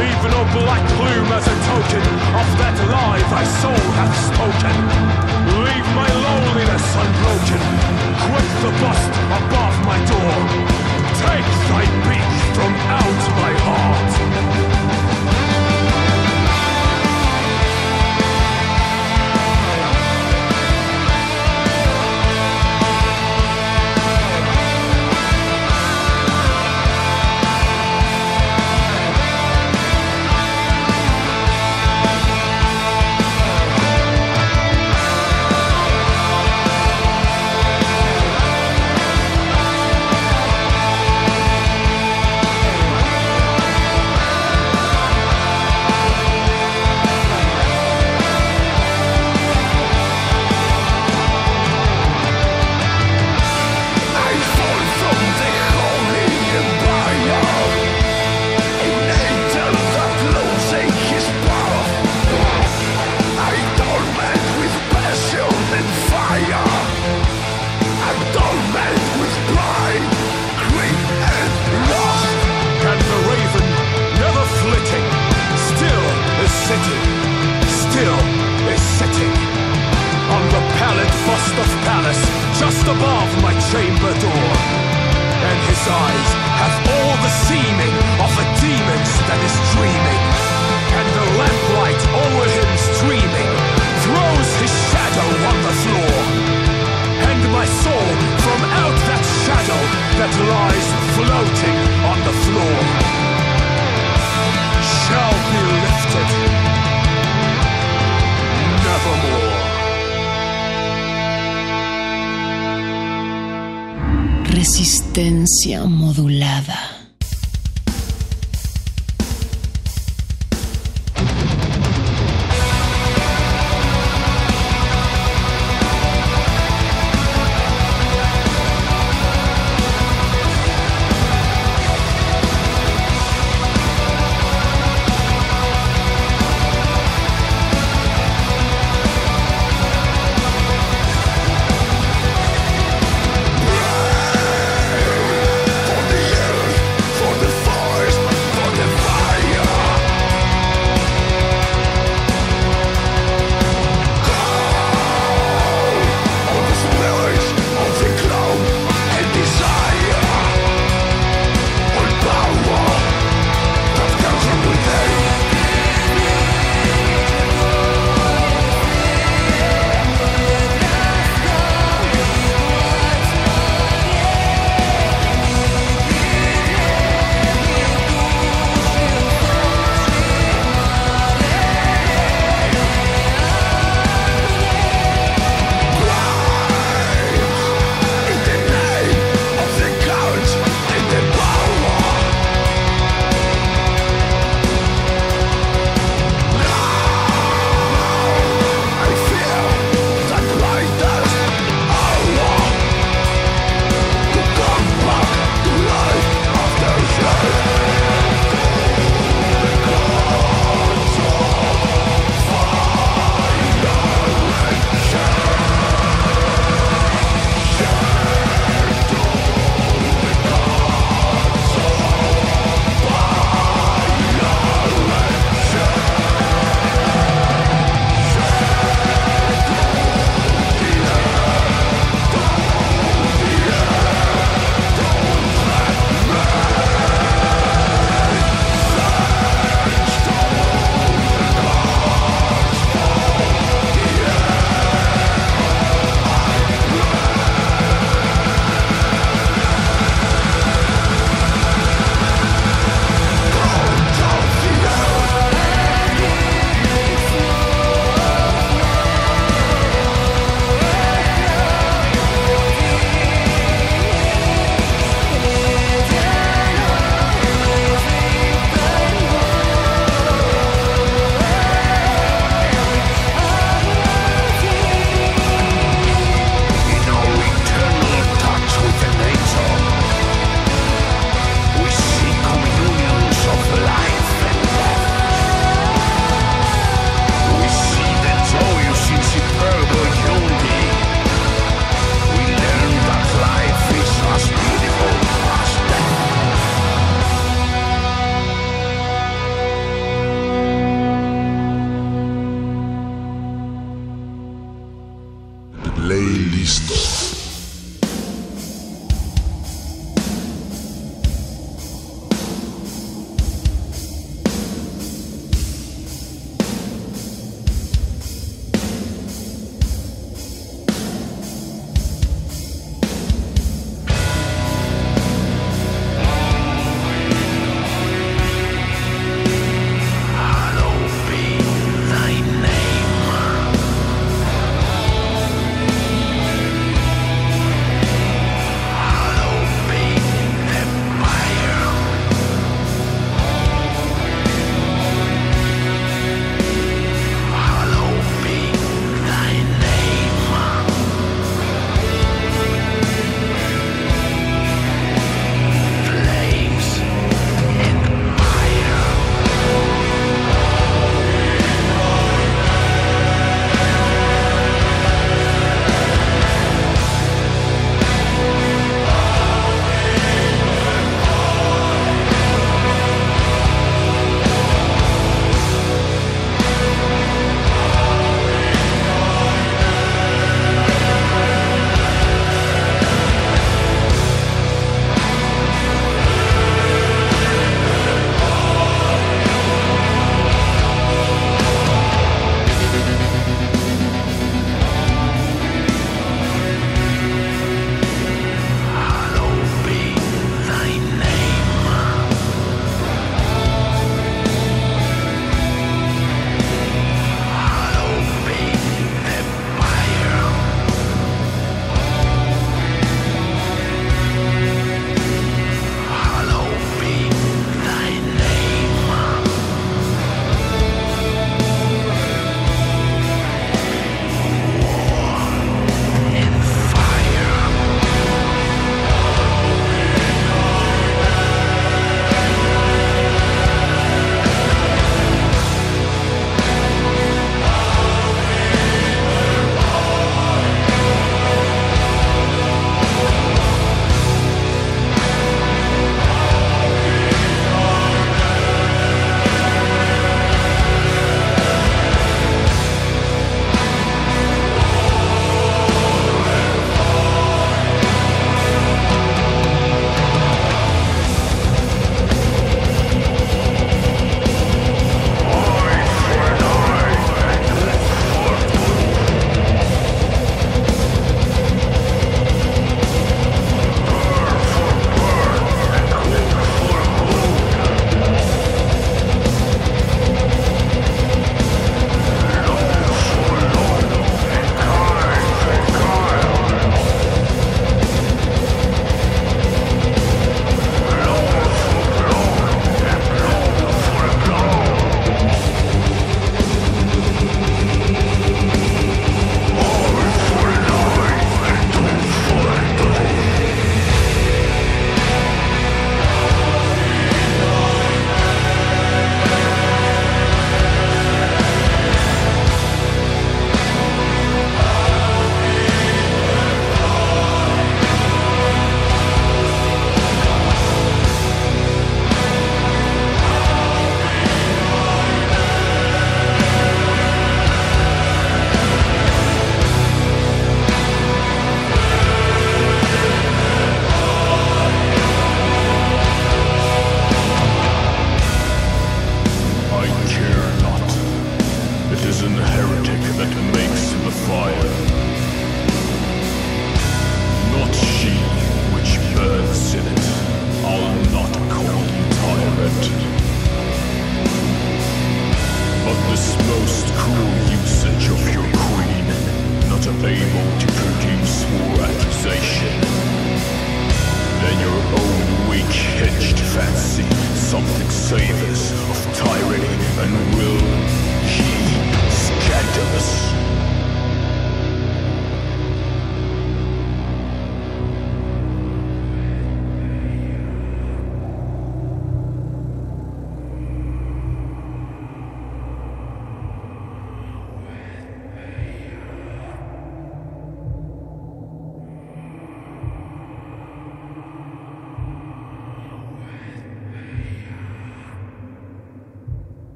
[0.00, 4.76] Leave no black plume as a token of that lie thy soul hath spoken.
[5.60, 7.62] Leave my loneliness unbroken.
[8.16, 10.81] Quit the bust above my door.
[11.22, 14.31] Take thy beak from out my heart.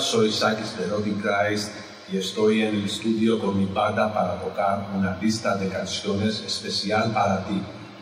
[0.00, 1.72] Soy Sakis de Roddy Christ
[2.12, 7.12] y estoy en el estudio con mi banda para tocar una lista de canciones especial
[7.12, 7.60] para ti.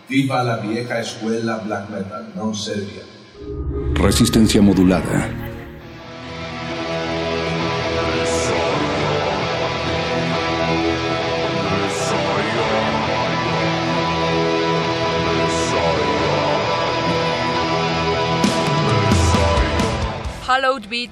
[0.09, 3.03] Viva la vieja escuela black metal, non Serbia.
[3.95, 5.44] Resistencia modulada.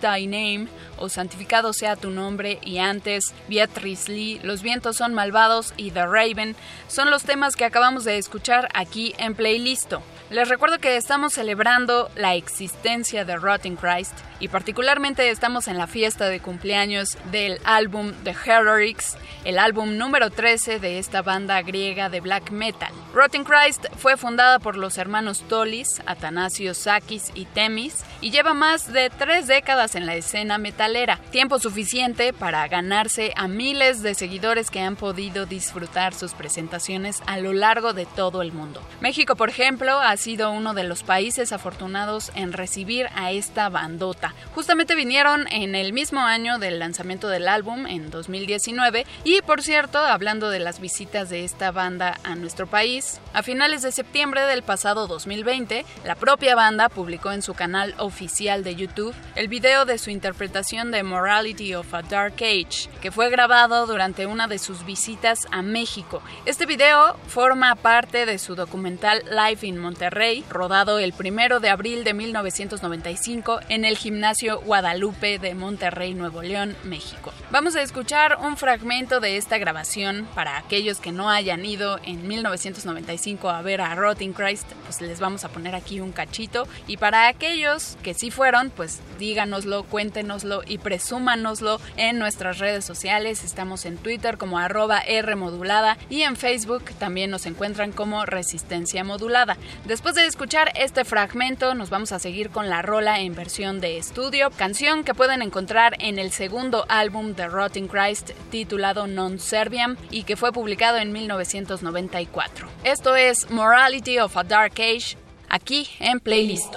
[0.01, 0.69] Thy name,
[1.03, 6.07] o santificado sea tu nombre, y antes, Beatrice Lee, Los vientos son malvados y The
[6.07, 6.57] Raven,
[6.89, 10.03] son los temas que acabamos de escuchar aquí en Playlisto.
[10.31, 15.87] Les recuerdo que estamos celebrando la existencia de Rotting Christ y particularmente estamos en la
[15.87, 22.09] fiesta de cumpleaños del álbum The Heroics, el álbum número 13 de esta banda griega
[22.09, 22.93] de black metal.
[23.13, 28.91] Rotting Christ fue fundada por los hermanos Tolis, Atanasio Sakis y Temis y lleva más
[28.91, 30.57] de tres décadas en la escena
[30.93, 37.23] metalera, tiempo suficiente para ganarse a miles de seguidores que han podido disfrutar sus presentaciones
[37.27, 38.83] a lo largo de todo el mundo.
[39.01, 44.35] México, por ejemplo, ha sido uno de los países afortunados en recibir a esta bandota.
[44.55, 49.99] Justamente vinieron en el mismo año del lanzamiento del álbum, en 2019, y por cierto,
[49.99, 54.63] hablando de las visitas de esta banda a nuestro país, a finales de septiembre del
[54.63, 59.97] pasado 2020, la propia banda publicó en su canal oficial de YouTube el video de
[59.97, 64.85] su interpretación de Morality of a Dark Age, que fue grabado durante una de sus
[64.85, 66.23] visitas a México.
[66.45, 72.05] Este video forma parte de su documental Live in Monterrey rodado el primero de abril
[72.05, 77.33] de 1995 en el gimnasio Guadalupe de Monterrey, Nuevo León, México.
[77.51, 82.27] Vamos a escuchar un fragmento de esta grabación para aquellos que no hayan ido en
[82.27, 86.97] 1995 a ver a Rotting Christ, pues les vamos a poner aquí un cachito y
[86.97, 93.45] para aquellos que sí fueron, pues díganoslo, cuéntenoslo y presúmanoslo en nuestras redes sociales.
[93.45, 99.57] Estamos en Twitter como arroba Rmodulada y en Facebook también nos encuentran como Resistencia Modulada.
[99.85, 103.99] Después de escuchar este fragmento, nos vamos a seguir con la rola en versión de
[103.99, 109.97] estudio, canción que pueden encontrar en el segundo álbum de Rotting Christ titulado Non Serbiam
[110.11, 112.69] y que fue publicado en 1994.
[112.85, 115.17] Esto es Morality of a Dark Age,
[115.49, 116.75] aquí en Playlist.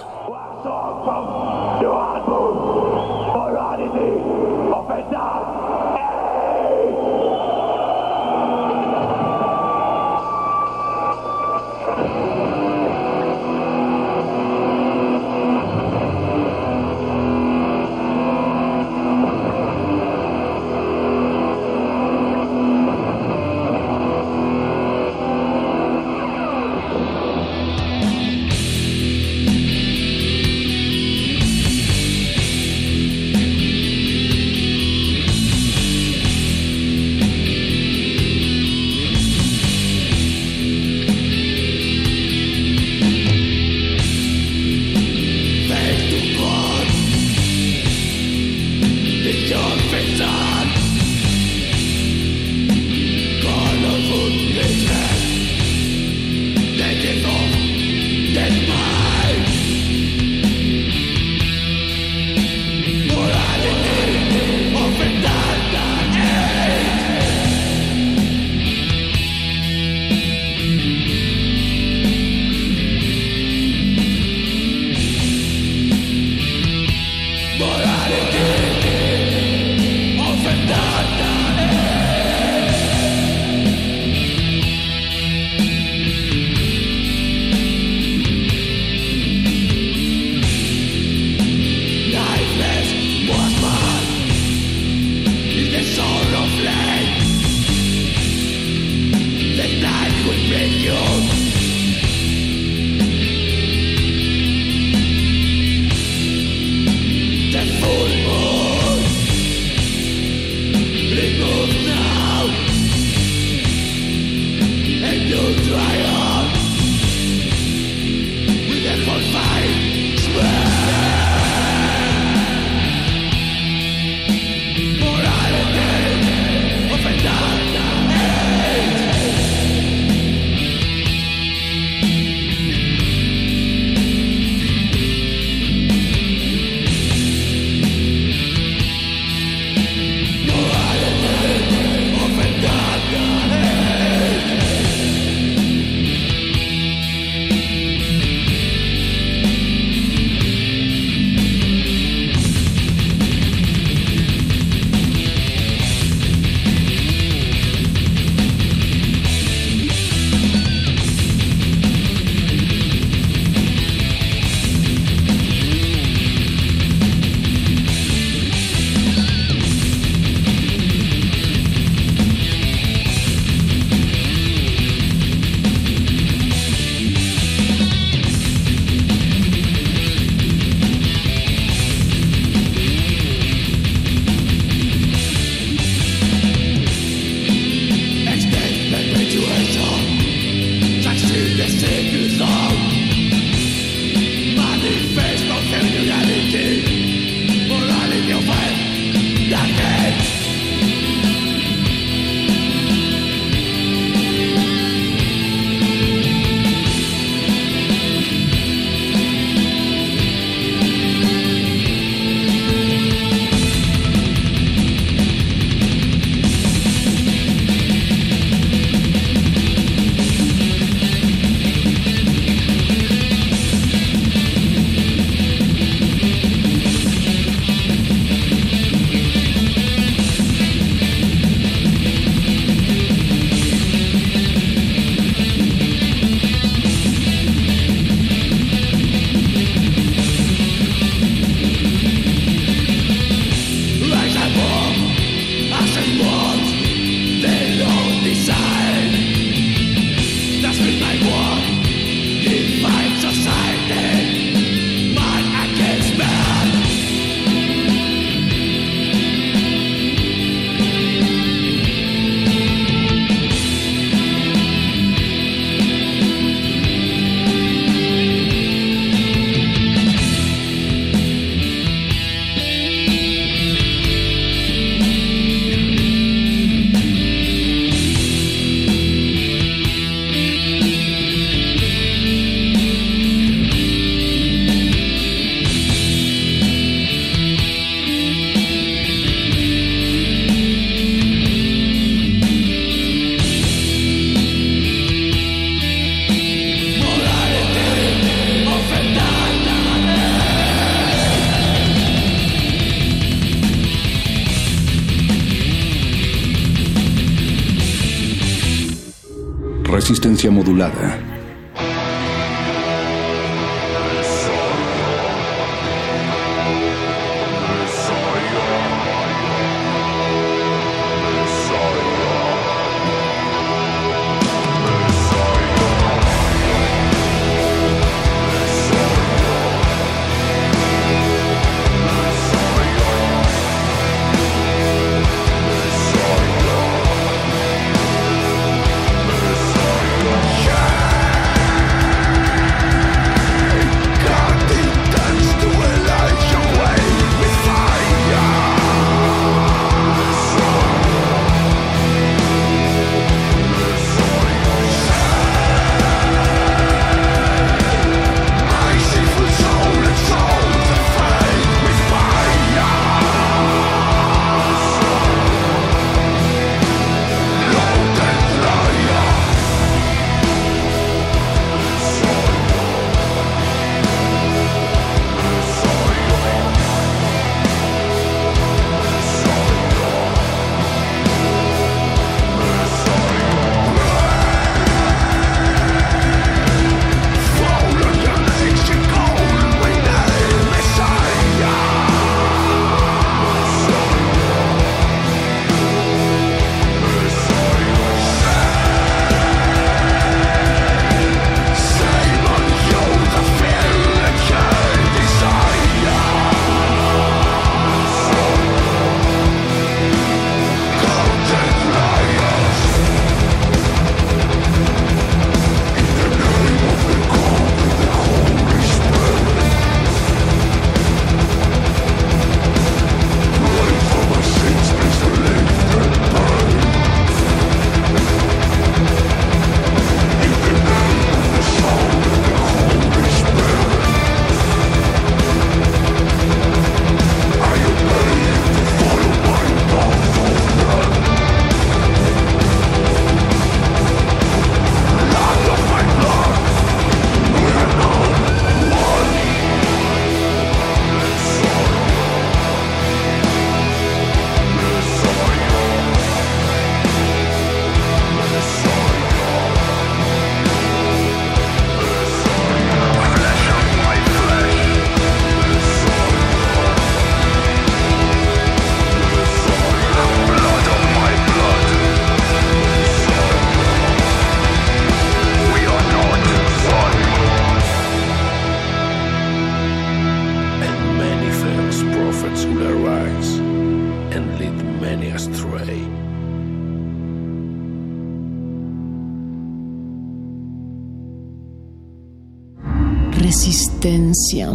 [310.25, 311.24] Resistencia modulada.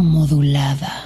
[0.01, 1.00] Modulada.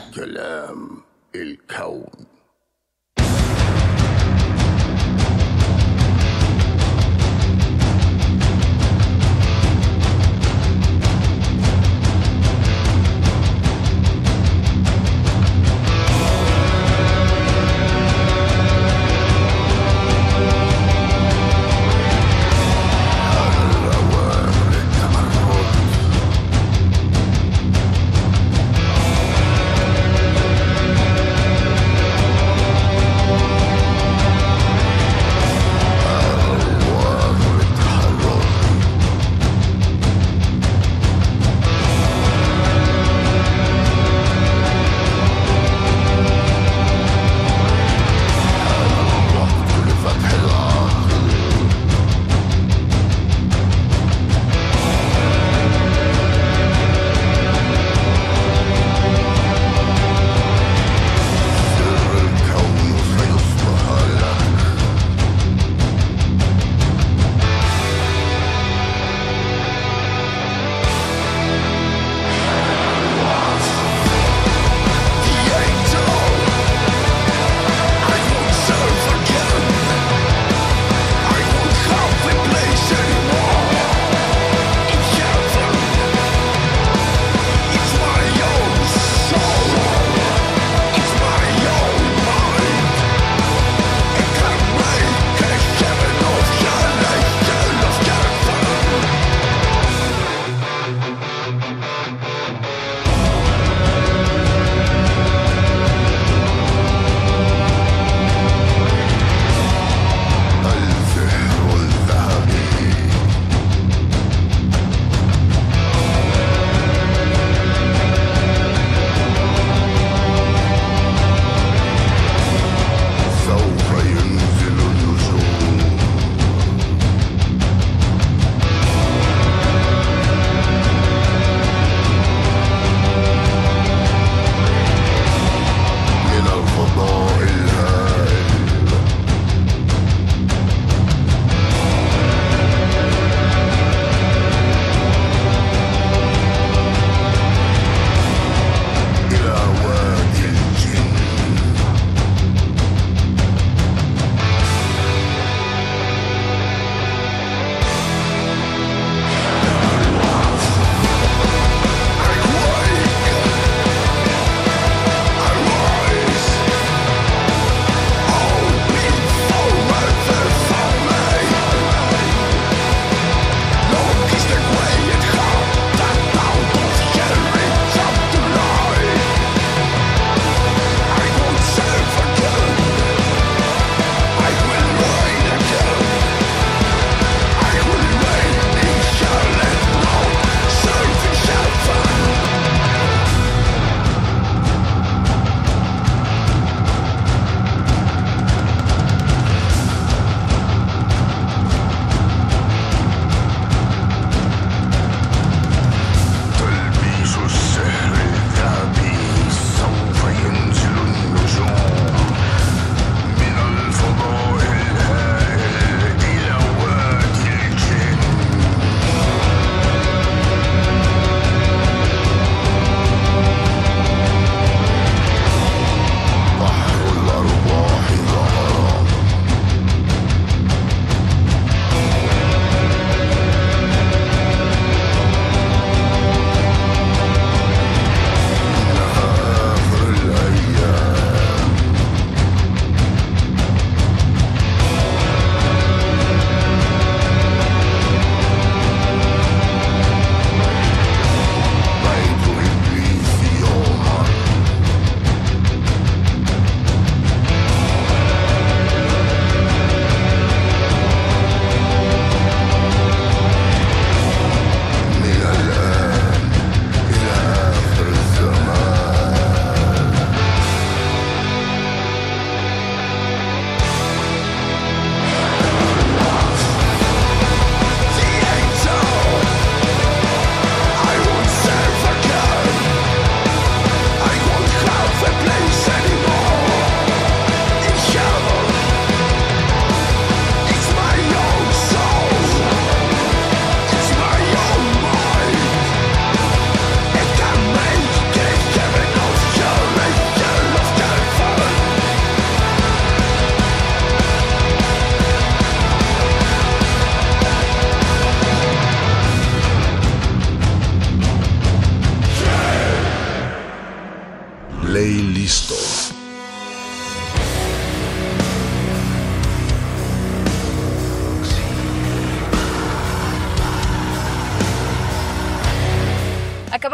[315.05, 316.24] Playlisto.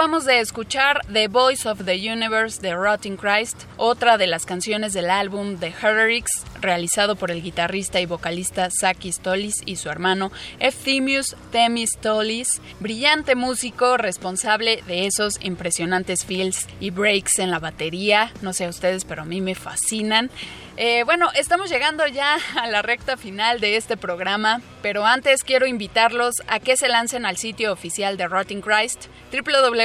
[0.01, 4.93] Acabamos de escuchar The Voice of the Universe de Rotting Christ, otra de las canciones
[4.93, 10.31] del álbum The Heretics, realizado por el guitarrista y vocalista Saki Stolis y su hermano
[10.59, 18.31] Efthymius Themis Stolis, brillante músico responsable de esos impresionantes fills y breaks en la batería.
[18.41, 20.31] No sé a ustedes, pero a mí me fascinan.
[20.77, 25.67] Eh, bueno, estamos llegando ya a la recta final de este programa, pero antes quiero
[25.67, 29.07] invitarlos a que se lancen al sitio oficial de Rotting Christ,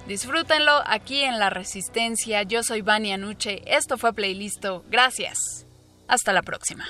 [0.06, 2.44] Disfrútenlo aquí en La Resistencia.
[2.44, 3.62] Yo soy Vania Nuche.
[3.66, 4.84] Esto fue Playlisto.
[4.88, 5.66] Gracias.
[6.06, 6.86] Hasta la próxima.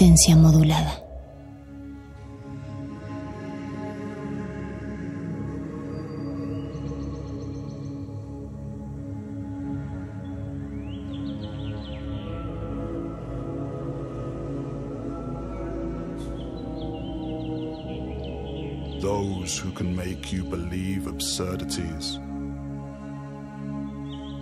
[0.00, 0.98] Resistencia modulada.
[19.02, 22.18] Those who can make you believe absurdities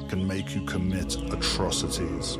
[0.09, 2.39] can make you commit atrocities.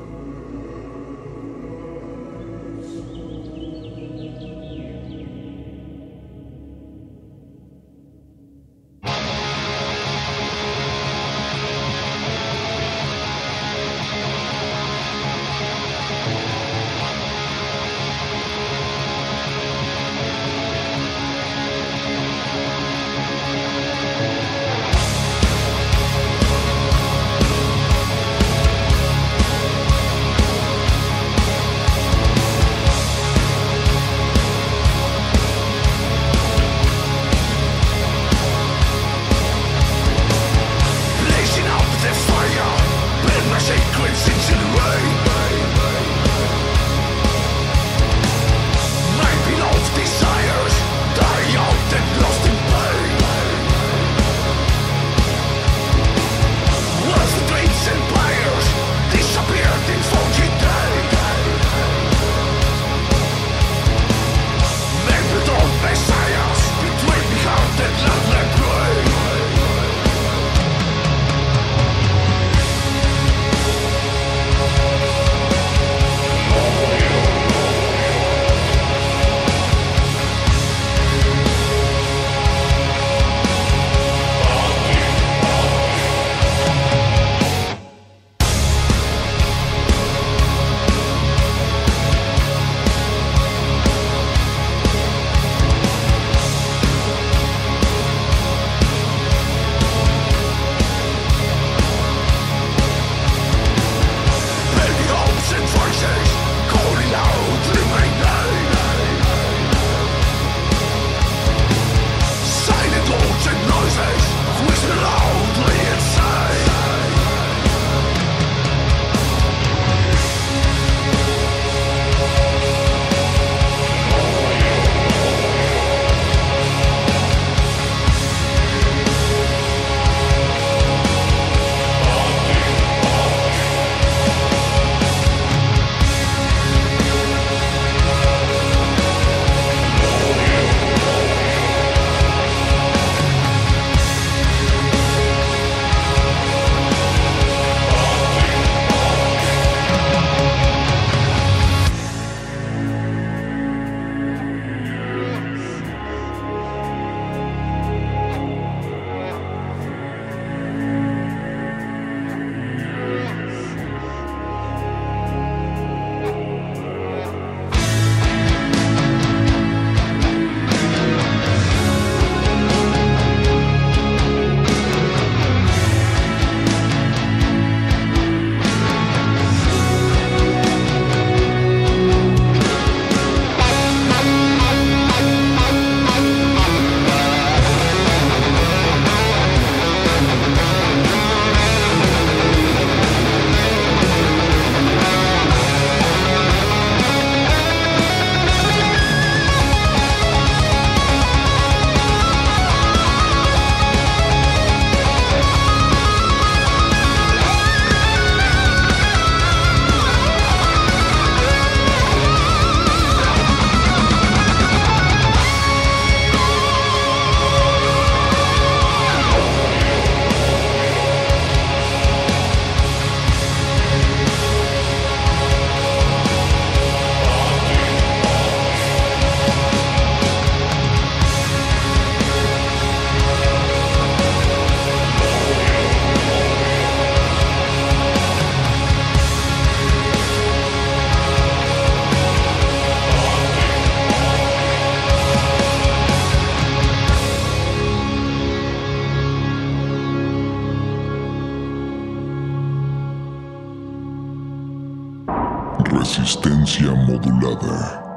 [255.91, 258.08] Resistencia modulada.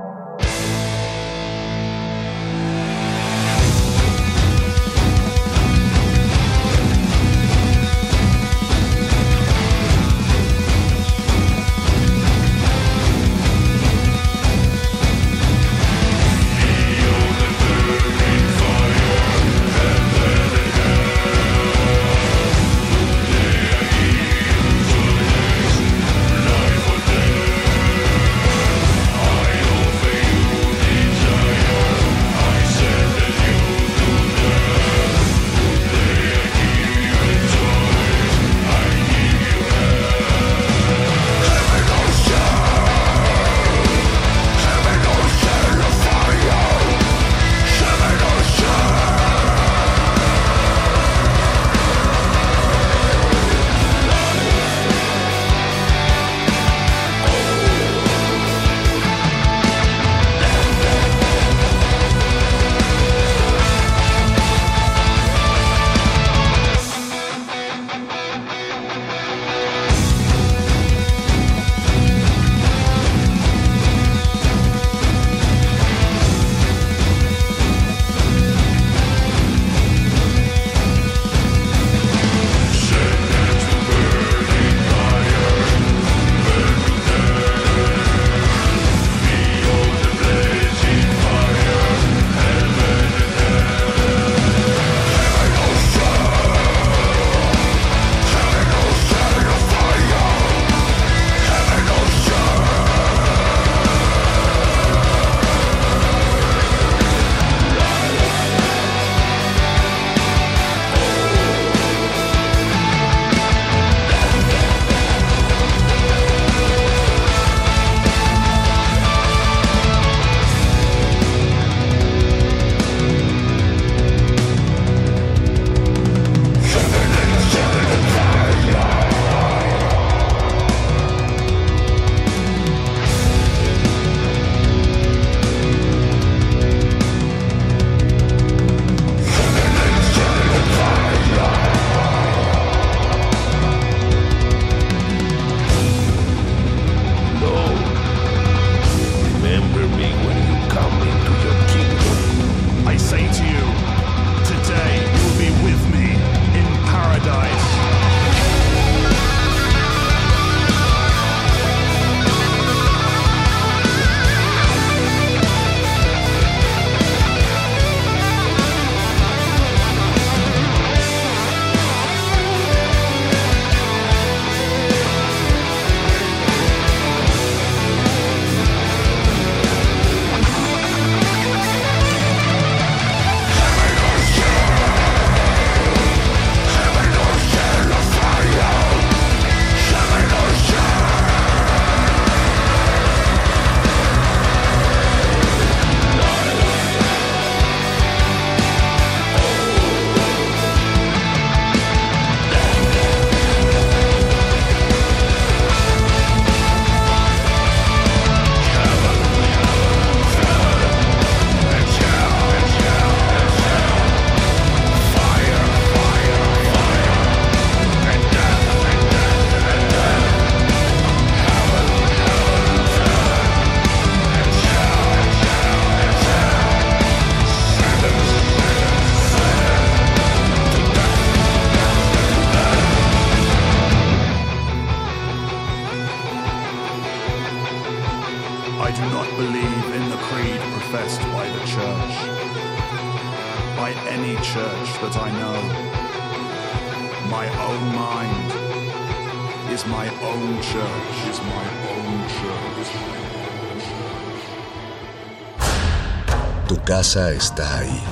[257.20, 258.04] Está ahí,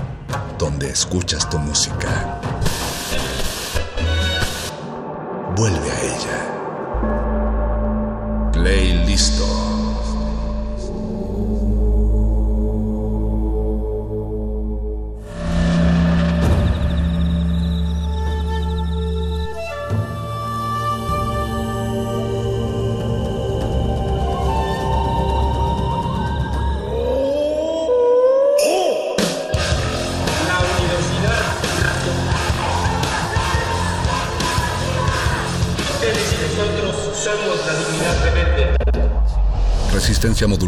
[0.58, 2.42] donde escuchas tu música.
[5.56, 6.40] Vuelve a ella.
[8.52, 9.49] Play listo.